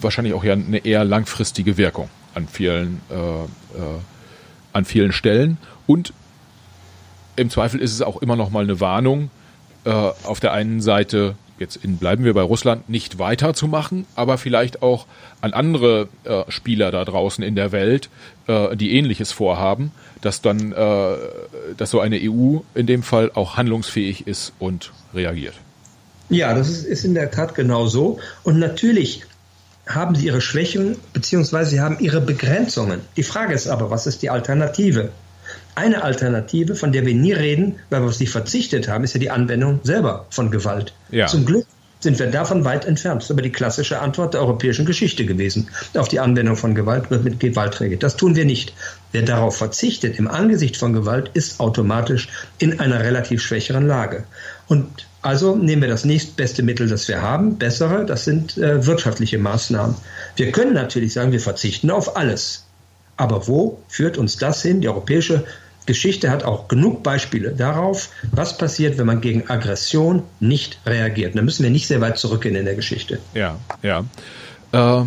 [0.00, 3.98] wahrscheinlich auch ja eine eher langfristige Wirkung an vielen, äh, äh,
[4.72, 5.58] an vielen Stellen.
[5.86, 6.14] Und
[7.36, 9.28] im Zweifel ist es auch immer noch mal eine Warnung,
[9.84, 14.82] äh, auf der einen Seite jetzt in, bleiben wir bei Russland, nicht weiterzumachen, aber vielleicht
[14.82, 15.06] auch
[15.40, 18.08] an andere äh, Spieler da draußen in der Welt,
[18.46, 21.16] äh, die ähnliches vorhaben, dass dann, äh,
[21.76, 25.54] dass so eine EU in dem Fall auch handlungsfähig ist und reagiert.
[26.28, 28.18] Ja, das ist, ist in der Tat genau so.
[28.42, 29.24] Und natürlich
[29.86, 33.00] haben sie ihre Schwächen, beziehungsweise sie haben ihre Begrenzungen.
[33.16, 35.10] Die Frage ist aber, was ist die Alternative?
[35.74, 39.20] Eine Alternative, von der wir nie reden, weil wir auf sie verzichtet haben, ist ja
[39.20, 40.94] die Anwendung selber von Gewalt.
[41.10, 41.26] Ja.
[41.26, 41.66] Zum Glück
[42.04, 43.22] sind wir davon weit entfernt.
[43.22, 47.10] Das ist aber die klassische Antwort der europäischen Geschichte gewesen auf die Anwendung von Gewalt
[47.10, 48.02] wird mit Gewalt reagiert.
[48.02, 48.74] Das tun wir nicht.
[49.10, 52.28] Wer darauf verzichtet im Angesicht von Gewalt, ist automatisch
[52.58, 54.24] in einer relativ schwächeren Lage.
[54.68, 59.38] Und also nehmen wir das nächstbeste Mittel, das wir haben, bessere, das sind äh, wirtschaftliche
[59.38, 59.96] Maßnahmen.
[60.36, 62.66] Wir können natürlich sagen, wir verzichten auf alles.
[63.16, 64.80] Aber wo führt uns das hin?
[64.82, 65.44] Die europäische
[65.86, 71.36] Geschichte hat auch genug Beispiele darauf, was passiert, wenn man gegen Aggression nicht reagiert.
[71.36, 73.18] Da müssen wir nicht sehr weit zurückgehen in der Geschichte.
[73.34, 74.04] Ja, ja.
[74.72, 75.04] Äh,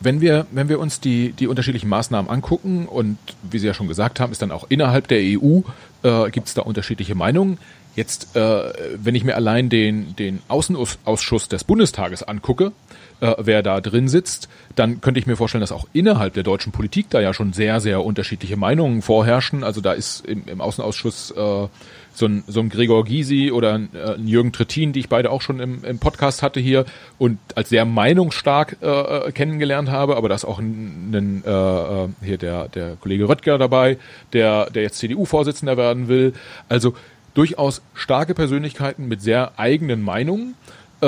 [0.00, 3.88] wenn wir, wenn wir uns die, die unterschiedlichen Maßnahmen angucken und wie Sie ja schon
[3.88, 5.60] gesagt haben, ist dann auch innerhalb der EU
[6.02, 7.58] äh, gibt es da unterschiedliche Meinungen.
[7.96, 12.72] Jetzt, äh, wenn ich mir allein den, den Außenausschuss des Bundestages angucke,
[13.20, 16.72] äh, wer da drin sitzt, dann könnte ich mir vorstellen, dass auch innerhalb der deutschen
[16.72, 19.64] Politik da ja schon sehr, sehr unterschiedliche Meinungen vorherrschen.
[19.64, 21.68] Also da ist im, im Außenausschuss äh,
[22.14, 25.30] so ein, so ein Gregor Gysi oder ein, äh, ein Jürgen Trittin, die ich beide
[25.30, 26.84] auch schon im, im Podcast hatte hier
[27.18, 31.50] und als sehr meinungsstark äh, äh kennengelernt habe, aber da ist auch ein, ein äh,
[31.50, 33.98] äh, hier der, der Kollege Röttger dabei,
[34.32, 36.34] der, der jetzt CDU-Vorsitzender werden will.
[36.68, 36.94] Also
[37.34, 40.54] durchaus starke Persönlichkeiten mit sehr eigenen Meinungen.
[41.00, 41.06] Äh,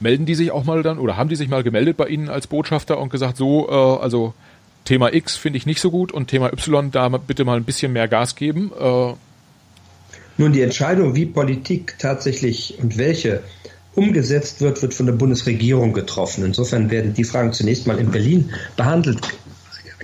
[0.00, 2.46] melden die sich auch mal dann oder haben die sich mal gemeldet bei Ihnen als
[2.46, 4.34] Botschafter und gesagt, so, äh, also
[4.84, 7.92] Thema X finde ich nicht so gut und Thema Y da bitte mal ein bisschen
[7.92, 8.70] mehr Gas geben?
[8.78, 9.14] Äh,
[10.38, 13.42] Nun, die Entscheidung, wie Politik tatsächlich und welche
[13.94, 16.44] umgesetzt wird, wird von der Bundesregierung getroffen.
[16.44, 19.20] Insofern werden die Fragen zunächst mal in Berlin behandelt.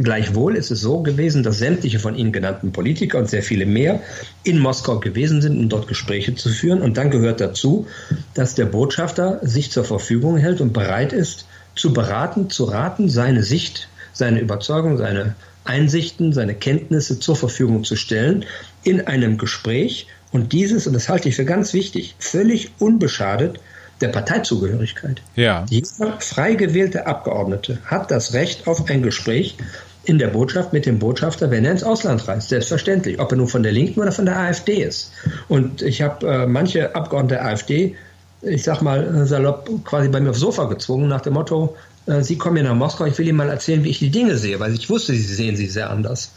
[0.03, 4.01] Gleichwohl ist es so gewesen, dass sämtliche von Ihnen genannten Politiker und sehr viele mehr
[4.45, 6.83] in Moskau gewesen sind, um dort Gespräche zu führen.
[6.83, 7.87] Und dann gehört dazu,
[8.35, 13.43] dass der Botschafter sich zur Verfügung hält und bereit ist, zu beraten, zu raten, seine
[13.43, 15.35] Sicht, seine Überzeugung, seine
[15.65, 18.45] Einsichten, seine Kenntnisse zur Verfügung zu stellen
[18.83, 23.61] in einem Gespräch und dieses, und das halte ich für ganz wichtig, völlig unbeschadet
[24.01, 25.23] der Parteizugehörigkeit.
[25.37, 25.65] Ja.
[25.69, 29.57] Jeder frei gewählte Abgeordnete hat das Recht auf ein Gespräch
[30.05, 32.49] in der Botschaft mit dem Botschafter, wenn er ins Ausland reist.
[32.49, 35.13] Selbstverständlich, ob er nun von der Linken oder von der AfD ist.
[35.49, 37.97] Und ich habe äh, manche Abgeordnete der AfD,
[38.43, 41.77] ich sag mal äh, salopp, quasi bei mir aufs Sofa gezwungen, nach dem Motto,
[42.07, 44.37] äh, Sie kommen hier nach Moskau, ich will Ihnen mal erzählen, wie ich die Dinge
[44.37, 46.33] sehe, weil ich wusste, Sie sehen sie sehr anders.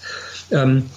[0.52, 0.90] Ähm,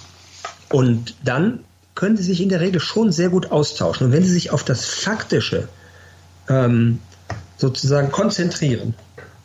[0.69, 1.61] und dann
[1.95, 4.09] können Sie sich in der Regel schon sehr gut austauschen.
[4.09, 5.69] Und wenn Sie sich auf das Faktische
[6.49, 6.99] ähm,
[7.57, 8.95] sozusagen konzentrieren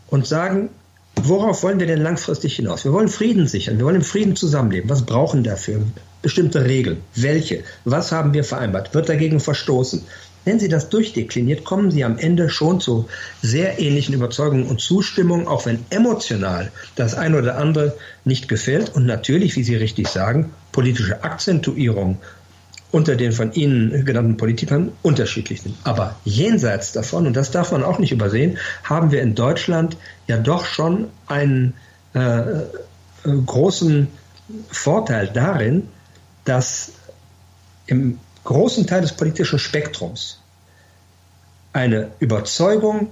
[0.08, 0.70] und sagen,
[1.16, 2.86] worauf wollen wir denn langfristig hinaus?
[2.86, 4.90] Wir wollen Frieden sichern, wir wollen im Frieden zusammenleben.
[4.90, 5.82] Was brauchen dafür?
[6.22, 7.02] Bestimmte Regeln.
[7.16, 7.64] Welche?
[7.86, 8.94] Was haben wir vereinbart?
[8.94, 10.04] Wird dagegen verstoßen?
[10.46, 13.08] Wenn Sie das durchdekliniert, kommen Sie am Ende schon zu
[13.42, 17.96] sehr ähnlichen Überzeugungen und Zustimmungen, auch wenn emotional das eine oder andere
[18.26, 18.94] nicht gefällt.
[18.94, 22.18] Und natürlich, wie Sie richtig sagen, politische Akzentuierung
[22.94, 25.76] unter den von Ihnen genannten Politikern unterschiedlich sind.
[25.84, 29.98] Aber jenseits davon, und das darf man auch nicht übersehen, haben wir in Deutschland
[30.28, 31.74] ja doch schon einen
[32.14, 32.64] äh, äh,
[33.24, 34.08] großen
[34.70, 35.88] Vorteil darin,
[36.46, 36.92] dass
[37.88, 40.40] im großen Teil des politischen Spektrums
[41.74, 43.12] eine Überzeugung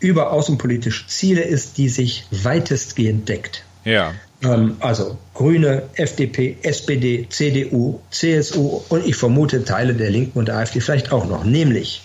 [0.00, 3.64] über außenpolitische Ziele ist, die sich weitestgehend deckt.
[3.84, 4.12] Ja.
[4.42, 10.56] Ähm, also Grüne, FDP, SPD, CDU, CSU und ich vermute Teile der Linken und der
[10.56, 12.02] AfD vielleicht auch noch, nämlich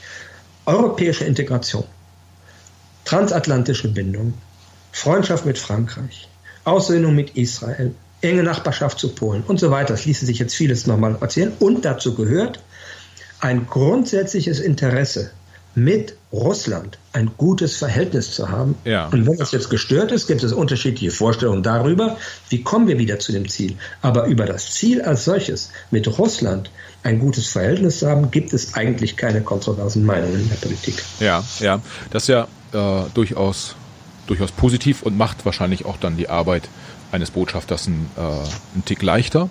[0.65, 1.85] europäische Integration,
[3.05, 4.33] transatlantische Bindung,
[4.91, 6.27] Freundschaft mit Frankreich,
[6.63, 9.93] Aussöhnung mit Israel, enge Nachbarschaft zu Polen und so weiter.
[9.93, 11.53] Das ließe sich jetzt vieles nochmal erzählen.
[11.59, 12.59] Und dazu gehört
[13.39, 15.31] ein grundsätzliches Interesse
[15.75, 18.75] mit Russland ein gutes Verhältnis zu haben.
[18.85, 19.07] Ja.
[19.07, 22.17] Und wenn das jetzt gestört ist, gibt es unterschiedliche Vorstellungen darüber,
[22.49, 23.75] wie kommen wir wieder zu dem Ziel.
[24.01, 26.69] Aber über das Ziel als solches, mit Russland
[27.03, 30.95] ein gutes Verhältnis zu haben, gibt es eigentlich keine kontroversen Meinungen in der Politik.
[31.19, 31.81] Ja, ja,
[32.11, 33.75] das ist ja äh, durchaus,
[34.27, 36.67] durchaus positiv und macht wahrscheinlich auch dann die Arbeit
[37.11, 39.49] eines Botschafters einen, äh, einen Tick leichter.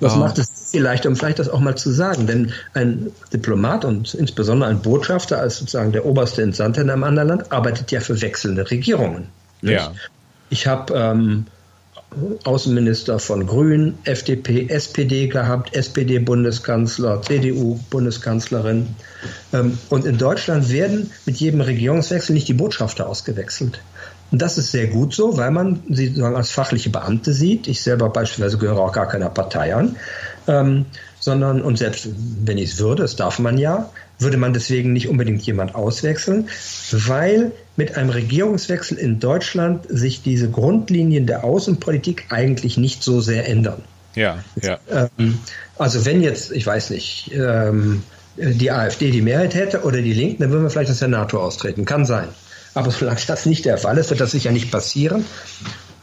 [0.00, 2.26] Das äh, macht es leichter, um vielleicht das auch mal zu sagen.
[2.26, 7.28] Denn ein Diplomat und insbesondere ein Botschafter als sozusagen der oberste Entsandte in einem anderen
[7.28, 9.28] Land arbeitet ja für wechselnde Regierungen.
[9.62, 9.92] Ja.
[10.50, 11.46] Ich habe ähm,
[12.44, 18.94] Außenminister von Grünen, FDP, SPD gehabt, SPD-Bundeskanzler, CDU-Bundeskanzlerin.
[19.52, 23.80] Ähm, und in Deutschland werden mit jedem Regierungswechsel nicht die Botschafter ausgewechselt.
[24.30, 27.68] Und das ist sehr gut so, weil man sie sozusagen als fachliche Beamte sieht.
[27.68, 29.96] Ich selber beispielsweise gehöre auch gar keiner Partei an.
[30.48, 30.86] Ähm,
[31.20, 32.08] sondern, und selbst
[32.44, 36.48] wenn ich es würde, das darf man ja, würde man deswegen nicht unbedingt jemand auswechseln,
[36.90, 43.48] weil mit einem Regierungswechsel in Deutschland sich diese Grundlinien der Außenpolitik eigentlich nicht so sehr
[43.48, 43.82] ändern.
[44.14, 44.78] Ja, ja.
[45.18, 45.38] Ähm,
[45.78, 48.02] also wenn jetzt, ich weiß nicht, ähm,
[48.36, 51.38] die AfD die Mehrheit hätte oder die Linken, dann würden wir vielleicht aus der NATO
[51.38, 51.84] austreten.
[51.84, 52.28] Kann sein.
[52.76, 55.24] Aber solange das nicht der Fall ist, wird das sicher nicht passieren.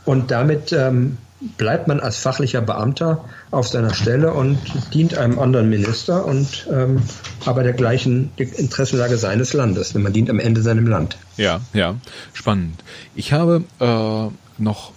[0.06, 1.20] Und damit ähm,
[1.58, 4.58] bleibt man als fachlicher Beamter auf seiner Stelle und
[4.92, 7.04] dient einem anderen Minister und ähm,
[7.46, 9.94] aber der gleichen Interessenlage seines Landes.
[9.94, 11.16] Denn man dient am Ende seinem Land.
[11.38, 11.94] Ja, ja,
[12.34, 12.84] spannend.
[13.14, 14.94] Ich habe äh, noch,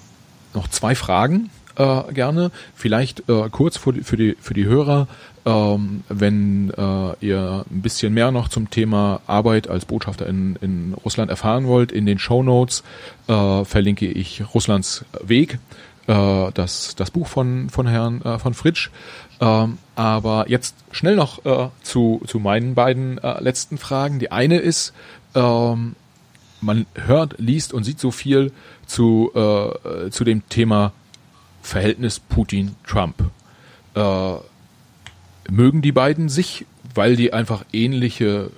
[0.55, 2.51] noch zwei Fragen äh, gerne.
[2.75, 5.09] Vielleicht äh, kurz für die, für die, für die Hörer.
[5.45, 10.95] Ähm, wenn äh, ihr ein bisschen mehr noch zum Thema Arbeit als Botschafter in, in
[11.05, 12.83] Russland erfahren wollt, in den Show Notes
[13.29, 15.61] äh, verlinke ich Russlands Weg,
[16.09, 18.91] äh, das, das Buch von, von Herrn äh, von Fritsch.
[19.41, 24.19] Ähm, aber jetzt schnell noch äh, zu, zu meinen beiden äh, letzten Fragen.
[24.19, 24.95] Die eine ist,
[25.37, 25.95] ähm,
[26.61, 28.51] man hört, liest und sieht so viel
[28.87, 30.93] zu, äh, zu dem Thema
[31.67, 33.31] Verhältnis Putin-Trump.
[33.95, 34.35] Äh,
[35.51, 36.65] mögen die beiden sich,
[36.95, 38.51] weil die einfach ähnliche,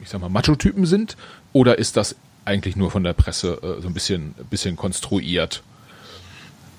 [0.00, 1.16] ich sag mal, Macho-Typen sind?
[1.52, 5.62] Oder ist das eigentlich nur von der Presse äh, so ein bisschen, bisschen konstruiert?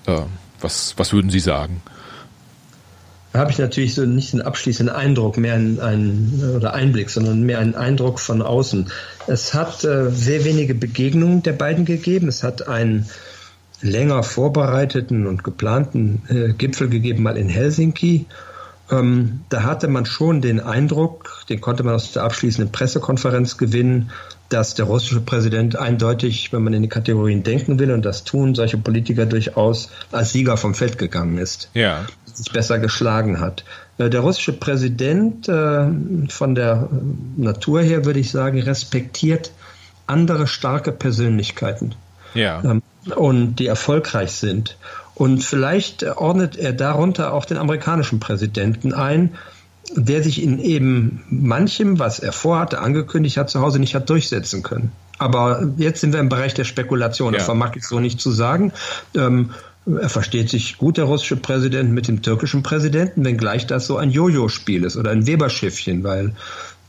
[0.06, 0.20] Äh,
[0.60, 1.82] was, was würden Sie sagen?
[3.32, 7.44] Da habe ich natürlich so nicht einen abschließenden Eindruck, mehr einen, einen oder Einblick, sondern
[7.44, 8.90] mehr einen Eindruck von außen.
[9.26, 12.28] Es hat äh, sehr wenige Begegnungen der beiden gegeben.
[12.28, 13.08] Es hat einen
[13.82, 18.26] länger vorbereiteten und geplanten äh, Gipfel gegeben, mal in Helsinki.
[18.90, 24.10] Ähm, da hatte man schon den Eindruck, den konnte man aus der abschließenden Pressekonferenz gewinnen,
[24.48, 28.54] dass der russische Präsident eindeutig, wenn man in die Kategorien denken will und das tun,
[28.54, 31.70] solche Politiker durchaus als Sieger vom Feld gegangen ist.
[31.74, 32.04] Ja.
[32.26, 33.64] Sich besser geschlagen hat.
[33.98, 35.86] Äh, der russische Präsident äh,
[36.28, 36.88] von der
[37.36, 39.52] Natur her, würde ich sagen, respektiert
[40.06, 41.94] andere starke Persönlichkeiten.
[42.34, 42.60] Ja.
[43.16, 44.76] Und die erfolgreich sind.
[45.14, 49.34] Und vielleicht ordnet er darunter auch den amerikanischen Präsidenten ein,
[49.94, 54.62] der sich in eben manchem, was er vorhatte, angekündigt hat, zu Hause nicht hat durchsetzen
[54.62, 54.92] können.
[55.18, 57.32] Aber jetzt sind wir im Bereich der Spekulation.
[57.32, 57.38] Ja.
[57.38, 58.72] Das vermag ich so nicht zu sagen.
[59.14, 59.50] Ähm,
[59.84, 64.10] er versteht sich gut, der russische Präsident, mit dem türkischen Präsidenten, wenngleich das so ein
[64.10, 66.34] Jojo-Spiel ist oder ein Weberschiffchen, weil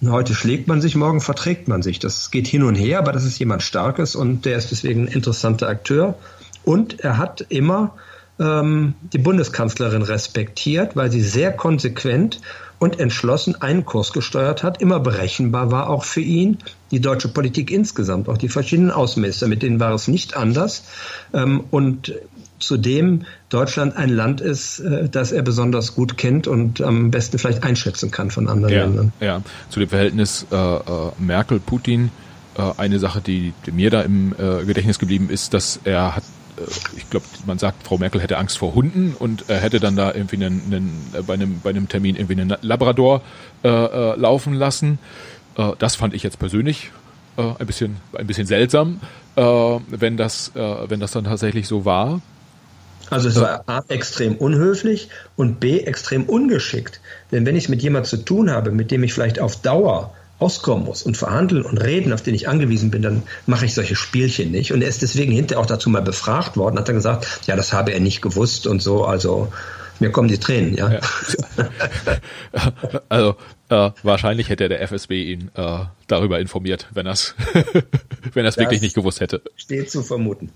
[0.10, 2.00] heute schlägt man sich, morgen verträgt man sich.
[2.00, 5.08] Das geht hin und her, aber das ist jemand Starkes und der ist deswegen ein
[5.08, 6.16] interessanter Akteur.
[6.64, 7.96] Und er hat immer
[8.40, 12.42] ähm, die Bundeskanzlerin respektiert, weil sie sehr konsequent
[12.80, 16.58] und entschlossen einen Kurs gesteuert hat, immer berechenbar war auch für ihn.
[16.92, 20.84] Die deutsche Politik insgesamt, auch die verschiedenen Außenminister, mit denen war es nicht anders.
[21.34, 22.14] Ähm, und
[22.66, 27.64] zudem Deutschland ein Land ist, äh, das er besonders gut kennt und am besten vielleicht
[27.64, 29.14] einschätzen kann von anderen ja, Ländern.
[29.20, 30.82] Ja, zu dem Verhältnis äh, äh,
[31.20, 32.12] Merkel-Putin.
[32.58, 36.24] Äh, eine Sache, die, die, mir da im äh, Gedächtnis geblieben ist, dass er hat
[36.58, 36.62] äh,
[36.98, 40.14] ich glaube, man sagt, Frau Merkel hätte Angst vor Hunden und er hätte dann da
[40.14, 43.22] irgendwie einen, einen, bei, einem, bei einem Termin irgendwie einen Labrador
[43.64, 45.00] äh, äh, laufen lassen.
[45.58, 46.92] Äh, das fand ich jetzt persönlich
[47.38, 49.00] äh, ein bisschen ein bisschen seltsam,
[49.36, 52.22] äh, wenn das äh, wenn das dann tatsächlich so war.
[53.14, 57.00] Also es war A, extrem unhöflich und B, extrem ungeschickt.
[57.32, 60.14] Denn wenn ich es mit jemand zu tun habe, mit dem ich vielleicht auf Dauer
[60.40, 63.96] auskommen muss und verhandeln und reden, auf den ich angewiesen bin, dann mache ich solche
[63.96, 64.74] Spielchen nicht.
[64.74, 67.72] Und er ist deswegen hinterher auch dazu mal befragt worden, hat dann gesagt, ja, das
[67.72, 69.50] habe er nicht gewusst und so, also
[70.00, 70.92] mir kommen die Tränen, ja.
[70.92, 71.00] ja.
[73.10, 73.36] Also
[73.70, 77.36] äh, wahrscheinlich hätte der FSB ihn äh, darüber informiert, wenn er es
[78.34, 79.42] wenn er es wirklich nicht gewusst hätte.
[79.56, 80.52] Steht zu vermuten.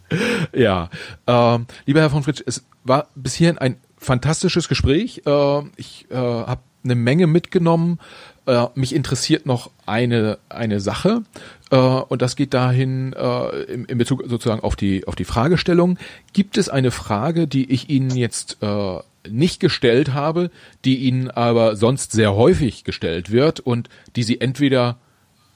[0.53, 0.89] Ja,
[1.25, 5.23] ähm, lieber Herr von Fritsch, es war bis hierhin ein fantastisches Gespräch.
[5.25, 7.99] Äh, ich äh, habe eine Menge mitgenommen.
[8.45, 11.23] Äh, mich interessiert noch eine eine Sache
[11.69, 15.97] äh, und das geht dahin äh, in, in Bezug sozusagen auf die auf die Fragestellung.
[16.33, 18.99] Gibt es eine Frage, die ich Ihnen jetzt äh,
[19.31, 20.51] nicht gestellt habe,
[20.85, 24.97] die Ihnen aber sonst sehr häufig gestellt wird und die Sie entweder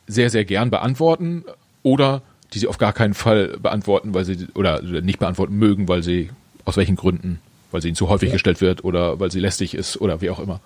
[0.07, 1.43] sehr sehr gern beantworten
[1.83, 2.21] oder
[2.53, 6.29] die Sie auf gar keinen Fall beantworten, weil Sie oder nicht beantworten mögen, weil Sie
[6.65, 7.39] aus welchen Gründen
[7.71, 8.33] weil sie ihnen zu häufig ja.
[8.33, 10.59] gestellt wird oder weil sie lästig ist oder wie auch immer.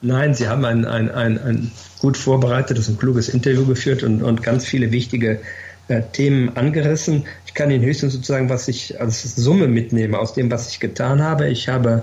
[0.00, 1.70] Nein, Sie haben ein, ein, ein, ein
[2.00, 5.40] gut vorbereitetes und kluges Interview geführt und, und ganz viele wichtige
[5.88, 7.24] äh, Themen angerissen.
[7.46, 11.22] Ich kann Ihnen höchstens sozusagen, was ich als Summe mitnehme aus dem, was ich getan
[11.22, 11.48] habe.
[11.48, 12.02] Ich habe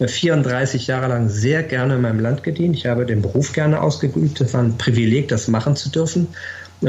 [0.00, 2.76] 34 Jahre lang sehr gerne in meinem Land gedient.
[2.76, 4.40] Ich habe den Beruf gerne ausgeübt.
[4.40, 6.28] Es war ein Privileg, das machen zu dürfen.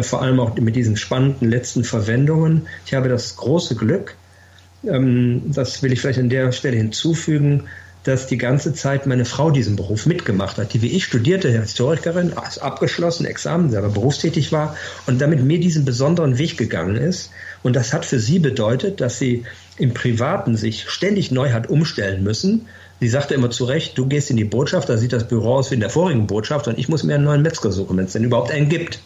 [0.01, 2.67] Vor allem auch mit diesen spannenden letzten Verwendungen.
[2.85, 4.15] Ich habe das große Glück,
[4.85, 7.63] ähm, das will ich vielleicht an der Stelle hinzufügen,
[8.03, 12.33] dass die ganze Zeit meine Frau diesen Beruf mitgemacht hat, die wie ich studierte Historikerin,
[12.47, 14.75] ist abgeschlossen, Examen, selber berufstätig war
[15.07, 17.31] und damit mir diesen besonderen Weg gegangen ist.
[17.63, 19.45] Und das hat für sie bedeutet, dass sie
[19.77, 22.67] im Privaten sich ständig neu hat umstellen müssen.
[22.99, 25.71] Sie sagte immer zu Recht, du gehst in die Botschaft, da sieht das Büro aus
[25.71, 28.13] wie in der vorigen Botschaft und ich muss mir einen neuen Metzger suchen, wenn es
[28.13, 28.99] denn überhaupt einen gibt.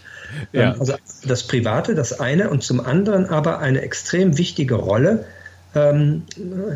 [0.51, 0.75] Ja.
[0.77, 0.95] Also
[1.25, 5.25] das Private, das eine und zum anderen aber eine extrem wichtige Rolle
[5.75, 6.23] ähm,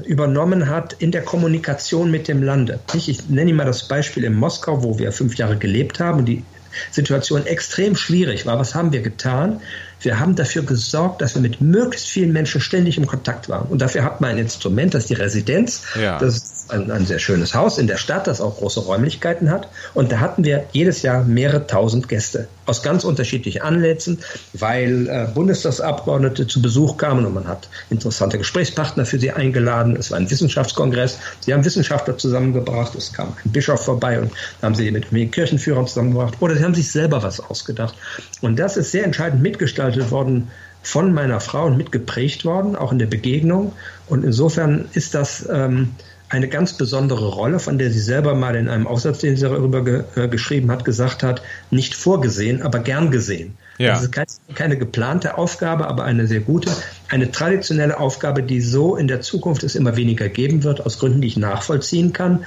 [0.06, 2.80] übernommen hat in der Kommunikation mit dem Lande.
[2.94, 6.26] Ich nenne Ihnen mal das Beispiel in Moskau, wo wir fünf Jahre gelebt haben und
[6.26, 6.44] die
[6.92, 8.60] Situation extrem schwierig war.
[8.60, 9.62] Was haben wir getan?
[10.00, 13.68] Wir haben dafür gesorgt, dass wir mit möglichst vielen Menschen ständig im Kontakt waren.
[13.70, 15.84] Und dafür hat man ein Instrument, das ist die Residenz.
[16.00, 16.18] Ja.
[16.18, 19.68] Das ein, ein, sehr schönes Haus in der Stadt, das auch große Räumlichkeiten hat.
[19.94, 24.20] Und da hatten wir jedes Jahr mehrere tausend Gäste aus ganz unterschiedlichen Anlässen,
[24.54, 29.96] weil äh, Bundestagsabgeordnete zu Besuch kamen und man hat interessante Gesprächspartner für sie eingeladen.
[29.98, 31.20] Es war ein Wissenschaftskongress.
[31.42, 32.96] Sie haben Wissenschaftler zusammengebracht.
[32.96, 34.32] Es kam ein Bischof vorbei und
[34.62, 36.36] haben sie mit den Kirchenführern zusammengebracht.
[36.40, 37.96] Oder sie haben sich selber was ausgedacht.
[38.42, 40.50] Und das ist sehr entscheidend mitgestaltet worden
[40.84, 43.74] von meiner Frau und mitgeprägt worden, auch in der Begegnung.
[44.08, 45.92] Und insofern ist das ähm,
[46.32, 49.84] eine ganz besondere Rolle, von der sie selber mal in einem Aufsatz, den sie darüber
[49.84, 51.42] ge äh, geschrieben hat, gesagt hat,
[51.72, 53.58] nicht vorgesehen, aber gern gesehen.
[53.78, 53.96] Ja.
[53.96, 56.72] Das ist keine, keine geplante Aufgabe, aber eine sehr gute,
[57.10, 61.20] eine traditionelle Aufgabe, die so in der Zukunft es immer weniger geben wird, aus Gründen,
[61.20, 62.46] die ich nachvollziehen kann,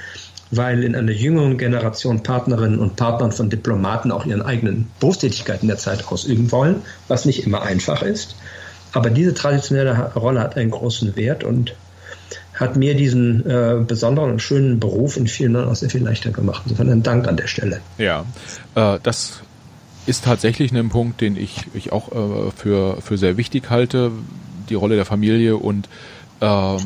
[0.49, 5.77] weil in einer jüngeren Generation Partnerinnen und Partnern von Diplomaten auch ihren eigenen Berufstätigkeiten der
[5.77, 8.35] Zeit ausüben wollen, was nicht immer einfach ist.
[8.93, 11.75] Aber diese traditionelle Rolle hat einen großen Wert und
[12.55, 16.31] hat mir diesen äh, besonderen und schönen Beruf in vielen Jahren auch sehr viel leichter
[16.31, 16.63] gemacht.
[16.65, 17.81] Insofern ein Dank an der Stelle.
[17.97, 18.25] Ja,
[18.75, 19.41] äh, das
[20.05, 24.11] ist tatsächlich ein Punkt, den ich, ich auch äh, für, für sehr wichtig halte,
[24.69, 25.89] die Rolle der Familie und
[26.39, 26.77] äh,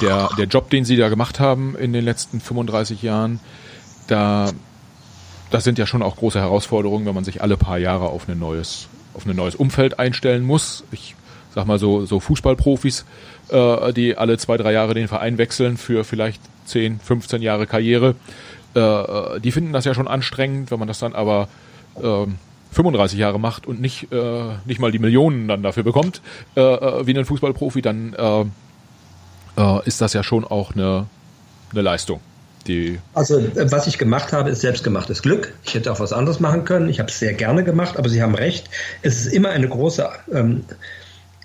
[0.00, 3.38] der, der Job, den Sie da gemacht haben in den letzten 35 Jahren,
[4.08, 4.50] da
[5.50, 8.38] das sind ja schon auch große Herausforderungen, wenn man sich alle paar Jahre auf ein
[8.40, 10.82] neues, auf ein neues Umfeld einstellen muss.
[10.90, 11.14] Ich
[11.54, 13.04] sag mal so, so Fußballprofis
[13.48, 18.14] äh, die alle zwei, drei Jahre den Verein wechseln für vielleicht 10, 15 Jahre Karriere.
[18.74, 21.48] Äh, die finden das ja schon anstrengend, wenn man das dann aber
[22.02, 22.26] äh,
[22.72, 26.20] 35 Jahre macht und nicht, äh, nicht mal die Millionen dann dafür bekommt,
[26.56, 28.40] äh, äh, wie ein Fußballprofi, dann äh,
[29.56, 31.06] äh, ist das ja schon auch eine,
[31.70, 32.20] eine Leistung.
[32.66, 35.52] Die also was ich gemacht habe, ist selbstgemachtes Glück.
[35.64, 36.88] Ich hätte auch was anderes machen können.
[36.88, 38.70] Ich habe es sehr gerne gemacht, aber Sie haben recht.
[39.02, 40.74] Es ist immer eine große ähm, äh,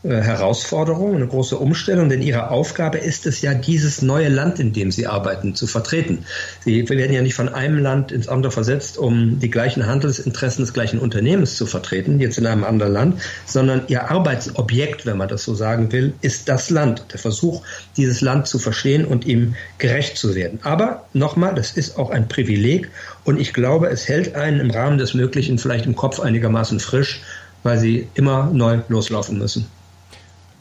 [0.02, 4.92] Herausforderung, eine große Umstellung, denn ihre Aufgabe ist es ja, dieses neue Land, in dem
[4.92, 6.26] sie arbeiten, zu vertreten.
[6.64, 10.74] Sie werden ja nicht von einem Land ins andere versetzt, um die gleichen Handelsinteressen des
[10.74, 15.44] gleichen Unternehmens zu vertreten, jetzt in einem anderen Land, sondern ihr Arbeitsobjekt, wenn man das
[15.44, 17.62] so sagen will, ist das Land, der Versuch,
[17.98, 20.60] dieses Land zu verstehen und ihm gerecht zu werden.
[20.64, 22.90] Aber nochmal, das ist auch ein Privileg
[23.26, 27.22] und ich glaube, es hält einen im Rahmen des Möglichen vielleicht im Kopf einigermaßen frisch,
[27.64, 29.68] weil sie immer neu loslaufen müssen.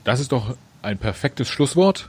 [0.09, 2.09] Das ist doch ein perfektes Schlusswort.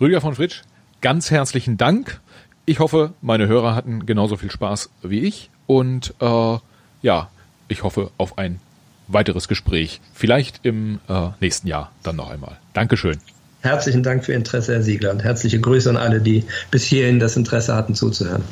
[0.00, 0.62] Rüdiger von Fritsch,
[1.02, 2.22] ganz herzlichen Dank.
[2.64, 6.56] Ich hoffe, meine Hörer hatten genauso viel Spaß wie ich und äh,
[7.02, 7.28] ja,
[7.68, 8.58] ich hoffe auf ein
[9.06, 10.00] weiteres Gespräch.
[10.14, 12.56] Vielleicht im äh, nächsten Jahr dann noch einmal.
[12.72, 13.18] Dankeschön.
[13.60, 17.18] Herzlichen Dank für Ihr Interesse, Herr Siegler, und herzliche Grüße an alle, die bis hierhin
[17.18, 18.44] das Interesse hatten zuzuhören.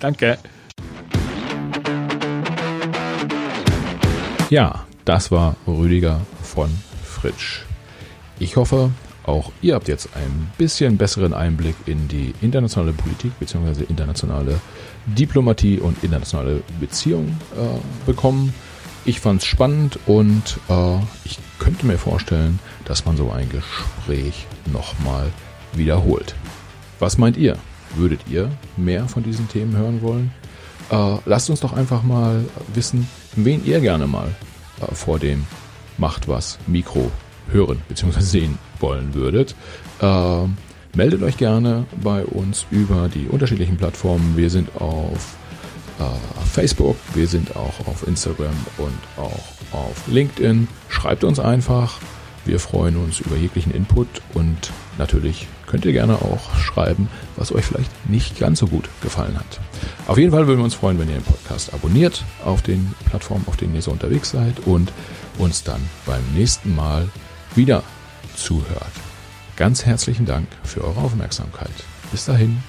[0.00, 0.36] Danke.
[4.50, 7.66] Ja, das war Rüdiger von Fritsch.
[8.38, 8.90] Ich hoffe,
[9.24, 13.84] auch ihr habt jetzt ein bisschen besseren Einblick in die internationale Politik bzw.
[13.88, 14.60] internationale
[15.06, 18.54] Diplomatie und internationale Beziehungen äh, bekommen.
[19.06, 24.46] Ich fand es spannend und äh, ich könnte mir vorstellen, dass man so ein Gespräch
[24.72, 25.32] nochmal
[25.72, 26.34] wiederholt.
[26.98, 27.56] Was meint ihr?
[27.94, 30.30] Würdet ihr mehr von diesen Themen hören wollen?
[30.90, 32.44] Äh, lasst uns doch einfach mal
[32.74, 34.28] wissen, wen ihr gerne mal
[34.82, 35.46] äh, vor dem
[35.98, 37.10] Macht was Mikro
[37.50, 38.20] hören bzw.
[38.20, 39.54] sehen wollen würdet.
[40.00, 40.46] Äh,
[40.94, 44.36] meldet euch gerne bei uns über die unterschiedlichen Plattformen.
[44.36, 45.36] Wir sind auf
[45.98, 50.68] äh, Facebook, wir sind auch auf Instagram und auch auf LinkedIn.
[50.88, 51.98] Schreibt uns einfach.
[52.44, 57.64] Wir freuen uns über jeglichen Input und natürlich könnt ihr gerne auch schreiben, was euch
[57.64, 59.60] vielleicht nicht ganz so gut gefallen hat.
[60.06, 63.44] Auf jeden Fall würden wir uns freuen, wenn ihr den Podcast abonniert auf den Plattformen,
[63.48, 64.92] auf denen ihr so unterwegs seid und
[65.38, 67.08] uns dann beim nächsten Mal
[67.56, 67.82] wieder
[68.36, 68.92] zuhört.
[69.56, 71.70] Ganz herzlichen Dank für eure Aufmerksamkeit.
[72.10, 72.62] Bis dahin.